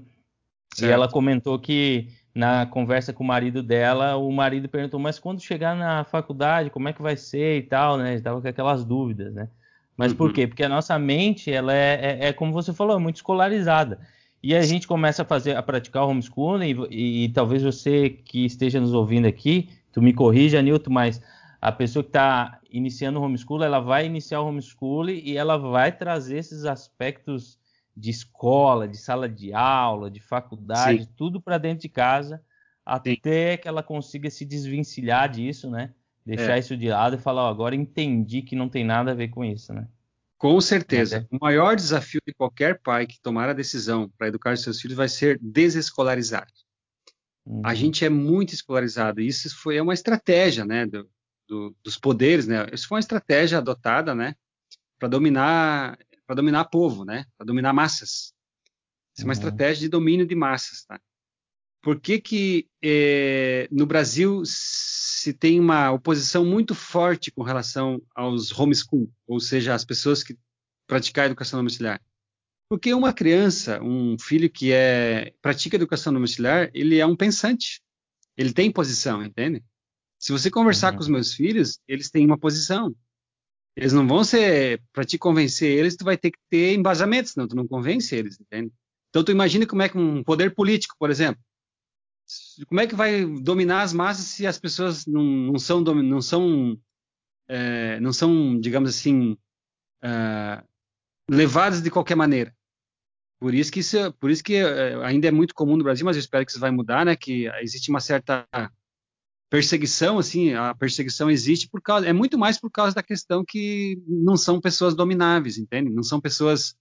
certo. 0.73 0.89
e 0.89 0.93
ela 0.93 1.09
comentou 1.09 1.57
que 1.57 2.09
na 2.37 2.67
conversa 2.67 3.11
com 3.11 3.23
o 3.23 3.27
marido 3.27 3.63
dela, 3.63 4.15
o 4.15 4.31
marido 4.31 4.69
perguntou, 4.69 4.99
mas 4.99 5.17
quando 5.17 5.41
chegar 5.41 5.75
na 5.75 6.03
faculdade, 6.03 6.69
como 6.69 6.87
é 6.87 6.93
que 6.93 7.01
vai 7.01 7.17
ser 7.17 7.57
e 7.57 7.63
tal, 7.63 7.97
né? 7.97 8.13
Estava 8.13 8.39
com 8.39 8.47
aquelas 8.47 8.85
dúvidas, 8.85 9.33
né? 9.33 9.49
Mas 9.97 10.11
uhum. 10.11 10.19
por 10.19 10.31
quê? 10.31 10.45
Porque 10.45 10.63
a 10.63 10.69
nossa 10.69 10.99
mente, 10.99 11.51
ela 11.51 11.73
é, 11.73 12.19
é, 12.21 12.27
é, 12.27 12.33
como 12.33 12.53
você 12.53 12.71
falou, 12.71 12.95
é 12.95 12.99
muito 12.99 13.15
escolarizada. 13.15 13.99
E 14.47 14.55
a 14.55 14.61
gente 14.61 14.87
começa 14.87 15.23
a 15.23 15.25
fazer, 15.25 15.57
a 15.57 15.61
praticar 15.61 16.05
o 16.05 16.09
homeschooling, 16.09 16.87
e, 16.89 17.25
e, 17.25 17.29
talvez 17.33 17.63
você 17.63 18.09
que 18.09 18.45
esteja 18.45 18.79
nos 18.79 18.93
ouvindo 18.93 19.27
aqui, 19.27 19.67
tu 19.91 20.01
me 20.01 20.13
corrija, 20.13 20.61
Nilton, 20.61 20.89
mas 20.89 21.21
a 21.59 21.69
pessoa 21.69 22.01
que 22.01 22.11
está 22.11 22.57
iniciando 22.71 23.19
o 23.19 23.23
homeschooling, 23.23 23.65
ela 23.65 23.81
vai 23.81 24.05
iniciar 24.05 24.39
o 24.39 24.47
homeschooling 24.47 25.21
e 25.21 25.35
ela 25.35 25.57
vai 25.57 25.91
trazer 25.91 26.37
esses 26.37 26.63
aspectos 26.63 27.59
de 27.93 28.09
escola, 28.09 28.87
de 28.87 28.95
sala 28.95 29.27
de 29.27 29.51
aula, 29.53 30.09
de 30.09 30.21
faculdade, 30.21 31.03
Sim. 31.03 31.09
tudo 31.17 31.41
para 31.41 31.57
dentro 31.57 31.81
de 31.81 31.89
casa, 31.89 32.41
até 32.85 33.15
Sim. 33.15 33.17
que 33.17 33.61
ela 33.65 33.83
consiga 33.83 34.29
se 34.29 34.45
desvencilhar 34.45 35.27
disso, 35.27 35.69
né? 35.69 35.91
Deixar 36.25 36.55
é. 36.55 36.59
isso 36.59 36.77
de 36.77 36.87
lado 36.87 37.17
e 37.17 37.19
falar, 37.19 37.43
ó, 37.43 37.49
agora 37.49 37.75
entendi 37.75 38.41
que 38.41 38.55
não 38.55 38.69
tem 38.69 38.85
nada 38.85 39.11
a 39.11 39.13
ver 39.13 39.27
com 39.27 39.43
isso, 39.43 39.73
né? 39.73 39.89
Com 40.37 40.61
certeza. 40.61 41.27
O 41.31 41.37
maior 41.41 41.75
desafio 41.75 42.21
de 42.25 42.33
qualquer 42.33 42.79
pai 42.81 43.07
que 43.07 43.19
tomar 43.19 43.49
a 43.49 43.53
decisão 43.53 44.09
para 44.17 44.27
educar 44.27 44.55
seus 44.57 44.79
filhos 44.79 44.95
vai 44.95 45.09
ser 45.09 45.39
desescolarizar. 45.41 46.47
Uhum. 47.45 47.61
A 47.65 47.73
gente 47.73 48.05
é 48.05 48.09
muito 48.09 48.53
escolarizado. 48.53 49.19
Isso 49.19 49.55
foi 49.57 49.77
é 49.77 49.81
uma 49.81 49.93
estratégia, 49.93 50.63
né, 50.63 50.85
do, 50.85 51.09
do, 51.47 51.75
dos 51.83 51.97
poderes, 51.97 52.45
né? 52.45 52.67
Isso 52.71 52.87
foi 52.87 52.97
uma 52.97 52.99
estratégia 52.99 53.57
adotada, 53.57 54.13
né, 54.13 54.35
para 54.99 55.07
dominar, 55.07 55.97
para 56.25 56.35
dominar 56.35 56.65
povo, 56.65 57.03
né, 57.03 57.25
para 57.35 57.45
dominar 57.45 57.73
massas. 57.73 58.33
Isso 59.15 59.21
é 59.21 59.23
uma 59.23 59.27
uhum. 59.27 59.31
estratégia 59.31 59.81
de 59.81 59.89
domínio 59.89 60.27
de 60.27 60.35
massas, 60.35 60.83
tá? 60.85 60.99
Por 61.81 61.99
que, 61.99 62.19
que 62.19 62.67
é, 62.83 63.67
no 63.71 63.85
Brasil 63.85 64.43
se 64.45 65.33
tem 65.33 65.59
uma 65.59 65.91
oposição 65.91 66.45
muito 66.45 66.75
forte 66.75 67.31
com 67.31 67.43
relação 67.43 68.01
aos 68.15 68.51
homeschool, 68.57 69.09
ou 69.27 69.39
seja, 69.39 69.73
as 69.73 69.85
pessoas 69.85 70.23
que 70.23 70.37
praticam 70.87 71.25
educação 71.25 71.59
domiciliar? 71.59 72.01
Porque 72.69 72.93
uma 72.93 73.13
criança, 73.13 73.81
um 73.81 74.17
filho 74.19 74.49
que 74.49 74.73
é 74.73 75.33
pratica 75.41 75.77
educação 75.77 76.11
domiciliar, 76.11 76.69
ele 76.73 76.99
é 76.99 77.05
um 77.05 77.15
pensante. 77.15 77.81
Ele 78.35 78.51
tem 78.51 78.71
posição, 78.71 79.23
entende? 79.23 79.63
Se 80.19 80.31
você 80.31 80.51
conversar 80.51 80.91
uhum. 80.91 80.97
com 80.97 81.01
os 81.01 81.07
meus 81.07 81.33
filhos, 81.33 81.79
eles 81.87 82.09
têm 82.09 82.25
uma 82.25 82.37
posição. 82.37 82.93
Eles 83.75 83.93
não 83.93 84.07
vão 84.07 84.23
ser 84.23 84.81
para 84.91 85.05
te 85.05 85.17
convencer 85.17 85.77
eles, 85.77 85.95
tu 85.95 86.03
vai 86.03 86.17
ter 86.17 86.31
que 86.31 86.39
ter 86.49 86.73
embasamento, 86.73 87.29
senão 87.29 87.47
tu 87.47 87.55
não 87.55 87.67
convence 87.67 88.15
eles, 88.15 88.39
entende? 88.39 88.71
Então 89.09 89.23
tu 89.23 89.31
imagina 89.31 89.65
como 89.65 89.83
é 89.83 89.89
que 89.89 89.97
um 89.97 90.23
poder 90.23 90.53
político, 90.53 90.95
por 90.99 91.09
exemplo, 91.09 91.41
como 92.67 92.81
é 92.81 92.87
que 92.87 92.95
vai 92.95 93.25
dominar 93.25 93.81
as 93.81 93.93
massas 93.93 94.25
se 94.25 94.45
as 94.45 94.59
pessoas 94.59 95.05
não, 95.05 95.23
não 95.23 95.59
são 95.59 95.81
não 95.81 96.21
são 96.21 96.79
é, 97.47 97.99
não 97.99 98.11
são 98.11 98.59
digamos 98.59 98.89
assim 98.89 99.37
é, 100.01 100.63
levadas 101.29 101.81
de 101.81 101.89
qualquer 101.91 102.15
maneira? 102.15 102.55
Por 103.39 103.53
isso 103.53 103.71
que 103.71 103.81
isso, 103.81 104.11
por 104.13 104.31
isso 104.31 104.43
que 104.43 104.55
é, 104.55 104.95
ainda 105.05 105.27
é 105.27 105.31
muito 105.31 105.53
comum 105.53 105.77
no 105.77 105.83
Brasil 105.83 106.05
mas 106.05 106.15
eu 106.15 106.21
espero 106.21 106.45
que 106.45 106.51
isso 106.51 106.59
vai 106.59 106.71
mudar 106.71 107.05
né 107.05 107.15
que 107.15 107.47
existe 107.61 107.89
uma 107.89 107.99
certa 107.99 108.47
perseguição 109.49 110.19
assim 110.19 110.53
a 110.53 110.75
perseguição 110.75 111.29
existe 111.29 111.69
por 111.69 111.81
causa 111.81 112.07
é 112.07 112.13
muito 112.13 112.37
mais 112.37 112.59
por 112.59 112.69
causa 112.69 112.93
da 112.93 113.03
questão 113.03 113.45
que 113.47 114.01
não 114.05 114.35
são 114.35 114.59
pessoas 114.59 114.95
domináveis 114.95 115.57
entende? 115.57 115.89
Não 115.93 116.03
são 116.03 116.19
pessoas 116.19 116.75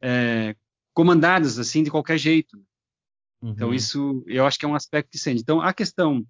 é, 0.00 0.54
comandadas 0.92 1.58
assim 1.58 1.82
de 1.82 1.90
qualquer 1.90 2.18
jeito 2.18 2.62
uhum. 3.44 3.50
Então, 3.52 3.74
isso 3.74 4.24
eu 4.26 4.46
acho 4.46 4.58
que 4.58 4.64
é 4.64 4.68
um 4.68 4.74
aspecto 4.74 5.10
que 5.10 5.18
sente. 5.18 5.42
Então, 5.42 5.60
a 5.60 5.72
questão 5.72 6.26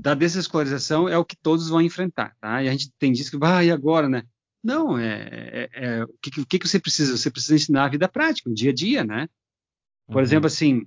da 0.00 0.14
desescolarização 0.14 1.08
é 1.08 1.16
o 1.16 1.24
que 1.24 1.36
todos 1.36 1.68
vão 1.68 1.80
enfrentar, 1.80 2.36
tá? 2.40 2.62
E 2.62 2.68
a 2.68 2.72
gente 2.72 2.90
tem 2.98 3.12
disso 3.12 3.30
que, 3.30 3.44
ah, 3.44 3.64
e 3.64 3.70
agora, 3.70 4.08
né? 4.08 4.24
Não, 4.62 4.98
é, 4.98 5.28
é, 5.62 5.70
é 5.72 6.04
o, 6.04 6.18
que, 6.20 6.40
o, 6.40 6.46
que, 6.46 6.58
você 6.58 6.80
precisa? 6.80 7.16
Você 7.16 7.30
precisa 7.30 7.54
ensinar 7.54 7.84
a 7.84 7.88
vida 7.88 8.08
prática, 8.08 8.50
o 8.50 8.54
dia 8.54 8.70
a 8.70 8.74
dia, 8.74 9.04
né? 9.04 9.28
Por 10.06 10.16
uhum. 10.16 10.22
exemplo, 10.22 10.46
assim, 10.46 10.86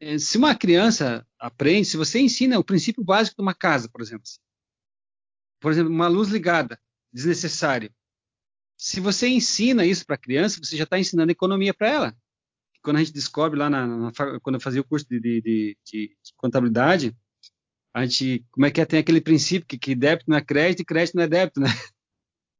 eh, 0.00 0.18
se 0.18 0.38
uma 0.38 0.54
criança 0.54 1.26
aprende, 1.38 1.88
se 1.88 1.96
você 1.96 2.20
ensina 2.20 2.58
o 2.58 2.64
princípio 2.64 3.02
básico 3.04 3.36
de 3.36 3.42
uma 3.42 3.54
casa, 3.54 3.88
por 3.88 4.00
exemplo, 4.00 4.22
assim, 4.24 4.38
por 5.60 5.72
exemplo, 5.72 5.92
uma 5.92 6.08
luz 6.08 6.28
ligada, 6.28 6.80
desnecessário. 7.12 7.92
Se 8.76 9.00
você 9.00 9.28
ensina 9.28 9.84
isso 9.84 10.06
para 10.06 10.14
a 10.14 10.18
criança, 10.18 10.60
você 10.62 10.76
já 10.76 10.84
está 10.84 10.98
ensinando 10.98 11.32
economia 11.32 11.74
para 11.74 11.88
ela 11.88 12.16
quando 12.88 12.96
a 12.96 13.00
gente 13.00 13.12
descobre 13.12 13.58
lá 13.58 13.68
na, 13.68 13.86
na 13.86 14.12
quando 14.40 14.54
eu 14.54 14.60
fazia 14.62 14.80
o 14.80 14.84
curso 14.84 15.06
de, 15.10 15.20
de, 15.20 15.42
de, 15.42 15.76
de, 15.84 16.10
contabilidade, 16.38 17.14
a 17.92 18.06
gente, 18.06 18.46
como 18.50 18.64
é 18.64 18.70
que 18.70 18.80
é, 18.80 18.86
tem 18.86 18.98
aquele 18.98 19.20
princípio 19.20 19.68
que, 19.68 19.76
que 19.76 19.94
débito 19.94 20.30
não 20.30 20.38
é 20.38 20.40
crédito 20.40 20.80
e 20.80 20.86
crédito 20.86 21.16
não 21.16 21.24
é 21.24 21.28
débito, 21.28 21.60
né? 21.60 21.68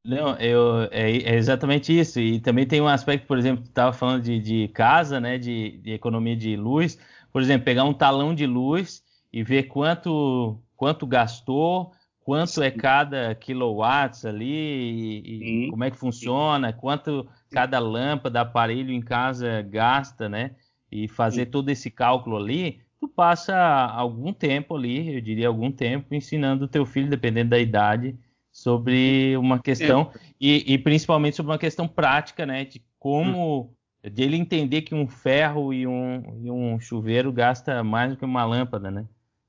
Não, 0.05 0.35
eu, 0.37 0.83
é, 0.91 1.17
é, 1.17 1.35
exatamente 1.35 1.97
isso. 1.97 2.19
E 2.19 2.39
também 2.39 2.67
tem 2.67 2.79
um 2.79 2.87
aspecto, 2.87 3.25
por 3.25 3.39
exemplo, 3.39 3.63
tu 3.63 3.69
estava 3.69 3.91
falando 3.91 4.21
de, 4.21 4.39
de, 4.39 4.67
casa, 4.67 5.19
né, 5.19 5.39
de, 5.39 5.79
de, 5.79 5.93
economia 5.93 6.35
de 6.35 6.55
luz. 6.55 6.99
Por 7.33 7.41
exemplo, 7.41 7.65
pegar 7.65 7.83
um 7.83 7.93
talão 7.93 8.35
de 8.35 8.45
luz 8.45 9.03
e 9.33 9.43
ver 9.43 9.63
quanto, 9.63 10.61
quanto 10.77 11.07
gastou, 11.07 11.91
quanto 12.21 12.61
é 12.61 12.69
Sim. 12.69 12.75
é 12.75 12.79
cada 12.79 13.35
kilowatts 13.35 14.25
ali, 14.25 14.45
e, 14.45 15.65
e 15.65 15.69
como 15.71 15.83
é 15.83 15.89
que 15.89 15.97
funciona, 15.97 16.71
quanto 16.71 17.27
cada 17.49 17.79
lâmpada, 17.79 18.41
aparelho 18.41 18.91
em 18.91 19.01
casa 19.01 19.61
gasta, 19.61 20.29
né? 20.29 20.51
E 20.91 21.07
fazer 21.07 21.45
Sim. 21.45 21.51
todo 21.51 21.69
esse 21.69 21.89
cálculo 21.89 22.37
ali, 22.37 22.81
tu 22.99 23.07
passa 23.07 23.55
algum 23.55 24.33
tempo 24.33 24.75
ali, 24.75 25.15
eu 25.15 25.21
diria 25.21 25.47
algum 25.47 25.71
tempo, 25.71 26.13
ensinando 26.13 26.65
o 26.65 26.67
teu 26.67 26.85
filho, 26.85 27.09
dependendo 27.09 27.51
da 27.51 27.59
idade, 27.59 28.17
sobre 28.51 29.37
uma 29.37 29.59
questão, 29.59 30.11
é. 30.13 30.19
e, 30.39 30.73
e, 30.73 30.77
principalmente 30.77 31.35
sobre 31.35 31.51
uma 31.51 31.59
questão 31.59 31.87
prática, 31.87 32.45
né? 32.45 32.65
De 32.65 32.83
como, 32.97 33.61
hum. 34.03 34.09
de 34.09 34.23
ele 34.23 34.35
entender 34.35 34.81
que 34.81 34.93
um 34.93 35.07
ferro 35.07 35.73
e 35.73 35.87
um, 35.87 36.41
e 36.43 36.51
um 36.51 36.79
chuveiro 36.79 37.31
gasta 37.31 37.83
mais 37.83 38.11
do 38.11 38.17
que 38.17 38.25
uma 38.25 38.43
lâmpada, 38.43 38.91
né? 38.91 39.05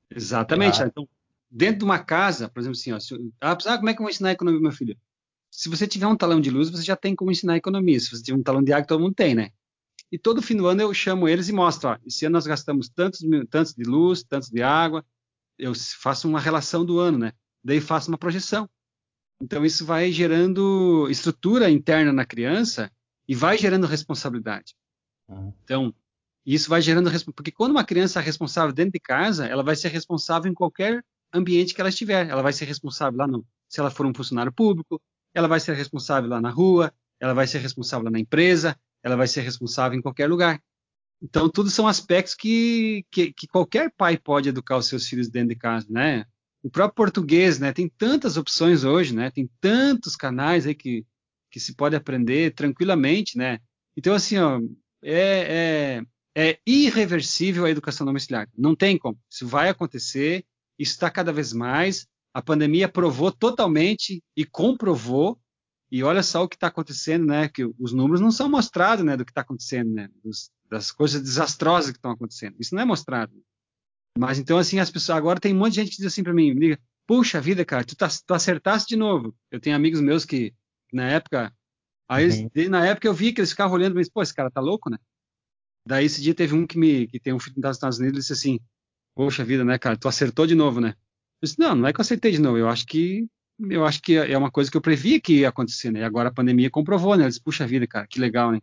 Exatamente. 0.09 0.81
Ah. 0.81 0.87
Então, 0.87 1.07
dentro 1.49 1.79
de 1.79 1.85
uma 1.85 1.99
casa, 1.99 2.47
por 2.47 2.59
exemplo, 2.59 2.77
assim, 2.77 2.93
ó, 2.93 2.99
se, 2.99 3.15
ah, 3.41 3.77
como 3.77 3.89
é 3.89 3.93
que 3.93 3.99
eu 3.99 4.03
vou 4.03 4.09
ensinar 4.09 4.29
a 4.29 4.33
economia 4.33 4.61
meu 4.61 4.71
filho? 4.71 4.97
Se 5.61 5.69
você 5.69 5.85
tiver 5.85 6.07
um 6.07 6.15
talão 6.15 6.41
de 6.41 6.49
luz, 6.49 6.71
você 6.71 6.81
já 6.81 6.95
tem 6.95 7.15
como 7.15 7.29
ensinar 7.29 7.55
economia. 7.55 7.99
Se 7.99 8.09
você 8.09 8.23
tiver 8.23 8.35
um 8.35 8.41
talão 8.41 8.63
de 8.63 8.73
água, 8.73 8.87
todo 8.87 8.99
mundo 8.99 9.13
tem, 9.13 9.35
né? 9.35 9.51
E 10.11 10.17
todo 10.17 10.41
fim 10.41 10.55
do 10.57 10.65
ano 10.65 10.81
eu 10.81 10.91
chamo 10.91 11.29
eles 11.29 11.49
e 11.49 11.53
mostro, 11.53 11.89
ó, 11.89 11.97
esse 12.03 12.25
ano 12.25 12.33
nós 12.33 12.47
gastamos 12.47 12.89
tantos, 12.89 13.19
tantos 13.47 13.75
de 13.75 13.83
luz, 13.83 14.23
tantos 14.23 14.49
de 14.49 14.63
água, 14.63 15.05
eu 15.59 15.71
faço 15.75 16.27
uma 16.27 16.39
relação 16.39 16.83
do 16.83 16.97
ano, 16.97 17.19
né? 17.19 17.33
Daí 17.63 17.79
faço 17.79 18.09
uma 18.09 18.17
projeção. 18.17 18.67
Então 19.39 19.63
isso 19.63 19.85
vai 19.85 20.11
gerando 20.11 21.07
estrutura 21.11 21.69
interna 21.69 22.11
na 22.11 22.25
criança 22.25 22.91
e 23.27 23.35
vai 23.35 23.55
gerando 23.55 23.85
responsabilidade. 23.85 24.73
Uhum. 25.29 25.53
Então, 25.63 25.93
isso 26.43 26.71
vai 26.71 26.81
gerando 26.81 27.11
porque 27.35 27.51
quando 27.51 27.73
uma 27.73 27.85
criança 27.85 28.19
é 28.19 28.23
responsável 28.23 28.73
dentro 28.73 28.93
de 28.93 28.99
casa, 28.99 29.45
ela 29.45 29.61
vai 29.61 29.75
ser 29.75 29.89
responsável 29.89 30.51
em 30.51 30.55
qualquer 30.55 31.05
ambiente 31.31 31.75
que 31.75 31.81
ela 31.81 31.89
estiver. 31.91 32.27
Ela 32.27 32.41
vai 32.41 32.51
ser 32.51 32.65
responsável 32.65 33.19
lá 33.19 33.27
no, 33.27 33.45
se 33.69 33.79
ela 33.79 33.91
for 33.91 34.07
um 34.07 34.13
funcionário 34.13 34.51
público, 34.51 34.99
ela 35.33 35.47
vai 35.47 35.59
ser 35.59 35.73
responsável 35.73 36.29
lá 36.29 36.41
na 36.41 36.49
rua, 36.49 36.93
ela 37.19 37.33
vai 37.33 37.47
ser 37.47 37.59
responsável 37.59 38.09
na 38.09 38.19
empresa, 38.19 38.77
ela 39.03 39.15
vai 39.15 39.27
ser 39.27 39.41
responsável 39.41 39.97
em 39.97 40.01
qualquer 40.01 40.27
lugar. 40.27 40.61
Então, 41.21 41.49
tudo 41.49 41.69
são 41.69 41.87
aspectos 41.87 42.33
que, 42.33 43.05
que, 43.11 43.31
que, 43.31 43.47
qualquer 43.47 43.91
pai 43.95 44.17
pode 44.17 44.49
educar 44.49 44.77
os 44.77 44.87
seus 44.87 45.07
filhos 45.07 45.29
dentro 45.29 45.49
de 45.49 45.55
casa, 45.55 45.85
né? 45.89 46.25
O 46.63 46.69
próprio 46.69 46.95
português, 46.95 47.59
né? 47.59 47.71
Tem 47.71 47.87
tantas 47.87 48.37
opções 48.37 48.83
hoje, 48.83 49.15
né? 49.15 49.29
Tem 49.29 49.49
tantos 49.59 50.15
canais 50.15 50.65
aí 50.65 50.73
que, 50.73 51.05
que 51.51 51.59
se 51.59 51.75
pode 51.75 51.95
aprender 51.95 52.55
tranquilamente, 52.55 53.37
né? 53.37 53.59
Então, 53.95 54.15
assim, 54.15 54.37
ó, 54.39 54.59
é, 55.03 56.01
é, 56.35 56.49
é 56.49 56.59
irreversível 56.65 57.65
a 57.65 57.69
educação 57.69 58.05
domiciliar. 58.05 58.49
Não 58.57 58.75
tem 58.75 58.97
como. 58.97 59.19
Isso 59.29 59.45
vai 59.45 59.69
acontecer, 59.69 60.43
isso 60.77 60.93
está 60.93 61.09
cada 61.11 61.31
vez 61.31 61.53
mais 61.53 62.07
a 62.33 62.41
pandemia 62.41 62.87
provou 62.87 63.31
totalmente 63.31 64.23
e 64.35 64.45
comprovou. 64.45 65.39
E 65.91 66.03
olha 66.03 66.23
só 66.23 66.43
o 66.43 66.47
que 66.47 66.55
está 66.55 66.67
acontecendo, 66.67 67.25
né? 67.25 67.49
Que 67.49 67.69
os 67.77 67.91
números 67.91 68.21
não 68.21 68.31
são 68.31 68.49
mostrados, 68.49 69.03
né? 69.03 69.17
Do 69.17 69.25
que 69.25 69.31
está 69.31 69.41
acontecendo, 69.41 69.91
né? 69.91 70.09
Dos, 70.23 70.49
das 70.69 70.91
coisas 70.91 71.21
desastrosas 71.21 71.91
que 71.91 71.97
estão 71.97 72.11
acontecendo. 72.11 72.55
Isso 72.59 72.73
não 72.73 72.81
é 72.81 72.85
mostrado. 72.85 73.33
Mas 74.17 74.39
então, 74.39 74.57
assim, 74.57 74.79
as 74.79 74.89
pessoas. 74.89 75.17
Agora 75.17 75.39
tem 75.39 75.53
um 75.53 75.57
monte 75.57 75.73
de 75.73 75.81
gente 75.81 75.91
que 75.91 75.97
diz 75.97 76.05
assim 76.05 76.23
para 76.23 76.33
mim: 76.33 76.53
liga, 76.53 76.79
puxa 77.05 77.41
vida, 77.41 77.65
cara, 77.65 77.83
tu, 77.83 77.95
tá, 77.95 78.07
tu 78.25 78.33
acertaste 78.33 78.87
de 78.87 78.95
novo. 78.95 79.35
Eu 79.51 79.59
tenho 79.59 79.75
amigos 79.75 79.99
meus 79.99 80.23
que, 80.23 80.53
na 80.93 81.09
época. 81.09 81.53
Aí, 82.09 82.27
uhum. 82.27 82.69
na 82.69 82.85
época 82.85 83.07
eu 83.07 83.13
vi 83.13 83.33
que 83.33 83.41
eles 83.41 83.51
ficavam 83.51 83.75
olhando, 83.75 83.95
mas, 83.95 84.09
pô, 84.09 84.21
esse 84.21 84.33
cara 84.33 84.51
tá 84.51 84.59
louco, 84.59 84.89
né? 84.89 84.97
Daí 85.87 86.05
esse 86.05 86.21
dia 86.21 86.35
teve 86.35 86.53
um 86.53 86.67
que 86.67 86.77
me 86.77 87.07
que 87.07 87.19
tem 87.19 87.33
um 87.33 87.39
filho 87.39 87.55
nos 87.57 87.75
Estados 87.75 87.99
Unidos 87.99 88.17
e 88.17 88.21
disse 88.21 88.33
assim: 88.33 88.59
Poxa 89.15 89.43
vida, 89.43 89.65
né, 89.65 89.77
cara, 89.77 89.97
tu 89.97 90.07
acertou 90.07 90.47
de 90.47 90.55
novo, 90.55 90.79
né? 90.79 90.95
Disse, 91.41 91.59
não, 91.59 91.75
não 91.75 91.87
é 91.87 91.93
que 91.93 91.99
eu 91.99 92.03
acertei 92.03 92.31
de 92.31 92.39
novo, 92.39 92.57
eu 92.57 92.67
acho 92.67 92.85
que 92.85 93.27
eu 93.69 93.85
acho 93.85 94.01
que 94.01 94.15
é 94.15 94.35
uma 94.35 94.49
coisa 94.49 94.71
que 94.71 94.77
eu 94.77 94.81
previa 94.81 95.21
que 95.21 95.39
ia 95.39 95.49
acontecer, 95.49 95.91
né? 95.91 95.99
E 95.99 96.03
agora 96.03 96.29
a 96.29 96.33
pandemia 96.33 96.69
comprovou, 96.69 97.15
né? 97.15 97.25
Eu 97.25 97.27
disse, 97.27 97.41
puxa 97.41 97.67
vida, 97.67 97.85
cara, 97.85 98.07
que 98.07 98.19
legal, 98.19 98.51
né? 98.51 98.59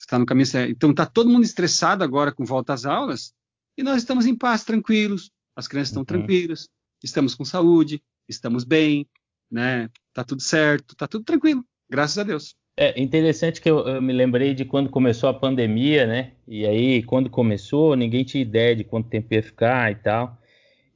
Está 0.00 0.18
no 0.18 0.26
caminho 0.26 0.46
certo. 0.46 0.72
Então 0.72 0.92
tá 0.92 1.06
todo 1.06 1.30
mundo 1.30 1.44
estressado 1.44 2.02
agora 2.02 2.32
com 2.32 2.44
volta 2.44 2.72
às 2.72 2.84
aulas 2.84 3.32
e 3.78 3.84
nós 3.84 3.98
estamos 3.98 4.26
em 4.26 4.34
paz, 4.34 4.64
tranquilos. 4.64 5.30
As 5.54 5.68
crianças 5.68 5.90
estão 5.90 6.00
uhum. 6.00 6.06
tranquilas, 6.06 6.68
estamos 7.04 7.34
com 7.34 7.44
saúde, 7.44 8.02
estamos 8.28 8.64
bem, 8.64 9.06
né? 9.50 9.88
Tá 10.12 10.24
tudo 10.24 10.42
certo, 10.42 10.96
tá 10.96 11.06
tudo 11.06 11.24
tranquilo, 11.24 11.64
graças 11.88 12.18
a 12.18 12.24
Deus. 12.24 12.56
É 12.76 13.00
interessante 13.00 13.60
que 13.60 13.70
eu, 13.70 13.86
eu, 13.86 14.00
me 14.00 14.14
lembrei 14.14 14.54
de 14.54 14.64
quando 14.64 14.88
começou 14.88 15.28
a 15.28 15.34
pandemia, 15.34 16.06
né? 16.06 16.32
E 16.48 16.66
aí, 16.66 17.02
quando 17.02 17.28
começou, 17.28 17.94
ninguém 17.94 18.24
tinha 18.24 18.42
ideia 18.42 18.74
de 18.74 18.82
quanto 18.82 19.10
tempo 19.10 19.32
ia 19.34 19.42
ficar 19.42 19.92
e 19.92 19.96
tal. 19.96 20.38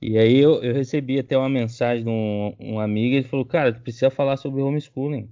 E 0.01 0.19
aí 0.19 0.39
eu, 0.39 0.63
eu 0.63 0.75
recebi 0.75 1.19
até 1.19 1.37
uma 1.37 1.49
mensagem 1.49 2.05
de 2.05 2.11
um, 2.11 2.55
um 2.61 2.81
amigo, 2.81 3.17
ele 3.17 3.29
falou, 3.29 3.47
cara, 3.47 3.73
tu 3.73 3.81
precisa 3.81 4.11
falar 4.11 4.37
sobre 4.37 4.61
homeschooling, 4.61 5.31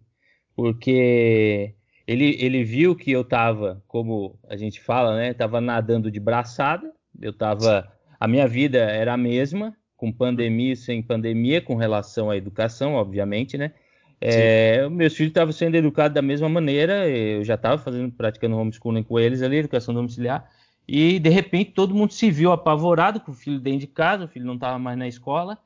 porque 0.56 1.74
ele, 2.06 2.36
ele 2.40 2.64
viu 2.64 2.96
que 2.96 3.10
eu 3.10 3.20
estava, 3.20 3.82
como 3.86 4.38
a 4.48 4.56
gente 4.56 4.80
fala, 4.80 5.16
né, 5.16 5.30
estava 5.30 5.60
nadando 5.60 6.10
de 6.10 6.18
braçada, 6.18 6.90
eu 7.20 7.30
estava, 7.30 7.92
a 8.18 8.26
minha 8.26 8.48
vida 8.48 8.78
era 8.78 9.12
a 9.12 9.18
mesma, 9.18 9.76
com 9.96 10.10
pandemia 10.10 10.72
e 10.72 10.76
sem 10.76 11.02
pandemia, 11.02 11.60
com 11.60 11.76
relação 11.76 12.30
à 12.30 12.36
educação, 12.36 12.94
obviamente, 12.94 13.58
né, 13.58 13.72
é, 14.20 14.88
meus 14.88 15.14
filhos 15.14 15.30
estavam 15.30 15.52
sendo 15.52 15.74
educados 15.74 16.14
da 16.14 16.22
mesma 16.22 16.48
maneira, 16.48 17.06
eu 17.06 17.44
já 17.44 17.56
estava 17.56 17.76
fazendo, 17.76 18.10
praticando 18.10 18.56
homeschooling 18.56 19.02
com 19.02 19.18
eles 19.18 19.42
ali, 19.42 19.56
educação 19.56 19.92
domiciliar, 19.92 20.48
e 20.86 21.18
de 21.18 21.30
repente 21.30 21.72
todo 21.72 21.94
mundo 21.94 22.12
se 22.12 22.30
viu 22.30 22.52
apavorado 22.52 23.20
com 23.20 23.32
o 23.32 23.34
filho 23.34 23.58
dentro 23.58 23.80
de 23.80 23.86
casa, 23.86 24.24
o 24.24 24.28
filho 24.28 24.46
não 24.46 24.54
estava 24.54 24.78
mais 24.78 24.98
na 24.98 25.08
escola. 25.08 25.58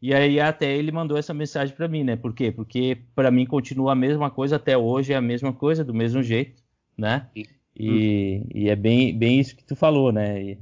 E 0.00 0.12
aí 0.12 0.38
até 0.38 0.76
ele 0.76 0.92
mandou 0.92 1.16
essa 1.16 1.32
mensagem 1.32 1.74
para 1.74 1.88
mim, 1.88 2.04
né? 2.04 2.16
Por 2.16 2.34
quê? 2.34 2.52
Porque 2.52 2.98
para 3.14 3.30
mim 3.30 3.46
continua 3.46 3.92
a 3.92 3.96
mesma 3.96 4.30
coisa 4.30 4.56
até 4.56 4.76
hoje, 4.76 5.12
é 5.12 5.16
a 5.16 5.22
mesma 5.22 5.52
coisa, 5.52 5.82
do 5.82 5.94
mesmo 5.94 6.22
jeito, 6.22 6.62
né? 6.96 7.28
E, 7.74 8.42
e 8.54 8.68
é 8.68 8.76
bem, 8.76 9.16
bem 9.16 9.40
isso 9.40 9.56
que 9.56 9.64
tu 9.64 9.74
falou, 9.74 10.12
né? 10.12 10.42
E 10.42 10.58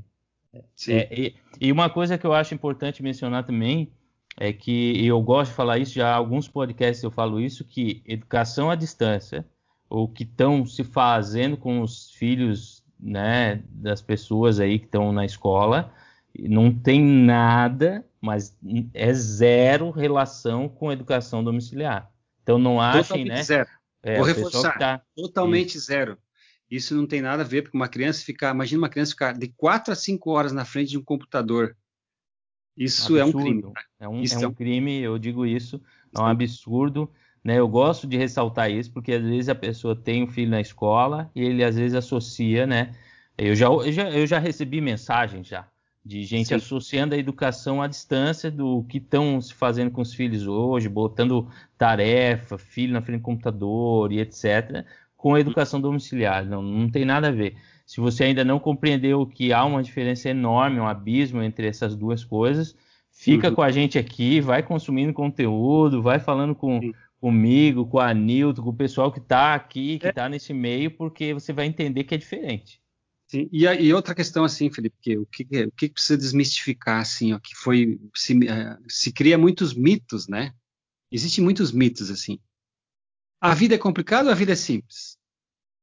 É, 0.88 1.08
e, 1.12 1.34
e, 1.60 1.72
uma 1.72 1.90
coisa 1.90 2.16
que 2.16 2.26
eu 2.26 2.32
acho 2.32 2.54
importante 2.54 3.02
mencionar 3.02 3.44
também 3.44 3.92
é 4.36 4.52
que 4.52 5.04
eu 5.04 5.20
gosto 5.22 5.50
de 5.50 5.56
falar 5.56 5.78
isso, 5.78 5.94
já 5.94 6.10
há 6.10 6.14
alguns 6.14 6.48
podcasts 6.48 7.02
eu 7.02 7.10
falo 7.10 7.40
isso, 7.40 7.64
que 7.64 8.02
educação 8.06 8.70
à 8.70 8.74
distância, 8.74 9.46
o 9.88 10.08
que 10.08 10.24
estão 10.24 10.64
se 10.66 10.82
fazendo 10.82 11.56
com 11.56 11.80
os 11.80 12.10
filhos 12.12 12.73
né, 13.04 13.62
das 13.68 14.00
pessoas 14.00 14.58
aí 14.58 14.78
que 14.78 14.86
estão 14.86 15.12
na 15.12 15.26
escola, 15.26 15.92
não 16.38 16.72
tem 16.72 17.04
nada, 17.04 18.04
mas 18.20 18.56
é 18.94 19.12
zero 19.12 19.90
relação 19.90 20.68
com 20.68 20.90
educação 20.90 21.44
domiciliar. 21.44 22.10
Então 22.42 22.58
não 22.58 22.80
achem, 22.80 23.02
Totalmente 23.02 23.28
né? 23.28 23.42
Zero. 23.42 23.68
É, 24.02 24.16
Vou 24.16 24.24
reforçar. 24.24 24.78
Tá... 24.78 25.02
Totalmente 25.14 25.76
Isso. 25.76 25.86
zero. 25.86 26.18
Isso 26.70 26.94
não 26.96 27.06
tem 27.06 27.20
nada 27.20 27.42
a 27.42 27.46
ver, 27.46 27.62
porque 27.62 27.76
uma 27.76 27.88
criança 27.88 28.24
ficar, 28.24 28.52
imagina 28.54 28.82
uma 28.82 28.88
criança 28.88 29.12
ficar 29.12 29.32
de 29.32 29.48
4 29.48 29.92
a 29.92 29.96
5 29.96 30.30
horas 30.30 30.52
na 30.52 30.64
frente 30.64 30.90
de 30.90 30.98
um 30.98 31.04
computador. 31.04 31.76
Isso 32.76 33.16
absurdo. 33.16 33.20
é 33.20 33.24
um 33.24 33.32
crime. 33.32 33.72
É 34.00 34.08
um, 34.08 34.22
é 34.24 34.46
um, 34.48 34.52
crime, 34.52 35.00
eu 35.00 35.18
digo 35.18 35.46
isso, 35.46 35.80
é 36.16 36.20
um 36.20 36.26
absurdo. 36.26 37.10
Né? 37.44 37.58
Eu 37.58 37.68
gosto 37.68 38.06
de 38.06 38.16
ressaltar 38.16 38.70
isso, 38.70 38.90
porque 38.92 39.12
às 39.12 39.22
vezes 39.22 39.48
a 39.48 39.54
pessoa 39.54 39.94
tem 39.94 40.24
um 40.24 40.26
filho 40.26 40.50
na 40.50 40.60
escola 40.60 41.30
e 41.34 41.42
ele 41.42 41.62
às 41.62 41.76
vezes 41.76 41.94
associa, 41.94 42.66
né? 42.66 42.92
Eu 43.36 43.54
já, 43.54 43.66
eu 43.66 43.92
já, 43.92 44.10
eu 44.10 44.26
já 44.26 44.38
recebi 44.38 44.80
mensagens 44.80 45.46
já 45.46 45.68
de 46.04 46.22
gente 46.22 46.48
Sim. 46.48 46.54
associando 46.54 47.14
a 47.14 47.18
educação 47.18 47.80
à 47.80 47.86
distância 47.86 48.50
do 48.50 48.84
que 48.84 48.98
estão 48.98 49.40
se 49.40 49.54
fazendo 49.54 49.90
com 49.90 50.02
os 50.02 50.12
filhos 50.12 50.46
hoje, 50.46 50.88
botando 50.88 51.48
tarefa, 51.78 52.58
filho 52.58 52.92
na 52.92 53.00
frente 53.00 53.20
do 53.20 53.24
computador 53.24 54.12
e 54.12 54.20
etc., 54.20 54.84
com 55.16 55.34
a 55.34 55.40
educação 55.40 55.80
domiciliar. 55.80 56.44
Não, 56.44 56.60
não 56.62 56.90
tem 56.90 57.06
nada 57.06 57.28
a 57.28 57.32
ver. 57.32 57.56
Se 57.86 58.00
você 58.00 58.24
ainda 58.24 58.44
não 58.44 58.58
compreendeu 58.58 59.26
que 59.26 59.52
há 59.52 59.64
uma 59.64 59.82
diferença 59.82 60.28
enorme, 60.28 60.78
um 60.78 60.86
abismo 60.86 61.42
entre 61.42 61.66
essas 61.66 61.96
duas 61.96 62.22
coisas, 62.22 62.76
fica 63.10 63.48
uhum. 63.48 63.54
com 63.54 63.62
a 63.62 63.70
gente 63.70 63.98
aqui, 63.98 64.42
vai 64.42 64.62
consumindo 64.62 65.14
conteúdo, 65.14 66.02
vai 66.02 66.18
falando 66.18 66.54
com, 66.54 66.92
comigo, 67.24 67.86
com 67.86 67.98
a 67.98 68.12
Nilton, 68.12 68.62
com 68.62 68.68
o 68.68 68.76
pessoal 68.76 69.10
que 69.10 69.18
está 69.18 69.54
aqui, 69.54 69.98
que 69.98 70.08
está 70.08 70.26
é. 70.26 70.28
nesse 70.28 70.52
meio, 70.52 70.90
porque 70.90 71.32
você 71.32 71.54
vai 71.54 71.64
entender 71.64 72.04
que 72.04 72.14
é 72.14 72.18
diferente. 72.18 72.82
Sim, 73.26 73.48
e, 73.50 73.64
e, 73.64 73.94
outra 73.94 74.14
questão 74.14 74.44
assim, 74.44 74.70
Felipe, 74.70 74.94
que, 75.00 75.16
o, 75.16 75.24
que, 75.24 75.42
o 75.64 75.72
que 75.72 75.88
precisa 75.88 76.18
desmistificar 76.18 77.00
assim, 77.00 77.32
ó, 77.32 77.38
que 77.38 77.54
foi 77.54 77.98
se, 78.14 78.34
uh, 78.34 78.78
se 78.86 79.10
cria 79.10 79.38
muitos 79.38 79.72
mitos, 79.72 80.28
né? 80.28 80.52
Existem 81.10 81.42
muitos 81.42 81.72
mitos 81.72 82.10
assim. 82.10 82.38
A 83.40 83.54
vida 83.54 83.74
é 83.74 83.78
complicada 83.78 84.28
ou 84.28 84.32
a 84.32 84.36
vida 84.36 84.52
é 84.52 84.56
simples? 84.56 85.16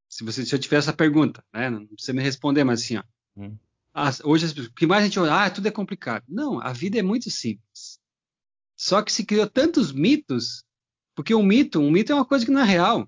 Se 0.08 0.24
você 0.24 0.46
se 0.46 0.54
eu 0.54 0.60
tiver 0.60 0.78
essa 0.78 0.94
pergunta, 0.94 1.44
né? 1.52 1.72
Não 1.72 1.88
precisa 1.88 2.14
me 2.14 2.22
responder, 2.22 2.64
mas 2.64 2.84
assim, 2.84 2.98
ó. 2.98 3.04
Hum. 3.36 3.58
As, 3.96 4.22
hoje 4.24 4.46
o 4.62 4.72
que 4.74 4.86
mais 4.86 5.02
a 5.02 5.08
gente 5.08 5.20
olha, 5.20 5.34
ah, 5.34 5.50
tudo 5.50 5.68
é 5.68 5.72
complicado. 5.72 6.24
Não, 6.28 6.62
a 6.62 6.72
vida 6.72 7.00
é 7.00 7.02
muito 7.02 7.32
simples. 7.32 8.00
Só 8.78 9.02
que 9.02 9.12
se 9.12 9.26
criou 9.26 9.50
tantos 9.50 9.92
mitos, 9.92 10.64
porque 11.16 11.34
um 11.36 11.44
mito, 11.44 11.80
um 11.80 11.92
mito 11.92 12.12
é 12.12 12.16
uma 12.16 12.26
coisa 12.26 12.46
que 12.46 12.52
não 12.52 12.62
é 12.62 12.66
real 12.66 13.08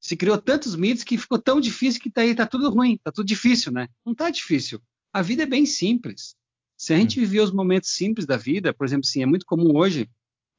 se 0.00 0.16
criou 0.16 0.38
tantos 0.38 0.76
mitos 0.76 1.04
que 1.04 1.18
ficou 1.18 1.38
tão 1.38 1.60
difícil 1.60 2.00
que 2.00 2.10
tá 2.10 2.20
aí 2.20 2.34
tá 2.34 2.46
tudo 2.46 2.70
ruim, 2.70 2.96
tá 3.02 3.10
tudo 3.10 3.26
difícil, 3.26 3.72
né? 3.72 3.88
Não 4.04 4.14
tá 4.14 4.30
difícil. 4.30 4.80
A 5.12 5.22
vida 5.22 5.42
é 5.42 5.46
bem 5.46 5.66
simples. 5.66 6.36
Se 6.76 6.94
a 6.94 6.96
gente 6.96 7.18
hum. 7.18 7.22
viver 7.22 7.40
os 7.40 7.50
momentos 7.50 7.90
simples 7.90 8.26
da 8.26 8.36
vida, 8.36 8.72
por 8.72 8.86
exemplo, 8.86 9.06
assim, 9.06 9.22
é 9.22 9.26
muito 9.26 9.44
comum 9.44 9.76
hoje 9.76 10.08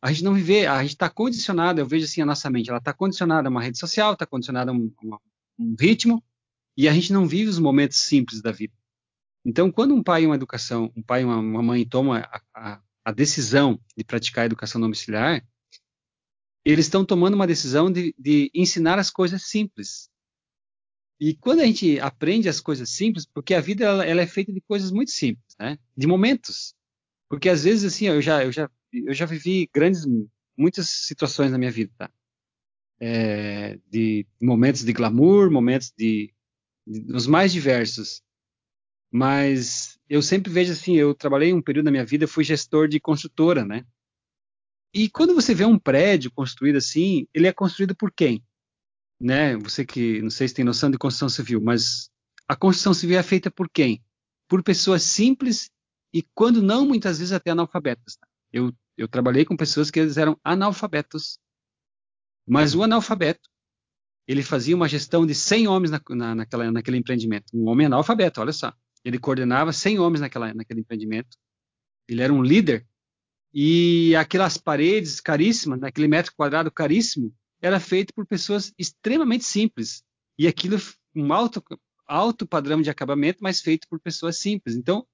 a 0.02 0.12
gente 0.12 0.24
não 0.24 0.34
viver, 0.34 0.66
a 0.66 0.82
gente 0.82 0.92
está 0.92 1.10
condicionado, 1.10 1.82
eu 1.82 1.86
vejo 1.86 2.06
assim 2.06 2.22
a 2.22 2.26
nossa 2.26 2.50
mente, 2.50 2.70
ela 2.70 2.80
está 2.80 2.94
condicionada 2.94 3.50
a 3.50 3.52
uma 3.52 3.62
rede 3.62 3.78
social, 3.78 4.14
está 4.14 4.26
condicionada 4.26 4.72
a 4.72 4.74
um, 4.74 4.90
um, 5.58 5.76
ritmo, 5.78 6.24
e 6.78 6.88
a 6.88 6.94
gente 6.94 7.12
não 7.12 7.28
vive 7.28 7.50
os 7.50 7.60
momentos 7.60 7.98
simples 7.98 8.42
da 8.42 8.50
vida. 8.50 8.74
Então, 9.44 9.70
quando 9.70 9.94
um 9.94 10.02
pai 10.02 10.24
e 10.24 10.26
uma 10.26 10.36
educação, 10.36 10.90
um 10.96 11.02
pai 11.02 11.26
uma, 11.26 11.38
uma 11.38 11.62
mãe 11.62 11.86
tomam 11.86 12.14
a, 12.14 12.42
a, 12.56 12.82
a, 13.04 13.12
decisão 13.12 13.78
de 13.96 14.06
praticar 14.06 14.44
a 14.44 14.46
educação 14.46 14.80
domiciliar, 14.80 15.46
eles 16.70 16.86
estão 16.86 17.06
tomando 17.06 17.34
uma 17.34 17.48
decisão 17.48 17.92
de, 17.92 18.14
de, 18.18 18.52
ensinar 18.54 19.00
as 19.00 19.10
coisas 19.10 19.44
simples. 19.44 20.10
E 21.20 21.36
quando 21.36 21.62
a 21.62 21.66
gente 21.66 22.00
aprende 22.00 22.48
as 22.48 22.60
coisas 22.62 22.90
simples, 22.90 23.26
porque 23.26 23.54
a 23.54 23.62
vida 23.62 23.86
ela, 23.86 24.06
ela, 24.06 24.22
é 24.22 24.28
feita 24.28 24.54
de 24.54 24.62
coisas 24.62 24.92
muito 24.92 25.12
simples, 25.12 25.56
né? 25.60 25.78
De 25.96 26.08
momentos. 26.08 26.74
Porque 27.30 27.50
às 27.50 27.64
vezes 27.64 27.94
assim, 27.94 28.08
eu 28.08 28.22
já 28.22 28.44
eu 28.44 28.52
já 28.52 28.70
eu 28.92 29.14
já 29.14 29.26
vivi 29.26 29.70
grandes 29.74 30.06
muitas 30.58 30.90
situações 30.90 31.52
na 31.52 31.58
minha 31.58 31.72
vida, 31.72 31.92
tá? 31.98 32.12
É, 33.02 33.80
de 33.90 34.26
momentos 34.42 34.84
de 34.84 34.92
glamour, 34.92 35.50
momentos 35.50 35.94
de, 35.98 36.34
de 36.86 37.14
os 37.14 37.28
mais 37.28 37.52
diversos. 37.52 38.22
Mas 39.12 39.98
eu 40.10 40.22
sempre 40.22 40.52
vejo 40.52 40.72
assim, 40.74 40.96
eu 40.96 41.16
trabalhei 41.16 41.54
um 41.54 41.62
período 41.62 41.86
da 41.86 41.92
minha 41.92 42.06
vida, 42.06 42.28
fui 42.28 42.44
gestor 42.44 42.88
de 42.88 43.00
construtora, 43.00 43.66
né? 43.66 43.86
E 44.94 45.10
quando 45.10 45.36
você 45.36 45.54
vê 45.54 45.66
um 45.66 45.78
prédio 45.78 46.32
construído 46.32 46.78
assim, 46.78 47.28
ele 47.34 47.48
é 47.48 47.54
construído 47.54 47.96
por 47.96 48.12
quem? 48.12 48.44
Né? 49.20 49.56
Você 49.58 49.86
que 49.86 50.22
não 50.22 50.30
sei 50.30 50.48
se 50.48 50.54
tem 50.54 50.66
noção 50.66 50.90
de 50.90 50.98
construção 50.98 51.30
civil, 51.30 51.62
mas 51.62 52.10
a 52.48 52.56
construção 52.56 52.94
civil 52.94 53.20
é 53.20 53.24
feita 53.24 53.52
por 53.52 53.70
quem? 53.70 54.04
Por 54.48 54.64
pessoas 54.64 55.04
simples 55.04 55.70
e 56.14 56.24
quando 56.34 56.62
não 56.62 56.88
muitas 56.88 57.20
vezes 57.20 57.32
até 57.32 57.52
analfabetas. 57.52 58.18
Eu, 58.52 58.74
eu 58.98 59.08
trabalhei 59.08 59.46
com 59.46 59.56
pessoas 59.56 59.92
que 59.92 60.00
eles 60.00 60.18
eram 60.18 60.40
analfabetos, 60.44 61.38
mas 62.48 62.74
o 62.74 62.82
analfabeto 62.82 63.48
ele 64.28 64.44
fazia 64.44 64.76
uma 64.76 64.88
gestão 64.88 65.26
de 65.26 65.34
100 65.34 65.68
homens 65.68 65.92
na, 65.92 66.02
na, 66.10 66.36
naquela, 66.36 66.72
naquele 66.72 66.98
empreendimento. 66.98 67.46
Um 67.52 67.68
homem 67.68 67.88
analfabeto, 67.88 68.42
olha 68.42 68.54
só. 68.54 68.72
Ele 69.04 69.18
coordenava 69.18 69.74
100 69.74 69.98
homens 70.00 70.22
naquela, 70.22 70.54
naquele 70.54 70.82
empreendimento. 70.82 71.36
Ele 72.08 72.22
era 72.22 72.32
um 72.32 72.44
líder 72.44 72.88
e 73.54 74.16
aquelas 74.16 74.58
paredes 74.58 75.20
caríssimas, 75.20 75.80
naquele 75.80 76.08
metro 76.08 76.34
quadrado 76.36 76.72
caríssimo, 76.72 77.34
era 77.62 77.80
feito 77.80 78.14
por 78.14 78.26
pessoas 78.26 78.72
extremamente 78.78 79.44
simples. 79.44 80.04
E 80.38 80.48
aquilo, 80.48 80.78
um 81.16 81.34
alto, 81.34 81.64
alto 82.08 82.48
padrão 82.48 82.82
de 82.82 82.90
acabamento, 82.90 83.40
mas 83.42 83.60
feito 83.60 83.88
por 83.90 84.00
pessoas 84.00 84.38
simples. 84.40 84.76
Então, 84.76 85.06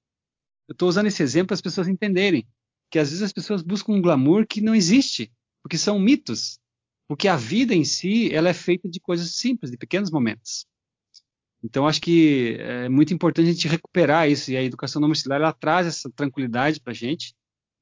eu 0.68 0.72
estou 0.72 0.88
usando 0.88 1.06
esse 1.06 1.22
exemplo 1.22 1.48
para 1.48 1.54
as 1.54 1.60
pessoas 1.62 1.88
entenderem 1.88 2.46
que 2.90 2.98
às 2.98 3.08
vezes 3.08 3.22
as 3.22 3.32
pessoas 3.32 3.62
buscam 3.62 3.92
um 3.92 4.02
glamour 4.02 4.46
que 4.46 4.60
não 4.60 4.74
existe, 4.74 5.32
porque 5.62 5.78
são 5.78 5.98
mitos. 5.98 6.60
Porque 7.08 7.28
a 7.28 7.36
vida 7.36 7.74
em 7.74 7.84
si, 7.84 8.32
ela 8.32 8.48
é 8.48 8.54
feita 8.54 8.88
de 8.88 9.00
coisas 9.00 9.36
simples, 9.36 9.70
de 9.70 9.76
pequenos 9.76 10.10
momentos. 10.10 10.66
Então, 11.62 11.86
acho 11.86 12.00
que 12.00 12.56
é 12.60 12.88
muito 12.88 13.14
importante 13.14 13.48
a 13.48 13.52
gente 13.52 13.66
recuperar 13.66 14.30
isso. 14.30 14.50
E 14.50 14.56
a 14.56 14.62
educação 14.62 15.00
domiciliar, 15.00 15.40
ela 15.40 15.52
traz 15.52 15.86
essa 15.86 16.10
tranquilidade 16.10 16.80
para 16.80 16.92
a 16.92 16.94
gente 16.94 17.34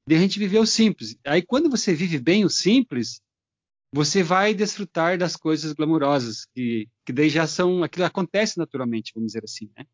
de 0.07 0.15
a 0.15 0.19
gente 0.19 0.39
viver 0.39 0.59
o 0.59 0.65
simples. 0.65 1.17
Aí 1.25 1.41
quando 1.41 1.69
você 1.69 1.93
vive 1.93 2.19
bem 2.19 2.45
o 2.45 2.49
simples, 2.49 3.21
você 3.91 4.21
vai 4.21 4.53
desfrutar 4.53 5.17
das 5.17 5.35
coisas 5.35 5.73
glamourosas, 5.73 6.45
que, 6.53 6.89
que 7.05 7.13
daí 7.13 7.29
já 7.29 7.47
são, 7.47 7.83
aquilo 7.83 8.05
acontece 8.05 8.57
naturalmente, 8.57 9.11
vamos 9.15 9.27
dizer 9.27 9.43
assim, 9.43 9.69
né? 9.77 9.85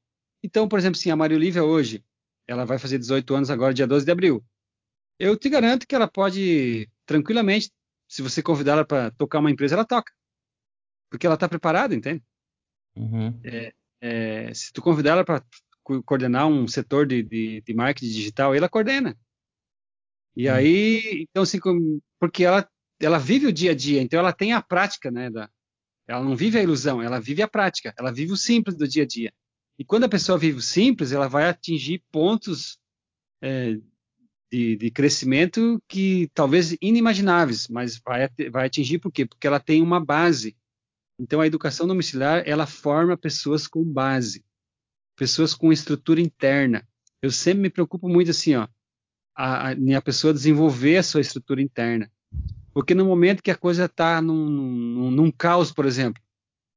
Então, 0.44 0.68
por 0.68 0.80
exemplo, 0.80 0.98
assim, 1.00 1.12
a 1.12 1.16
Maria 1.16 1.38
Olivia 1.38 1.64
hoje, 1.64 2.04
ela 2.48 2.66
vai 2.66 2.80
fazer 2.80 2.98
18 2.98 3.36
anos 3.36 3.50
agora, 3.52 3.74
dia 3.74 3.86
12 3.86 4.04
de 4.04 4.12
abril. 4.12 4.44
Eu 5.20 5.38
te 5.38 5.50
garanto 5.50 5.86
que 5.88 5.94
ela 5.94 6.08
pode, 6.08 6.90
tranquilamente, 7.06 7.72
se 8.08 8.24
você 8.24 8.42
convidar 8.42 8.74
ela 8.74 8.86
para 8.86 9.12
tocar 9.12 9.40
uma 9.40 9.52
empresa, 9.52 9.76
ela 9.76 9.86
toca. 9.86 10.12
Porque 11.10 11.28
ela 11.28 11.36
está 11.36 11.48
preparada, 11.48 11.94
entende? 11.94 12.24
Uhum. 12.96 13.40
É, 13.44 13.74
é, 14.02 14.54
se 14.54 14.74
tu 14.74 14.82
convidar 14.82 15.12
ela 15.12 15.24
para 15.24 15.44
coordenar 16.06 16.48
um 16.48 16.68
setor 16.68 17.06
de, 17.06 17.22
de, 17.22 17.62
de 17.62 17.74
marketing 17.74 18.12
digital, 18.12 18.56
ela 18.56 18.68
coordena. 18.68 19.16
E 20.36 20.50
hum. 20.50 20.54
aí, 20.54 21.26
então 21.30 21.44
assim, 21.44 21.60
porque 22.20 22.44
ela, 22.44 22.68
ela 23.00 23.18
vive 23.18 23.48
o 23.48 23.54
dia 23.54 23.72
a 23.72 23.76
dia, 23.76 24.02
então 24.02 24.20
ela 24.20 24.34
tem 24.34 24.54
a 24.54 24.62
prática, 24.62 25.12
né? 25.12 25.30
Da, 25.30 25.50
ela 26.08 26.24
não 26.24 26.36
vive 26.36 26.58
a 26.58 26.64
ilusão, 26.64 27.02
ela 27.02 27.20
vive 27.20 27.42
a 27.42 27.48
prática, 27.48 27.94
ela 27.98 28.12
vive 28.12 28.34
o 28.34 28.38
simples 28.38 28.76
do 28.76 28.88
dia 28.88 29.04
a 29.04 29.08
dia. 29.08 29.34
E 29.80 29.86
quando 29.86 30.04
a 30.04 30.10
pessoa 30.10 30.38
vive 30.38 30.58
o 30.58 30.62
simples, 30.62 31.12
ela 31.12 31.28
vai 31.28 31.48
atingir 31.48 32.04
pontos 32.12 32.78
é, 33.42 33.78
de, 34.52 34.76
de, 34.76 34.92
crescimento 34.92 35.82
que 35.88 36.30
talvez 36.34 36.76
inimagináveis, 36.82 37.68
mas 37.68 37.98
vai, 37.98 38.28
vai 38.52 38.68
atingir 38.68 39.00
por 39.00 39.12
quê? 39.12 39.26
Porque 39.26 39.48
ela 39.48 39.60
tem 39.60 39.82
uma 39.82 40.04
base. 40.04 40.56
Então 41.20 41.42
a 41.42 41.48
educação 41.48 41.88
domiciliar 41.88 42.44
ela 42.46 42.68
forma 42.68 43.18
pessoas 43.18 43.68
com 43.68 43.84
base, 43.84 44.44
pessoas 45.16 45.54
com 45.54 45.72
estrutura 45.72 46.22
interna. 46.22 46.88
Eu 47.22 47.32
sempre 47.32 47.62
me 47.62 47.70
preocupo 47.70 48.10
muito 48.10 48.32
assim, 48.32 48.56
ó 48.56 48.68
a, 49.42 49.98
a, 49.98 50.02
pessoa 50.02 50.34
desenvolver 50.34 50.98
a 50.98 51.04
sua 51.04 51.22
estrutura 51.22 51.62
interna. 51.62 52.12
Porque 52.74 52.94
no 52.94 53.06
momento 53.06 53.42
que 53.42 53.50
a 53.50 53.58
coisa 53.58 53.86
está 53.86 54.22
num, 54.22 54.48
num, 54.48 55.12
num, 55.12 55.32
caos, 55.32 55.72
por 55.72 55.86
exemplo, 55.86 56.22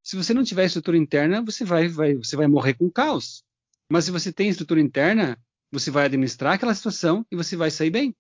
se 0.02 0.16
você 0.16 0.32
não 0.32 0.42
tiver 0.42 0.64
estrutura 0.64 0.96
interna, 0.96 1.42
você 1.42 1.64
vai, 1.64 1.88
vai, 1.88 2.14
você 2.14 2.36
vai 2.36 2.46
morrer 2.46 2.74
com 2.74 2.90
caos. 2.90 3.44
Mas 3.88 4.06
se 4.06 4.10
você 4.10 4.32
tem 4.32 4.48
estrutura 4.48 4.80
interna, 4.80 5.38
você 5.70 5.90
vai 5.90 6.06
administrar 6.06 6.54
aquela 6.54 6.74
situação 6.74 7.24
e 7.30 7.36
você 7.36 7.54
vai 7.54 7.70
sair 7.70 7.90
bem. 7.90 8.16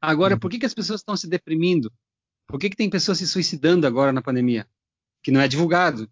Agora, 0.00 0.34
uhum. 0.34 0.40
por 0.40 0.50
que, 0.50 0.58
que 0.58 0.66
as 0.66 0.74
pessoas 0.74 1.00
estão 1.00 1.16
se 1.16 1.28
deprimindo? 1.28 1.92
Por 2.46 2.58
que, 2.58 2.70
que 2.70 2.76
tem 2.76 2.88
pessoas 2.88 3.18
se 3.18 3.26
suicidando 3.26 3.86
agora 3.86 4.12
na 4.12 4.22
pandemia? 4.22 4.66
Que 5.22 5.30
não 5.30 5.40
é 5.40 5.48
divulgado. 5.48 6.10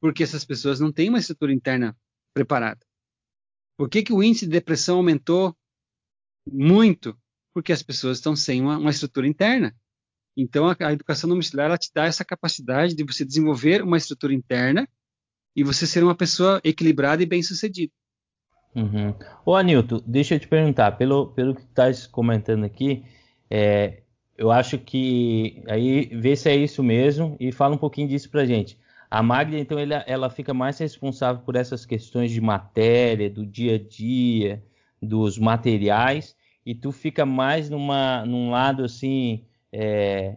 Porque 0.00 0.24
essas 0.24 0.44
pessoas 0.44 0.80
não 0.80 0.90
têm 0.90 1.08
uma 1.08 1.18
estrutura 1.18 1.52
interna 1.52 1.96
preparada. 2.34 2.84
Por 3.76 3.88
que, 3.88 4.02
que 4.02 4.12
o 4.12 4.22
índice 4.22 4.46
de 4.46 4.52
depressão 4.52 4.96
aumentou 4.96 5.56
muito? 6.50 7.16
Porque 7.54 7.72
as 7.72 7.82
pessoas 7.82 8.18
estão 8.18 8.34
sem 8.34 8.60
uma, 8.60 8.78
uma 8.78 8.90
estrutura 8.90 9.26
interna. 9.26 9.74
Então, 10.36 10.68
a, 10.68 10.76
a, 10.80 10.92
educação 10.92 11.28
domiciliar 11.28 11.66
ela 11.66 11.78
te 11.78 11.90
dá 11.94 12.06
essa 12.06 12.24
capacidade 12.24 12.94
de 12.94 13.04
você 13.04 13.24
desenvolver 13.24 13.82
uma 13.82 13.96
estrutura 13.96 14.32
interna 14.32 14.88
e 15.54 15.62
você 15.62 15.86
ser 15.86 16.02
uma 16.02 16.14
pessoa 16.14 16.60
equilibrada 16.64 17.22
e 17.22 17.26
bem-sucedida. 17.26 17.92
Uhum. 18.74 19.14
Ô, 19.44 19.54
Anilton, 19.54 20.00
deixa 20.06 20.34
eu 20.34 20.40
te 20.40 20.48
perguntar, 20.48 20.92
pelo, 20.92 21.26
pelo 21.28 21.54
que 21.54 21.60
estás 21.60 22.06
comentando 22.06 22.64
aqui, 22.64 23.04
é, 23.50 24.02
eu 24.36 24.50
acho 24.50 24.78
que 24.78 25.62
aí 25.68 26.06
vê 26.06 26.34
se 26.34 26.48
é 26.48 26.56
isso 26.56 26.82
mesmo 26.82 27.36
e 27.38 27.52
fala 27.52 27.74
um 27.74 27.78
pouquinho 27.78 28.08
disso 28.08 28.30
pra 28.30 28.46
gente. 28.46 28.78
A 29.10 29.22
Magda, 29.22 29.58
então, 29.58 29.78
ela, 29.78 30.02
ela 30.06 30.30
fica 30.30 30.54
mais 30.54 30.78
responsável 30.78 31.42
por 31.42 31.54
essas 31.54 31.84
questões 31.84 32.30
de 32.30 32.40
matéria, 32.40 33.28
do 33.28 33.44
dia 33.44 33.74
a 33.74 33.78
dia, 33.78 34.64
dos 35.02 35.36
materiais, 35.38 36.36
e 36.64 36.74
tu 36.74 36.92
fica 36.92 37.26
mais 37.26 37.68
numa, 37.68 38.24
num 38.24 38.50
lado 38.50 38.84
assim 38.84 39.44
é, 39.72 40.36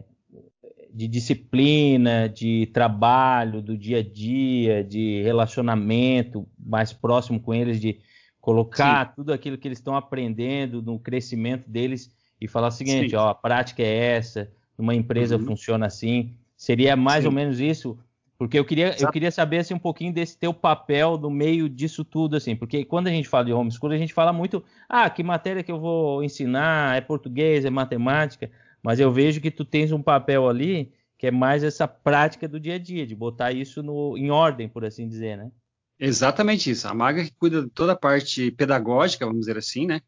de 0.92 1.06
disciplina, 1.06 2.28
de 2.28 2.66
trabalho, 2.72 3.62
do 3.62 3.76
dia 3.76 3.98
a 3.98 4.02
dia, 4.02 4.82
de 4.82 5.22
relacionamento 5.22 6.48
mais 6.58 6.92
próximo 6.92 7.38
com 7.38 7.54
eles, 7.54 7.80
de 7.80 8.00
colocar 8.40 9.08
Sim. 9.08 9.12
tudo 9.16 9.32
aquilo 9.32 9.58
que 9.58 9.68
eles 9.68 9.78
estão 9.78 9.94
aprendendo 9.94 10.80
no 10.80 10.98
crescimento 10.98 11.68
deles 11.68 12.10
e 12.40 12.48
falar 12.48 12.68
o 12.68 12.72
seguinte, 12.72 13.10
Sim. 13.10 13.16
ó, 13.16 13.28
a 13.28 13.34
prática 13.34 13.82
é 13.82 14.16
essa, 14.16 14.50
numa 14.76 14.94
empresa 14.94 15.36
uhum. 15.36 15.44
funciona 15.44 15.86
assim. 15.86 16.34
Seria 16.56 16.96
mais 16.96 17.22
Sim. 17.22 17.28
ou 17.28 17.34
menos 17.34 17.60
isso, 17.60 17.98
porque 18.38 18.58
eu 18.58 18.64
queria, 18.64 18.94
eu 19.00 19.10
queria 19.10 19.30
saber 19.30 19.58
assim, 19.58 19.74
um 19.74 19.78
pouquinho 19.78 20.12
desse 20.12 20.38
teu 20.38 20.52
papel 20.52 21.16
no 21.16 21.30
meio 21.30 21.68
disso 21.68 22.04
tudo, 22.04 22.36
assim, 22.36 22.54
porque 22.54 22.84
quando 22.84 23.06
a 23.06 23.10
gente 23.10 23.28
fala 23.28 23.46
de 23.46 23.52
homeschool, 23.52 23.90
a 23.90 23.98
gente 23.98 24.12
fala 24.12 24.32
muito, 24.32 24.62
ah, 24.88 25.08
que 25.08 25.22
matéria 25.22 25.62
que 25.62 25.72
eu 25.72 25.80
vou 25.80 26.22
ensinar, 26.22 26.96
é 26.96 27.00
português, 27.00 27.64
é 27.64 27.70
matemática, 27.70 28.50
mas 28.82 29.00
eu 29.00 29.10
vejo 29.10 29.40
que 29.40 29.50
tu 29.50 29.64
tens 29.64 29.90
um 29.92 30.02
papel 30.02 30.48
ali 30.48 30.92
que 31.18 31.26
é 31.26 31.30
mais 31.30 31.64
essa 31.64 31.88
prática 31.88 32.46
do 32.46 32.60
dia 32.60 32.74
a 32.74 32.78
dia, 32.78 33.06
de 33.06 33.14
botar 33.14 33.52
isso 33.52 33.82
no, 33.82 34.16
em 34.18 34.30
ordem, 34.30 34.68
por 34.68 34.84
assim 34.84 35.08
dizer, 35.08 35.36
né? 35.36 35.50
Exatamente 35.98 36.70
isso. 36.70 36.86
A 36.86 36.94
Maga 36.94 37.24
que 37.24 37.32
cuida 37.32 37.62
de 37.62 37.70
toda 37.70 37.92
a 37.92 37.96
parte 37.96 38.50
pedagógica, 38.50 39.24
vamos 39.24 39.40
dizer 39.40 39.56
assim, 39.56 39.86
né? 39.86 40.00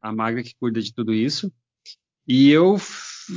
A 0.00 0.10
Maga 0.10 0.42
que 0.42 0.54
cuida 0.58 0.80
de 0.80 0.92
tudo 0.92 1.12
isso. 1.12 1.52
E 2.26 2.50
eu 2.50 2.78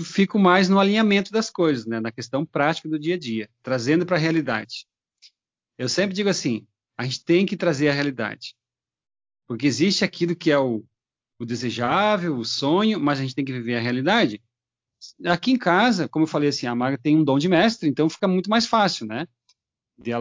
fico 0.06 0.39
mais 0.39 0.70
no 0.70 0.80
alinhamento 0.80 1.32
das 1.32 1.50
coisas, 1.50 1.86
né? 1.86 2.00
Na 2.00 2.12
questão 2.12 2.46
prática 2.46 2.89
do 2.89 3.00
dia 3.00 3.16
a 3.16 3.20
dia, 3.20 3.50
trazendo 3.62 4.06
para 4.06 4.16
a 4.16 4.20
realidade. 4.20 4.86
Eu 5.78 5.89
sempre 5.89 6.16
digo 6.16 6.30
assim: 6.30 6.66
a 6.98 7.04
gente 7.04 7.24
tem 7.24 7.46
que 7.46 7.58
trazer 7.58 7.89
a 7.89 7.94
realidade. 7.94 8.56
Porque 9.48 9.68
existe 9.68 10.06
aquilo 10.06 10.36
que 10.36 10.52
é 10.52 10.58
o, 10.58 10.84
o 11.39 11.46
desejável, 11.46 12.38
o 12.38 12.46
sonho, 12.46 13.00
mas 13.00 13.20
a 13.20 13.22
gente 13.24 13.36
tem 13.36 13.44
que 13.44 13.52
viver 13.52 13.76
a 13.76 13.82
realidade. 13.82 14.42
Aqui 15.26 15.52
em 15.52 15.58
casa, 15.58 16.08
como 16.08 16.24
eu 16.24 16.28
falei 16.28 16.50
assim, 16.50 16.68
a 16.68 16.76
Maga 16.76 16.98
tem 16.98 17.18
um 17.18 17.24
dom 17.24 17.38
de 17.38 17.50
mestre, 17.50 17.89
então 17.89 18.10
fica 18.10 18.28
muito 18.28 18.50
mais 18.50 18.68
fácil, 18.68 19.08
né? 19.08 19.28
de 19.98 20.12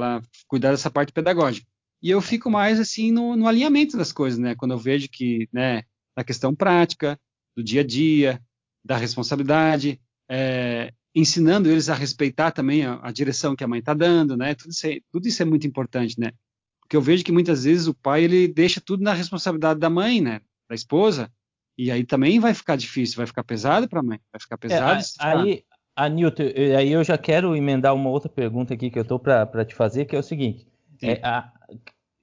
cuidar 0.47 0.71
dessa 0.71 0.91
parte 0.91 1.13
pedagógica. 1.13 1.67
E 2.03 2.11
eu 2.11 2.21
fico 2.21 2.51
mais 2.51 2.81
assim 2.81 3.11
no, 3.11 3.37
no 3.37 3.47
alinhamento 3.47 3.97
das 3.97 4.13
coisas, 4.13 4.39
né? 4.39 4.55
Quando 4.55 4.73
eu 4.73 4.79
vejo 4.79 5.09
que, 5.09 5.49
né, 5.53 5.83
na 6.17 6.25
questão 6.25 6.55
prática, 6.55 7.19
do 7.57 7.63
dia 7.63 7.83
a 7.83 7.85
dia, 7.85 8.43
da 8.85 8.97
responsabilidade, 8.97 10.01
é, 10.29 10.93
ensinando 11.15 11.69
eles 11.69 11.89
a 11.89 11.95
respeitar 11.95 12.51
também 12.51 12.85
a, 12.85 13.01
a 13.03 13.13
direção 13.13 13.57
que 13.57 13.65
a 13.65 13.69
mãe 13.69 13.81
está 13.81 13.95
dando, 13.95 14.37
né? 14.37 14.55
Tudo 14.55 14.71
isso, 14.71 14.87
é, 14.87 15.01
tudo 15.11 15.27
isso 15.27 15.43
é 15.43 15.45
muito 15.45 15.67
importante, 15.67 16.19
né? 16.19 16.33
Porque 16.81 16.97
eu 16.97 17.03
vejo 17.03 17.25
que 17.25 17.33
muitas 17.33 17.65
vezes 17.65 17.87
o 17.87 17.95
pai 17.95 18.25
ele 18.25 18.49
deixa 18.49 18.81
tudo 18.81 19.03
na 19.03 19.13
responsabilidade 19.13 19.81
da 19.81 19.91
mãe, 19.91 20.21
né? 20.21 20.41
Da 20.69 20.75
esposa. 20.75 21.31
E 21.77 21.91
aí 21.91 22.05
também 22.05 22.39
vai 22.39 22.53
ficar 22.53 22.77
difícil, 22.77 23.17
vai 23.17 23.27
ficar 23.27 23.45
pesado 23.45 23.89
para 23.89 24.01
a 24.01 24.03
mãe, 24.03 24.21
vai 24.33 24.41
ficar 24.41 24.57
é, 24.57 24.59
pesado. 24.59 25.01
É, 25.01 25.25
aí, 25.25 25.65
a 25.97 26.09
Newton, 26.09 26.45
aí 26.77 26.93
eu 26.93 27.03
já 27.03 27.17
quero 27.17 27.57
emendar 27.57 27.95
uma 27.95 28.11
outra 28.11 28.29
pergunta 28.29 28.75
aqui 28.75 28.91
que 28.91 28.99
eu 28.99 29.03
estou 29.03 29.19
para 29.19 29.65
te 29.65 29.75
fazer, 29.75 30.05
que 30.05 30.15
é 30.15 30.19
o 30.19 30.23
seguinte: 30.23 30.67
é, 31.03 31.21
a, 31.23 31.51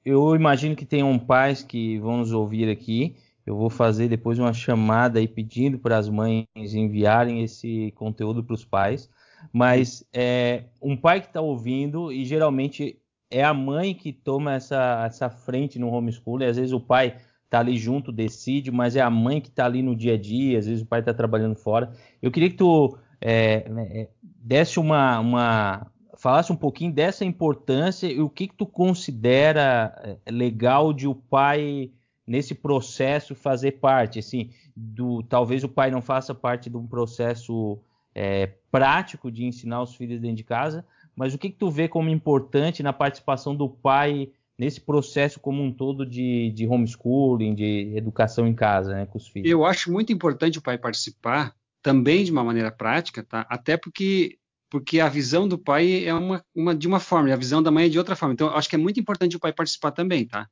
eu 0.06 0.36
imagino 0.36 0.76
que 0.76 0.86
tenham 0.86 1.18
pais 1.20 1.64
que 1.64 2.00
vão 2.00 2.18
nos 2.18 2.32
ouvir 2.32 2.70
aqui. 2.70 3.16
Eu 3.48 3.56
vou 3.56 3.70
fazer 3.70 4.10
depois 4.10 4.38
uma 4.38 4.52
chamada 4.52 5.20
aí 5.20 5.28
pedindo 5.28 5.80
para 5.80 5.98
as 5.98 6.10
mães 6.10 6.46
enviarem 6.54 7.42
esse 7.42 7.94
conteúdo 7.96 8.44
para 8.44 8.54
os 8.54 8.66
pais. 8.66 9.10
Mas 9.54 10.06
é, 10.14 10.66
um 10.82 10.98
pai 10.98 11.22
que 11.22 11.28
está 11.28 11.40
ouvindo, 11.40 12.12
e 12.12 12.26
geralmente 12.26 13.00
é 13.32 13.42
a 13.42 13.54
mãe 13.54 13.96
que 13.96 14.12
toma 14.12 14.56
essa, 14.56 15.06
essa 15.06 15.30
frente 15.30 15.80
no 15.80 15.88
homeschool, 15.88 16.42
e 16.42 16.46
às 16.46 16.58
vezes 16.58 16.74
o 16.74 16.80
pai 16.82 17.16
está 17.46 17.60
ali 17.60 17.78
junto, 17.78 18.12
decide, 18.12 18.70
mas 18.70 18.98
é 18.98 19.02
a 19.02 19.10
mãe 19.10 19.40
que 19.40 19.48
está 19.48 19.66
ali 19.66 19.82
no 19.82 19.96
dia 19.96 20.16
a 20.16 20.18
dia, 20.18 20.60
às 20.60 20.68
vezes 20.68 20.84
o 20.84 20.86
pai 20.86 21.00
está 21.00 21.14
trabalhando 21.14 21.56
fora. 21.56 21.94
Eu 22.22 22.30
queria 22.30 22.50
que 22.50 22.58
tu 22.58 22.98
é, 23.22 23.70
né, 23.70 23.88
é, 23.94 24.10
desse 24.22 24.78
uma, 24.78 25.20
uma, 25.20 25.88
falasse 26.18 26.52
um 26.52 26.58
pouquinho 26.58 26.92
dessa 26.92 27.24
importância 27.24 28.08
e 28.08 28.20
o 28.20 28.30
que, 28.30 28.50
que 28.50 28.56
tu 28.56 28.66
considera 28.66 30.20
é, 30.26 30.32
legal 30.32 30.92
de 30.92 31.08
o 31.08 31.16
pai 31.16 31.92
nesse 32.28 32.54
processo 32.54 33.34
fazer 33.34 33.80
parte, 33.80 34.20
assim, 34.20 34.50
do 34.76 35.24
talvez 35.24 35.64
o 35.64 35.70
pai 35.70 35.90
não 35.90 36.02
faça 36.02 36.36
parte 36.36 36.70
de 36.70 36.76
um 36.76 36.86
processo 36.86 37.80
é, 38.14 38.48
prático 38.70 39.32
de 39.32 39.46
ensinar 39.46 39.82
os 39.82 39.96
filhos 39.96 40.20
dentro 40.20 40.38
de 40.38 40.44
casa, 40.44 40.86
mas 41.16 41.34
o 41.34 41.38
que, 41.38 41.50
que 41.50 41.58
tu 41.58 41.72
vê 41.72 41.88
como 41.88 42.10
importante 42.10 42.84
na 42.84 42.92
participação 42.92 43.56
do 43.56 43.70
pai 43.70 44.30
nesse 44.58 44.82
processo 44.82 45.40
como 45.40 45.64
um 45.64 45.72
todo 45.72 46.06
de, 46.06 46.52
de 46.52 46.68
homeschooling, 46.68 47.56
de 47.56 47.94
educação 47.96 48.48
em 48.48 48.54
casa, 48.54 48.94
né, 48.94 49.06
com 49.06 49.18
os 49.18 49.28
filhos? 49.28 49.50
Eu 49.50 49.64
acho 49.64 49.92
muito 49.92 50.12
importante 50.12 50.58
o 50.58 50.62
pai 50.62 50.78
participar, 50.78 51.56
também 51.82 52.24
de 52.24 52.32
uma 52.32 52.44
maneira 52.44 52.72
prática, 52.72 53.24
tá? 53.24 53.46
Até 53.50 53.78
porque 53.78 54.38
porque 54.70 55.00
a 55.00 55.08
visão 55.08 55.48
do 55.48 55.58
pai 55.58 56.04
é 56.04 56.14
uma, 56.14 56.44
uma 56.54 56.76
de 56.76 56.88
uma 56.90 57.00
forma, 57.00 57.30
e 57.30 57.32
a 57.32 57.38
visão 57.38 57.64
da 57.64 57.72
mãe 57.72 57.86
é 57.86 57.90
de 57.90 57.98
outra 57.98 58.18
forma. 58.18 58.34
Então, 58.34 58.50
acho 58.50 58.68
que 58.68 58.76
é 58.76 58.80
muito 58.80 59.00
importante 59.00 59.38
o 59.38 59.40
pai 59.40 59.54
participar 59.54 59.92
também, 59.92 60.28
tá? 60.28 60.50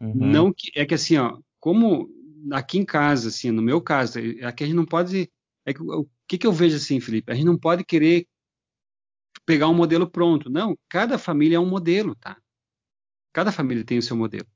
Uhum. 0.00 0.14
Não 0.14 0.52
que 0.52 0.70
é 0.74 0.84
que 0.84 0.94
assim, 0.94 1.16
ó, 1.16 1.38
como 1.58 2.08
aqui 2.52 2.78
em 2.78 2.84
casa, 2.84 3.28
assim, 3.28 3.50
no 3.50 3.62
meu 3.62 3.80
caso, 3.80 4.18
aqui 4.42 4.64
a 4.64 4.66
gente 4.66 4.76
não 4.76 4.86
pode 4.86 5.30
é 5.66 5.74
que, 5.74 5.82
o 5.82 6.08
que 6.28 6.38
que 6.38 6.46
eu 6.46 6.52
vejo 6.52 6.76
assim, 6.76 7.00
Felipe? 7.00 7.30
A 7.30 7.34
gente 7.34 7.44
não 7.44 7.58
pode 7.58 7.84
querer 7.84 8.26
pegar 9.44 9.68
um 9.68 9.74
modelo 9.74 10.08
pronto. 10.08 10.48
Não, 10.48 10.78
cada 10.88 11.18
família 11.18 11.56
é 11.56 11.60
um 11.60 11.68
modelo, 11.68 12.14
tá? 12.14 12.40
Cada 13.32 13.50
família 13.50 13.84
tem 13.84 13.98
o 13.98 14.02
seu 14.02 14.16
modelo. 14.16 14.46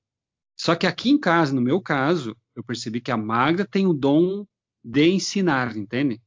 Só 0.56 0.76
que 0.76 0.86
aqui 0.86 1.10
em 1.10 1.18
casa, 1.18 1.52
no 1.52 1.60
meu 1.60 1.80
caso, 1.80 2.36
eu 2.54 2.62
percebi 2.62 3.00
que 3.00 3.10
a 3.10 3.16
Magda 3.16 3.66
tem 3.66 3.86
o 3.86 3.92
dom 3.92 4.46
de 4.84 5.08
ensinar, 5.08 5.76
entende? 5.76 6.20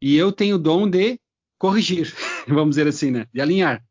E 0.00 0.14
eu 0.14 0.30
tenho 0.30 0.56
o 0.56 0.58
dom 0.58 0.88
de 0.88 1.18
corrigir, 1.58 2.12
vamos 2.48 2.70
dizer 2.70 2.86
assim, 2.86 3.10
né? 3.10 3.26
De 3.32 3.40
alinhar. 3.40 3.84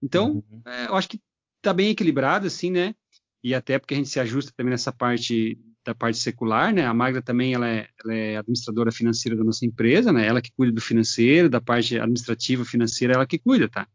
Então, 0.00 0.44
uhum. 0.50 0.62
é, 0.66 0.86
eu 0.86 0.94
acho 0.94 1.08
que 1.08 1.20
está 1.58 1.72
bem 1.72 1.90
equilibrado, 1.90 2.46
assim, 2.46 2.70
né? 2.70 2.94
E 3.42 3.54
até 3.54 3.78
porque 3.78 3.94
a 3.94 3.96
gente 3.96 4.08
se 4.08 4.20
ajusta 4.20 4.52
também 4.56 4.70
nessa 4.70 4.92
parte 4.92 5.58
da 5.84 5.94
parte 5.94 6.18
secular, 6.18 6.72
né? 6.72 6.86
A 6.86 6.94
Magda 6.94 7.20
também 7.20 7.54
ela 7.54 7.68
é, 7.68 7.88
ela 8.04 8.14
é, 8.14 8.36
administradora 8.36 8.92
financeira 8.92 9.36
da 9.36 9.42
nossa 9.42 9.66
empresa, 9.66 10.12
né? 10.12 10.26
Ela 10.26 10.40
que 10.40 10.52
cuida 10.52 10.72
do 10.72 10.80
financeiro, 10.80 11.50
da 11.50 11.60
parte 11.60 11.98
administrativa 11.98 12.64
financeira, 12.64 13.14
ela 13.14 13.26
que 13.26 13.38
cuida, 13.38 13.68
tá? 13.68 13.88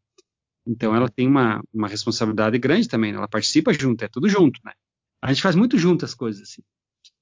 Então 0.68 0.94
ela 0.94 1.08
tem 1.10 1.28
uma, 1.28 1.64
uma 1.74 1.88
responsabilidade 1.88 2.58
grande 2.58 2.90
também, 2.90 3.14
né? 3.14 3.18
ela 3.18 3.28
participa 3.28 3.72
junto, 3.72 4.04
é 4.04 4.10
tudo 4.10 4.28
junto, 4.28 4.60
né? 4.66 4.74
A 5.22 5.32
gente 5.32 5.42
faz 5.42 5.56
muito 5.56 5.78
junto 5.78 6.04
as 6.04 6.14
coisas, 6.14 6.42
assim. 6.42 6.62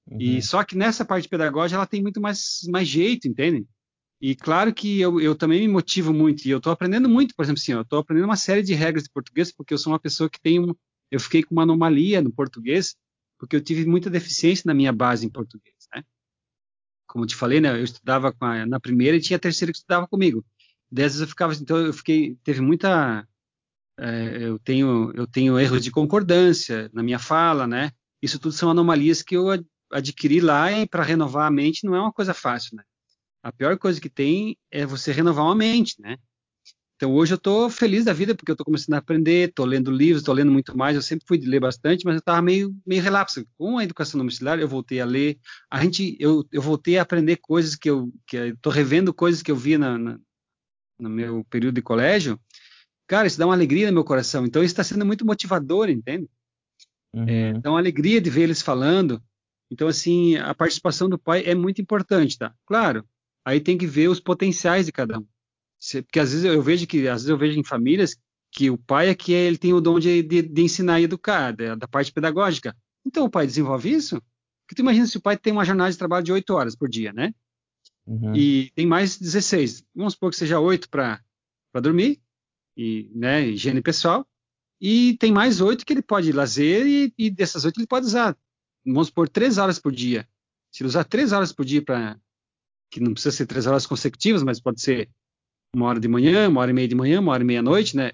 Uhum. 0.08 0.18
E 0.20 0.42
só 0.42 0.64
que 0.64 0.76
nessa 0.76 1.06
parte 1.06 1.30
pedagógica 1.30 1.78
ela 1.78 1.86
tem 1.86 2.02
muito 2.02 2.20
mais, 2.20 2.62
mais 2.70 2.88
jeito, 2.88 3.28
entende? 3.28 3.66
E 4.20 4.36
claro 4.36 4.74
que 4.74 5.00
eu, 5.00 5.20
eu 5.22 5.36
também 5.36 5.62
me 5.62 5.68
motivo 5.68 6.12
muito, 6.12 6.46
e 6.46 6.50
eu 6.50 6.58
estou 6.58 6.72
aprendendo 6.72 7.08
muito, 7.08 7.36
por 7.36 7.44
exemplo, 7.44 7.62
assim, 7.62 7.74
eu 7.74 7.82
estou 7.82 8.00
aprendendo 8.00 8.26
uma 8.26 8.36
série 8.36 8.64
de 8.64 8.74
regras 8.74 9.04
de 9.04 9.12
português, 9.12 9.52
porque 9.52 9.74
eu 9.74 9.78
sou 9.78 9.94
uma 9.94 10.00
pessoa 10.00 10.30
que 10.30 10.42
tem 10.42 10.60
um, 10.60 10.74
eu 11.12 11.20
fiquei 11.20 11.44
com 11.44 11.54
uma 11.54 11.64
anomalia 11.64 12.22
no 12.22 12.32
português, 12.32 12.96
porque 13.38 13.56
eu 13.56 13.62
tive 13.62 13.86
muita 13.86 14.10
deficiência 14.10 14.64
na 14.66 14.74
minha 14.74 14.92
base 14.92 15.26
em 15.26 15.30
português, 15.30 15.76
né? 15.94 16.04
Como 17.08 17.24
eu 17.24 17.28
te 17.28 17.36
falei, 17.36 17.62
né, 17.62 17.70
eu 17.70 17.84
estudava 17.84 18.36
a, 18.40 18.66
na 18.66 18.80
primeira 18.80 19.16
e 19.16 19.22
tinha 19.22 19.38
a 19.38 19.40
terceira 19.40 19.72
que 19.72 19.78
estudava 19.78 20.08
comigo. 20.08 20.44
Dessas 20.92 21.22
eu 21.22 21.28
ficava, 21.28 21.54
então 21.54 21.78
eu 21.78 21.94
fiquei, 21.94 22.36
teve 22.44 22.62
muita, 22.62 23.28
é, 24.00 24.44
eu 24.44 24.60
tenho, 24.60 25.12
eu 25.16 25.28
tenho 25.28 25.60
erros 25.60 25.84
de 25.84 25.92
concordância 25.92 26.90
na 26.94 27.04
minha 27.04 27.20
fala, 27.20 27.68
né? 27.68 27.92
Isso 28.22 28.40
tudo 28.40 28.54
são 28.54 28.70
anomalias 28.70 29.22
que 29.22 29.36
eu 29.36 29.48
adquirir 29.92 30.42
lá 30.42 30.72
e 30.72 30.88
para 30.88 31.04
renovar 31.04 31.48
a 31.48 31.52
mente 31.52 31.86
não 31.86 31.96
é 31.96 32.02
uma 32.02 32.12
coisa 32.12 32.34
fácil, 32.34 32.76
né? 32.76 32.84
A 33.44 33.52
pior 33.52 33.78
coisa 33.78 34.02
que 34.02 34.10
tem 34.10 34.58
é 34.72 34.86
você 34.86 35.12
renovar 35.12 35.46
uma 35.46 35.56
mente, 35.56 36.02
né? 36.02 36.18
Então 36.96 37.14
hoje 37.14 37.34
eu 37.34 37.38
estou 37.38 37.70
feliz 37.70 38.06
da 38.06 38.14
vida 38.14 38.34
porque 38.34 38.52
eu 38.52 38.54
estou 38.54 38.66
começando 38.66 38.94
a 38.94 39.00
aprender, 39.00 39.50
estou 39.50 39.66
lendo 39.66 39.92
livros, 39.92 40.22
estou 40.22 40.34
lendo 40.34 40.52
muito 40.52 40.78
mais. 40.78 40.96
Eu 40.96 41.02
sempre 41.02 41.28
fui 41.28 41.38
de 41.38 41.46
ler 41.46 41.60
bastante, 41.60 42.06
mas 42.06 42.16
eu 42.16 42.20
estava 42.20 42.42
meio 42.42 42.76
meio 42.86 43.02
relapso. 43.02 43.46
Com 43.58 43.78
a 43.78 43.84
educação 43.84 44.18
domiciliar 44.18 44.60
eu 44.60 44.68
voltei 44.68 45.02
a 45.02 45.06
ler. 45.06 45.38
A 45.70 45.84
gente 45.84 46.16
eu, 46.20 46.46
eu 46.52 46.62
voltei 46.62 46.98
a 46.98 47.02
aprender 47.02 47.38
coisas 47.38 47.76
que 47.76 47.90
eu 47.90 48.12
que 48.26 48.38
estou 48.38 48.72
revendo 48.72 49.14
coisas 49.14 49.42
que 49.42 49.52
eu 49.52 49.56
via 49.56 49.78
na, 49.78 49.98
na, 49.98 50.20
no 51.00 51.10
meu 51.10 51.44
período 51.50 51.76
de 51.76 51.82
colégio. 51.82 52.40
Cara, 53.08 53.28
isso 53.28 53.38
dá 53.38 53.46
uma 53.46 53.54
alegria 53.54 53.88
no 53.88 53.94
meu 53.94 54.04
coração. 54.06 54.46
Então 54.46 54.64
isso 54.64 54.72
está 54.72 54.84
sendo 54.84 55.06
muito 55.06 55.26
motivador, 55.26 55.90
entende? 55.90 56.30
Uhum. 57.16 57.26
É, 57.28 57.50
então, 57.50 57.78
a 57.78 57.80
alegria 57.80 58.20
de 58.20 58.30
ver 58.30 58.44
eles 58.44 58.62
falando. 58.62 59.24
Então, 59.72 59.88
assim, 59.88 60.36
a 60.36 60.54
participação 60.54 61.10
do 61.10 61.18
pai 61.18 61.44
é 61.46 61.56
muito 61.56 61.82
importante, 61.82 62.38
tá? 62.38 62.54
Claro, 62.66 63.08
aí 63.44 63.60
tem 63.60 63.78
que 63.78 63.88
ver 63.88 64.10
os 64.10 64.20
potenciais 64.20 64.86
de 64.86 64.92
cada 64.92 65.20
um. 65.20 65.26
Porque 65.92 66.20
às 66.20 66.32
vezes 66.32 66.46
eu 66.46 66.62
vejo 66.62 66.88
que, 66.88 67.08
às 67.08 67.22
vezes 67.22 67.30
eu 67.30 67.38
vejo 67.38 67.60
em 67.60 67.64
famílias 67.64 68.16
que 68.52 68.70
o 68.70 68.78
pai 68.78 69.10
é 69.10 69.16
que 69.16 69.34
ele 69.34 69.58
tem 69.58 69.74
o 69.74 69.82
dom 69.82 70.00
de, 70.00 70.24
de, 70.24 70.42
de 70.42 70.62
ensinar 70.62 71.00
e 71.00 71.04
educar, 71.04 71.52
da, 71.52 71.76
da, 71.76 71.88
parte 71.88 72.12
pedagógica. 72.12 72.76
Então 73.06 73.26
o 73.26 73.30
pai 73.30 73.46
desenvolve 73.46 73.92
isso? 73.92 74.22
Porque 74.66 74.76
tu 74.76 74.82
imagina 74.82 75.06
se 75.06 75.18
o 75.18 75.22
pai 75.22 75.38
tem 75.38 75.52
uma 75.52 75.66
jornada 75.66 75.92
de 75.92 75.98
trabalho 75.98 76.24
de 76.24 76.32
8 76.32 76.50
horas 76.54 76.76
por 76.76 76.88
dia, 76.88 77.12
né? 77.12 77.34
Uhum. 78.08 78.36
E 78.36 78.72
tem 78.74 78.86
mais 78.86 79.18
16. 79.18 79.84
Vamos 79.94 80.14
supor 80.14 80.32
que 80.32 80.38
seja 80.38 80.60
8 80.60 80.90
para 80.90 81.22
dormir, 81.82 82.22
e, 82.78 83.12
né, 83.14 83.46
higiene 83.46 83.82
pessoal, 83.82 84.26
e 84.80 85.18
tem 85.20 85.32
mais 85.32 85.60
8 85.60 85.86
que 85.86 85.94
ele 85.94 86.02
pode 86.02 86.32
lazer, 86.32 86.86
e, 86.88 87.14
e 87.18 87.30
dessas 87.30 87.66
8 87.66 87.78
ele 87.80 87.88
pode 87.88 88.06
usar, 88.06 88.38
vamos 88.86 89.08
supor, 89.08 89.28
3 89.28 89.58
horas 89.58 89.80
por 89.80 89.92
dia. 89.92 90.28
Se 90.72 90.82
ele 90.82 90.88
usar 90.90 91.04
3 91.04 91.32
horas 91.32 91.52
por 91.52 91.66
dia 91.66 91.82
para 91.82 92.18
que 92.90 93.00
não 93.00 93.14
precisa 93.14 93.36
ser 93.36 93.46
3 93.46 93.68
horas 93.68 93.86
consecutivas, 93.86 94.44
mas 94.44 94.62
pode 94.62 94.82
ser 94.82 95.10
uma 95.76 95.88
hora 95.88 96.00
de 96.00 96.08
manhã, 96.08 96.48
uma 96.48 96.62
hora 96.62 96.72
e 96.72 96.74
meia 96.74 96.88
de 96.88 96.96
manhã, 96.96 97.20
uma 97.20 97.34
hora 97.34 97.44
e 97.44 97.46
meia 97.46 97.60
à 97.60 97.64
noite, 97.64 97.98
né? 97.98 98.14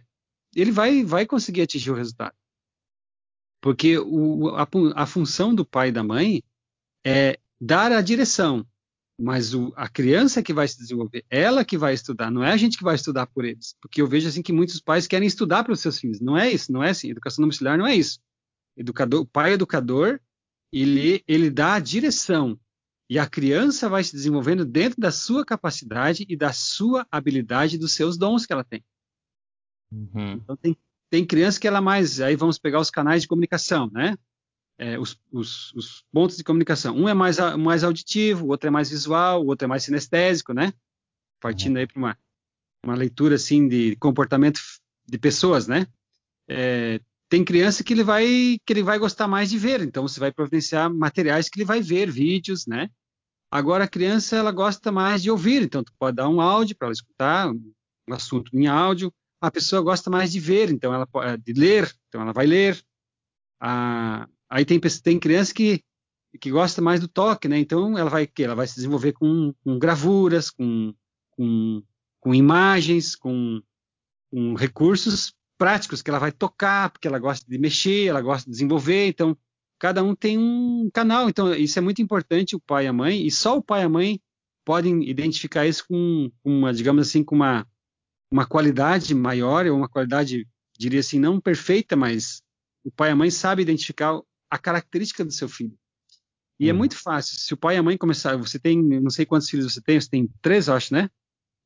Ele 0.55 0.71
vai, 0.71 1.03
vai 1.03 1.25
conseguir 1.25 1.61
atingir 1.61 1.91
o 1.91 1.95
resultado. 1.95 2.35
Porque 3.61 3.97
o, 3.99 4.49
a, 4.49 4.67
a, 4.95 5.05
função 5.05 5.53
do 5.53 5.63
pai 5.63 5.89
e 5.89 5.91
da 5.91 6.03
mãe 6.03 6.43
é 7.05 7.39
dar 7.59 7.91
a 7.91 8.01
direção, 8.01 8.65
mas 9.19 9.53
o, 9.53 9.71
a 9.75 9.87
criança 9.87 10.41
que 10.41 10.51
vai 10.51 10.67
se 10.67 10.79
desenvolver, 10.79 11.23
ela 11.29 11.63
que 11.63 11.77
vai 11.77 11.93
estudar, 11.93 12.31
não 12.31 12.43
é 12.43 12.51
a 12.51 12.57
gente 12.57 12.77
que 12.77 12.83
vai 12.83 12.95
estudar 12.95 13.27
por 13.27 13.45
eles. 13.45 13.75
Porque 13.79 14.01
eu 14.01 14.07
vejo 14.07 14.27
assim 14.27 14.41
que 14.41 14.51
muitos 14.51 14.81
pais 14.81 15.05
querem 15.05 15.27
estudar 15.27 15.63
para 15.63 15.73
os 15.73 15.79
seus 15.79 15.99
filhos. 15.99 16.19
Não 16.19 16.35
é 16.35 16.51
isso, 16.51 16.71
não 16.71 16.83
é 16.83 16.89
assim. 16.89 17.11
Educação 17.11 17.43
domiciliar 17.43 17.77
não 17.77 17.85
é 17.85 17.95
isso. 17.95 18.19
Educador, 18.75 19.21
o 19.21 19.25
pai 19.27 19.53
educador, 19.53 20.19
ele, 20.73 21.23
ele 21.27 21.51
dá 21.51 21.75
a 21.75 21.79
direção, 21.79 22.59
e 23.11 23.19
a 23.19 23.27
criança 23.27 23.89
vai 23.89 24.05
se 24.05 24.13
desenvolvendo 24.13 24.63
dentro 24.63 25.01
da 25.01 25.11
sua 25.11 25.43
capacidade 25.43 26.25
e 26.29 26.37
da 26.37 26.53
sua 26.53 27.05
habilidade, 27.11 27.77
dos 27.77 27.91
seus 27.91 28.17
dons 28.17 28.45
que 28.45 28.53
ela 28.53 28.63
tem. 28.63 28.81
Uhum. 29.91 30.31
Então 30.35 30.55
tem, 30.55 30.77
tem 31.09 31.25
criança 31.25 31.59
que 31.59 31.67
ela 31.67 31.79
é 31.79 31.81
mais. 31.81 32.21
Aí 32.21 32.37
vamos 32.37 32.57
pegar 32.57 32.79
os 32.79 32.89
canais 32.89 33.23
de 33.23 33.27
comunicação, 33.27 33.91
né? 33.91 34.15
É, 34.77 34.97
os, 34.97 35.19
os, 35.29 35.73
os, 35.73 36.05
pontos 36.09 36.37
de 36.37 36.43
comunicação. 36.45 36.95
Um 36.95 37.09
é 37.09 37.13
mais, 37.13 37.35
mais 37.59 37.83
auditivo, 37.83 38.45
o 38.45 38.47
outro 38.47 38.69
é 38.69 38.71
mais 38.71 38.89
visual, 38.89 39.43
o 39.43 39.47
outro 39.47 39.65
é 39.65 39.67
mais 39.67 39.83
sinestésico, 39.83 40.53
né? 40.53 40.71
Partindo 41.41 41.75
uhum. 41.75 41.81
aí 41.81 41.87
para 41.87 41.99
uma, 41.99 42.17
uma 42.81 42.95
leitura 42.95 43.35
assim 43.35 43.67
de 43.67 43.97
comportamento 43.97 44.61
de 45.05 45.17
pessoas, 45.17 45.67
né? 45.67 45.85
É, 46.47 47.01
tem 47.27 47.43
criança 47.43 47.83
que 47.83 47.91
ele 47.91 48.05
vai 48.05 48.57
que 48.65 48.71
ele 48.71 48.83
vai 48.83 48.97
gostar 48.97 49.27
mais 49.27 49.49
de 49.49 49.57
ver, 49.57 49.81
então 49.81 50.07
você 50.07 50.17
vai 50.17 50.31
providenciar 50.31 50.89
materiais 50.89 51.49
que 51.49 51.59
ele 51.59 51.65
vai 51.65 51.81
ver, 51.81 52.09
vídeos, 52.09 52.65
né? 52.65 52.89
Agora 53.51 53.83
a 53.83 53.87
criança 53.87 54.37
ela 54.37 54.51
gosta 54.51 54.91
mais 54.91 55.21
de 55.21 55.29
ouvir, 55.29 55.61
então 55.61 55.83
tu 55.83 55.93
pode 55.99 56.15
dar 56.15 56.29
um 56.29 56.39
áudio 56.39 56.75
para 56.75 56.87
ela 56.87 56.93
escutar 56.93 57.51
um 57.51 58.13
assunto 58.13 58.57
em 58.57 58.67
áudio. 58.67 59.13
A 59.41 59.51
pessoa 59.51 59.81
gosta 59.81 60.09
mais 60.09 60.31
de 60.31 60.39
ver, 60.39 60.71
então 60.71 60.93
ela 60.93 61.05
pode 61.05 61.37
de 61.43 61.53
ler, 61.53 61.93
então 62.07 62.21
ela 62.21 62.31
vai 62.31 62.45
ler. 62.45 62.81
Ah, 63.59 64.27
aí 64.49 64.63
tem 64.63 64.79
tem 64.79 65.19
criança 65.19 65.53
que 65.53 65.83
que 66.39 66.49
gosta 66.49 66.81
mais 66.81 66.99
do 66.99 67.07
toque, 67.07 67.47
né? 67.47 67.59
Então 67.59 67.97
ela 67.97 68.09
vai 68.09 68.29
ela 68.39 68.55
vai 68.55 68.67
se 68.67 68.75
desenvolver 68.75 69.13
com, 69.13 69.53
com 69.63 69.77
gravuras, 69.77 70.49
com, 70.49 70.93
com, 71.31 71.83
com 72.19 72.33
imagens, 72.33 73.15
com, 73.15 73.61
com 74.31 74.53
recursos 74.53 75.33
práticos 75.57 76.01
que 76.01 76.09
ela 76.09 76.19
vai 76.19 76.31
tocar, 76.31 76.89
porque 76.89 77.07
ela 77.07 77.19
gosta 77.19 77.45
de 77.47 77.57
mexer, 77.57 78.07
ela 78.07 78.21
gosta 78.21 78.45
de 78.45 78.51
desenvolver. 78.51 79.07
Então 79.07 79.37
cada 79.81 80.03
um 80.03 80.13
tem 80.13 80.37
um 80.37 80.91
canal. 80.93 81.27
Então, 81.27 81.51
isso 81.55 81.79
é 81.79 81.81
muito 81.81 82.03
importante, 82.03 82.55
o 82.55 82.59
pai 82.59 82.85
e 82.85 82.87
a 82.87 82.93
mãe, 82.93 83.25
e 83.25 83.31
só 83.31 83.57
o 83.57 83.63
pai 83.63 83.81
e 83.81 83.85
a 83.85 83.89
mãe 83.89 84.21
podem 84.63 85.09
identificar 85.09 85.65
isso 85.65 85.85
com 85.87 86.31
uma, 86.45 86.71
digamos 86.71 87.07
assim, 87.07 87.23
com 87.23 87.33
uma, 87.33 87.67
uma 88.31 88.45
qualidade 88.45 89.15
maior, 89.15 89.65
ou 89.65 89.75
uma 89.75 89.89
qualidade, 89.89 90.47
diria 90.77 90.99
assim, 90.99 91.17
não 91.17 91.41
perfeita, 91.41 91.95
mas 91.95 92.43
o 92.83 92.91
pai 92.91 93.09
e 93.09 93.13
a 93.13 93.15
mãe 93.15 93.31
sabem 93.31 93.63
identificar 93.63 94.21
a 94.51 94.57
característica 94.59 95.25
do 95.25 95.31
seu 95.31 95.49
filho. 95.49 95.73
E 96.59 96.65
hum. 96.65 96.69
é 96.69 96.71
uhum. 96.73 96.77
muito 96.77 96.95
fácil. 96.95 97.39
Se 97.39 97.51
o 97.51 97.57
pai 97.57 97.73
e 97.73 97.79
a 97.79 97.83
mãe 97.83 97.97
começar, 97.97 98.37
você 98.37 98.59
tem, 98.59 98.79
não 98.79 99.09
sei 99.09 99.25
quantos 99.25 99.49
filhos 99.49 99.73
você 99.73 99.81
tem, 99.81 99.99
você 99.99 100.09
tem 100.11 100.29
três, 100.43 100.67
eu 100.67 100.75
acho, 100.75 100.93
né? 100.93 101.09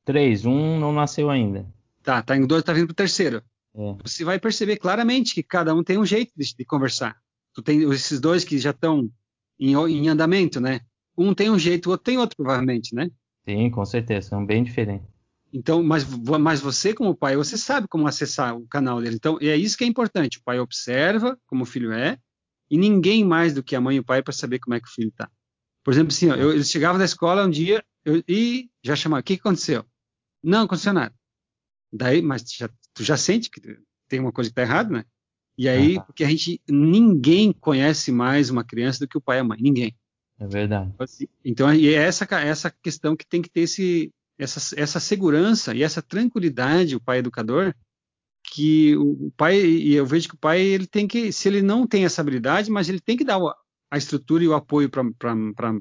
Três, 0.06 0.46
um 0.46 0.80
não 0.80 0.90
nasceu 0.90 1.28
ainda. 1.28 1.66
Tá, 2.02 2.22
tá 2.22 2.34
indo 2.34 2.46
dois, 2.46 2.64
tá 2.64 2.72
vindo 2.72 2.86
pro 2.86 2.94
terceiro. 2.94 3.42
É. 3.74 3.96
Você 4.04 4.24
vai 4.24 4.40
perceber 4.40 4.78
claramente 4.78 5.34
que 5.34 5.42
cada 5.42 5.74
um 5.74 5.84
tem 5.84 5.98
um 5.98 6.06
jeito 6.06 6.32
de, 6.34 6.56
de 6.56 6.64
conversar 6.64 7.14
tu 7.56 7.62
tem 7.62 7.90
esses 7.90 8.20
dois 8.20 8.44
que 8.44 8.58
já 8.58 8.70
estão 8.70 9.10
em, 9.58 9.72
em, 9.72 10.08
andamento, 10.10 10.60
né? 10.60 10.82
Um 11.16 11.32
tem 11.32 11.48
um 11.48 11.58
jeito, 11.58 11.86
o 11.86 11.90
outro 11.90 12.04
tem 12.04 12.18
outro, 12.18 12.36
provavelmente, 12.36 12.94
né? 12.94 13.10
Sim, 13.48 13.70
com 13.70 13.82
certeza, 13.86 14.28
são 14.28 14.44
bem 14.44 14.62
diferentes. 14.62 15.08
Então, 15.50 15.82
mas, 15.82 16.04
mas 16.04 16.60
você, 16.60 16.92
como 16.92 17.16
pai, 17.16 17.34
você 17.34 17.56
sabe 17.56 17.88
como 17.88 18.06
acessar 18.06 18.54
o 18.54 18.66
canal 18.66 19.00
dele. 19.00 19.16
Então, 19.16 19.38
é 19.40 19.56
isso 19.56 19.78
que 19.78 19.84
é 19.84 19.86
importante. 19.86 20.36
O 20.36 20.42
pai 20.42 20.60
observa 20.60 21.38
como 21.46 21.62
o 21.62 21.66
filho 21.66 21.92
é, 21.92 22.18
e 22.70 22.76
ninguém 22.76 23.24
mais 23.24 23.54
do 23.54 23.62
que 23.62 23.74
a 23.74 23.80
mãe 23.80 23.96
e 23.96 24.00
o 24.00 24.04
pai 24.04 24.22
para 24.22 24.34
saber 24.34 24.58
como 24.58 24.74
é 24.74 24.80
que 24.80 24.88
o 24.88 24.92
filho 24.92 25.08
está. 25.08 25.30
Por 25.82 25.94
exemplo, 25.94 26.12
assim, 26.12 26.28
ó, 26.28 26.34
eu, 26.34 26.52
eles 26.52 26.70
chegavam 26.70 26.98
da 26.98 27.06
escola 27.06 27.46
um 27.46 27.50
dia 27.50 27.82
eu, 28.04 28.22
e 28.28 28.68
já 28.84 28.94
chamavam, 28.94 29.20
o 29.20 29.24
que, 29.24 29.36
que 29.36 29.40
aconteceu? 29.40 29.82
Não 30.42 30.64
aconteceu 30.64 30.92
nada. 30.92 31.14
Daí, 31.90 32.20
mas 32.20 32.42
já, 32.52 32.68
tu 32.92 33.02
já 33.02 33.16
sente 33.16 33.48
que 33.48 33.62
tem 34.08 34.20
uma 34.20 34.32
coisa 34.32 34.50
que 34.50 34.52
está 34.52 34.62
errada, 34.62 34.90
né? 34.90 35.04
E 35.58 35.68
aí, 35.68 35.98
porque 36.04 36.22
a 36.22 36.28
gente, 36.28 36.60
ninguém 36.68 37.52
conhece 37.52 38.12
mais 38.12 38.50
uma 38.50 38.62
criança 38.62 39.00
do 39.00 39.08
que 39.08 39.16
o 39.16 39.20
pai 39.20 39.38
e 39.38 39.40
a 39.40 39.44
mãe, 39.44 39.58
ninguém. 39.60 39.96
É 40.38 40.46
verdade. 40.46 40.92
Então, 41.44 41.72
e 41.72 41.94
é 41.94 42.02
essa, 42.02 42.26
essa 42.36 42.70
questão 42.70 43.16
que 43.16 43.26
tem 43.26 43.40
que 43.40 43.48
ter 43.48 43.62
esse, 43.62 44.12
essa, 44.38 44.78
essa 44.78 45.00
segurança 45.00 45.74
e 45.74 45.82
essa 45.82 46.02
tranquilidade, 46.02 46.94
o 46.94 47.00
pai 47.00 47.18
educador, 47.18 47.74
que 48.52 48.94
o 48.96 49.32
pai, 49.36 49.58
e 49.58 49.94
eu 49.94 50.06
vejo 50.06 50.28
que 50.28 50.34
o 50.34 50.38
pai, 50.38 50.60
ele 50.60 50.86
tem 50.86 51.08
que, 51.08 51.32
se 51.32 51.48
ele 51.48 51.62
não 51.62 51.86
tem 51.86 52.04
essa 52.04 52.20
habilidade, 52.20 52.70
mas 52.70 52.88
ele 52.88 53.00
tem 53.00 53.16
que 53.16 53.24
dar 53.24 53.38
a 53.90 53.98
estrutura 53.98 54.44
e 54.44 54.48
o 54.48 54.54
apoio 54.54 54.90
para 54.90 55.02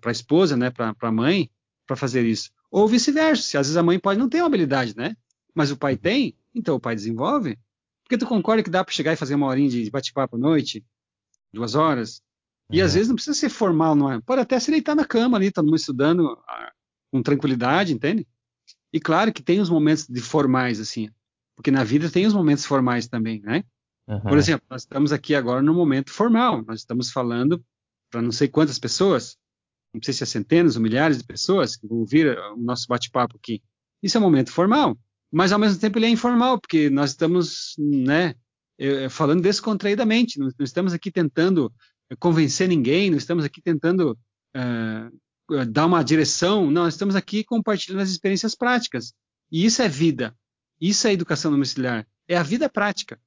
a 0.06 0.12
esposa, 0.12 0.56
né, 0.56 0.72
para 0.72 0.96
a 1.00 1.12
mãe, 1.12 1.50
para 1.86 1.96
fazer 1.96 2.26
isso. 2.26 2.50
Ou 2.72 2.88
vice-versa, 2.88 3.60
às 3.60 3.68
vezes 3.68 3.78
a 3.78 3.84
mãe 3.84 4.00
pode 4.00 4.20
não 4.20 4.30
ter 4.30 4.40
uma 4.40 4.48
habilidade, 4.48 4.96
né, 4.96 5.16
mas 5.54 5.70
o 5.70 5.78
pai 5.78 5.94
uhum. 5.94 6.00
tem, 6.00 6.38
então 6.54 6.76
o 6.76 6.80
pai 6.80 6.96
desenvolve, 6.96 7.58
porque 8.06 8.20
tu 8.20 8.28
concorda 8.28 8.62
que 8.62 8.70
dá 8.70 8.84
para 8.84 8.94
chegar 8.94 9.14
e 9.14 9.18
fazer 9.18 9.34
uma 9.34 9.48
horinha 9.48 9.68
de 9.68 9.90
bate-papo 9.90 10.36
à 10.36 10.40
noite? 10.40 10.86
Duas 11.52 11.74
horas? 11.74 12.22
E 12.72 12.80
às 12.82 12.94
vezes 12.94 13.08
não 13.10 13.16
precisa 13.16 13.38
ser 13.38 13.50
formal, 13.50 13.96
não 13.96 14.12
é? 14.12 14.22
Pode 14.22 14.42
até 14.42 14.60
se 14.60 14.72
deitar 14.72 14.96
na 14.96 15.06
cama 15.06 15.38
ali, 15.38 15.52
todo 15.52 15.66
mundo 15.66 15.76
estudando 15.76 16.40
ah, 16.48 16.72
com 17.12 17.22
tranquilidade, 17.22 17.94
entende? 17.94 18.28
E 18.94 19.00
claro 19.00 19.34
que 19.34 19.42
tem 19.42 19.60
os 19.60 19.70
momentos 19.70 20.08
de 20.08 20.22
formais, 20.22 20.80
assim. 20.80 21.10
Porque 21.56 21.72
na 21.72 21.84
vida 21.84 22.10
tem 22.10 22.28
os 22.28 22.34
momentos 22.34 22.66
formais 22.66 23.08
também, 23.08 23.42
né? 23.42 23.64
Uhum. 24.08 24.22
Por 24.22 24.38
exemplo, 24.38 24.66
nós 24.70 24.84
estamos 24.84 25.12
aqui 25.12 25.34
agora 25.34 25.62
no 25.62 25.74
momento 25.74 26.12
formal. 26.12 26.64
Nós 26.64 26.82
estamos 26.82 27.12
falando 27.12 27.64
para 28.12 28.22
não 28.22 28.32
sei 28.32 28.48
quantas 28.48 28.78
pessoas, 28.78 29.36
não 29.94 30.02
sei 30.02 30.14
se 30.14 30.24
é 30.24 30.28
centenas 30.28 30.76
ou 30.76 30.82
milhares 30.82 31.18
de 31.18 31.24
pessoas 31.24 31.76
que 31.76 31.88
vão 31.88 32.00
ouvir 32.00 32.38
o 32.38 32.58
nosso 32.58 32.88
bate-papo 32.88 33.36
aqui. 33.36 33.64
Isso 34.04 34.16
é 34.18 34.20
um 34.20 34.24
momento 34.24 34.52
formal 34.52 34.96
mas 35.32 35.52
ao 35.52 35.60
mesmo 35.60 35.80
tempo 35.80 35.98
ele 35.98 36.06
é 36.06 36.10
informal, 36.10 36.60
porque 36.60 36.90
nós 36.90 37.12
estamos 37.12 37.76
né, 37.78 38.36
falando 39.10 39.42
descontraídamente, 39.42 40.40
não, 40.40 40.50
estamos 40.60 40.94
aqui 40.94 41.12
tentando 41.12 41.72
convencer 42.20 42.68
ninguém, 42.68 43.10
não 43.10 43.18
estamos 43.18 43.44
aqui 43.44 43.62
tentando 43.62 44.18
uh, 44.56 45.66
dar 45.68 45.86
uma 45.86 46.04
direção, 46.04 46.70
não, 46.70 46.88
estamos 46.88 47.16
aqui 47.16 47.44
compartilhando 47.44 48.02
as 48.02 48.10
experiências 48.10 48.56
práticas. 48.56 49.14
E 49.52 49.66
isso 49.66 49.82
é 49.82 49.88
vida, 49.88 50.36
isso 50.80 51.08
é 51.08 51.14
educação 51.14 51.52
domiciliar, 51.52 52.06
é 52.28 52.38
a 52.38 52.44
vida 52.44 52.70
prática. 52.70 53.20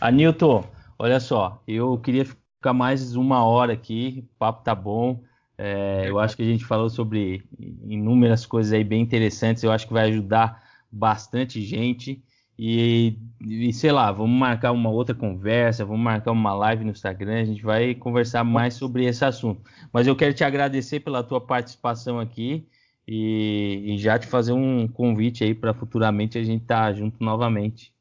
Anilton, 0.00 0.68
olha 0.98 1.20
só, 1.20 1.62
eu 1.66 1.98
queria 1.98 2.24
ficar 2.24 2.72
mais 2.72 3.14
uma 3.14 3.44
hora 3.44 3.72
aqui, 3.72 4.24
o 4.34 4.38
papo 4.38 4.64
tá 4.64 4.74
bom. 4.74 5.22
É, 5.56 6.08
eu 6.08 6.20
acho 6.20 6.36
que 6.36 6.42
a 6.42 6.46
gente 6.46 6.64
falou 6.64 6.88
sobre 6.88 7.44
inúmeras 7.58 8.46
coisas 8.46 8.72
aí 8.72 8.84
bem 8.84 9.02
interessantes, 9.02 9.62
eu 9.62 9.72
acho 9.72 9.88
que 9.88 9.92
vai 9.92 10.08
ajudar 10.08 10.67
bastante 10.90 11.60
gente. 11.62 12.22
E, 12.58 13.16
e, 13.40 13.72
sei 13.72 13.92
lá, 13.92 14.10
vamos 14.10 14.36
marcar 14.36 14.72
uma 14.72 14.90
outra 14.90 15.14
conversa, 15.14 15.84
vamos 15.84 16.02
marcar 16.02 16.32
uma 16.32 16.52
live 16.54 16.84
no 16.84 16.90
Instagram, 16.90 17.40
a 17.40 17.44
gente 17.44 17.62
vai 17.62 17.94
conversar 17.94 18.42
mais 18.42 18.74
sobre 18.74 19.04
esse 19.04 19.24
assunto. 19.24 19.62
Mas 19.92 20.08
eu 20.08 20.16
quero 20.16 20.34
te 20.34 20.42
agradecer 20.42 21.00
pela 21.00 21.22
tua 21.22 21.40
participação 21.40 22.18
aqui 22.18 22.66
e, 23.06 23.94
e 23.94 23.98
já 23.98 24.18
te 24.18 24.26
fazer 24.26 24.52
um 24.52 24.88
convite 24.88 25.44
aí 25.44 25.54
para 25.54 25.72
futuramente 25.72 26.36
a 26.36 26.42
gente 26.42 26.62
estar 26.62 26.86
tá 26.86 26.92
junto 26.92 27.22
novamente. 27.22 27.92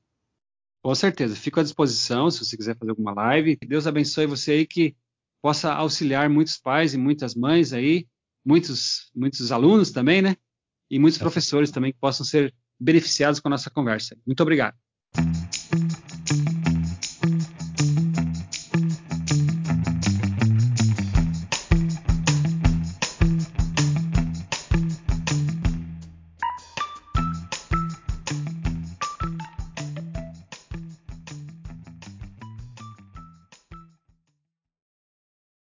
Com 0.81 0.95
certeza, 0.95 1.35
fico 1.35 1.59
à 1.59 1.63
disposição 1.63 2.31
se 2.31 2.43
você 2.43 2.57
quiser 2.57 2.75
fazer 2.77 2.91
alguma 2.91 3.13
live. 3.13 3.57
Deus 3.67 3.85
abençoe 3.85 4.25
você 4.25 4.51
aí 4.53 4.65
que 4.65 4.95
possa 5.41 5.71
auxiliar 5.73 6.29
muitos 6.29 6.57
pais 6.57 6.93
e 6.93 6.97
muitas 6.97 7.35
mães 7.35 7.73
aí, 7.73 8.07
muitos, 8.43 9.11
muitos 9.15 9.51
alunos 9.51 9.91
também, 9.91 10.21
né? 10.21 10.35
E 10.89 10.97
muitos 10.97 11.17
professores 11.17 11.69
também 11.69 11.91
que 11.91 11.99
possam 11.99 12.25
ser 12.25 12.53
beneficiados 12.79 13.39
com 13.39 13.47
a 13.47 13.51
nossa 13.51 13.69
conversa. 13.69 14.17
Muito 14.25 14.41
obrigado. 14.41 14.75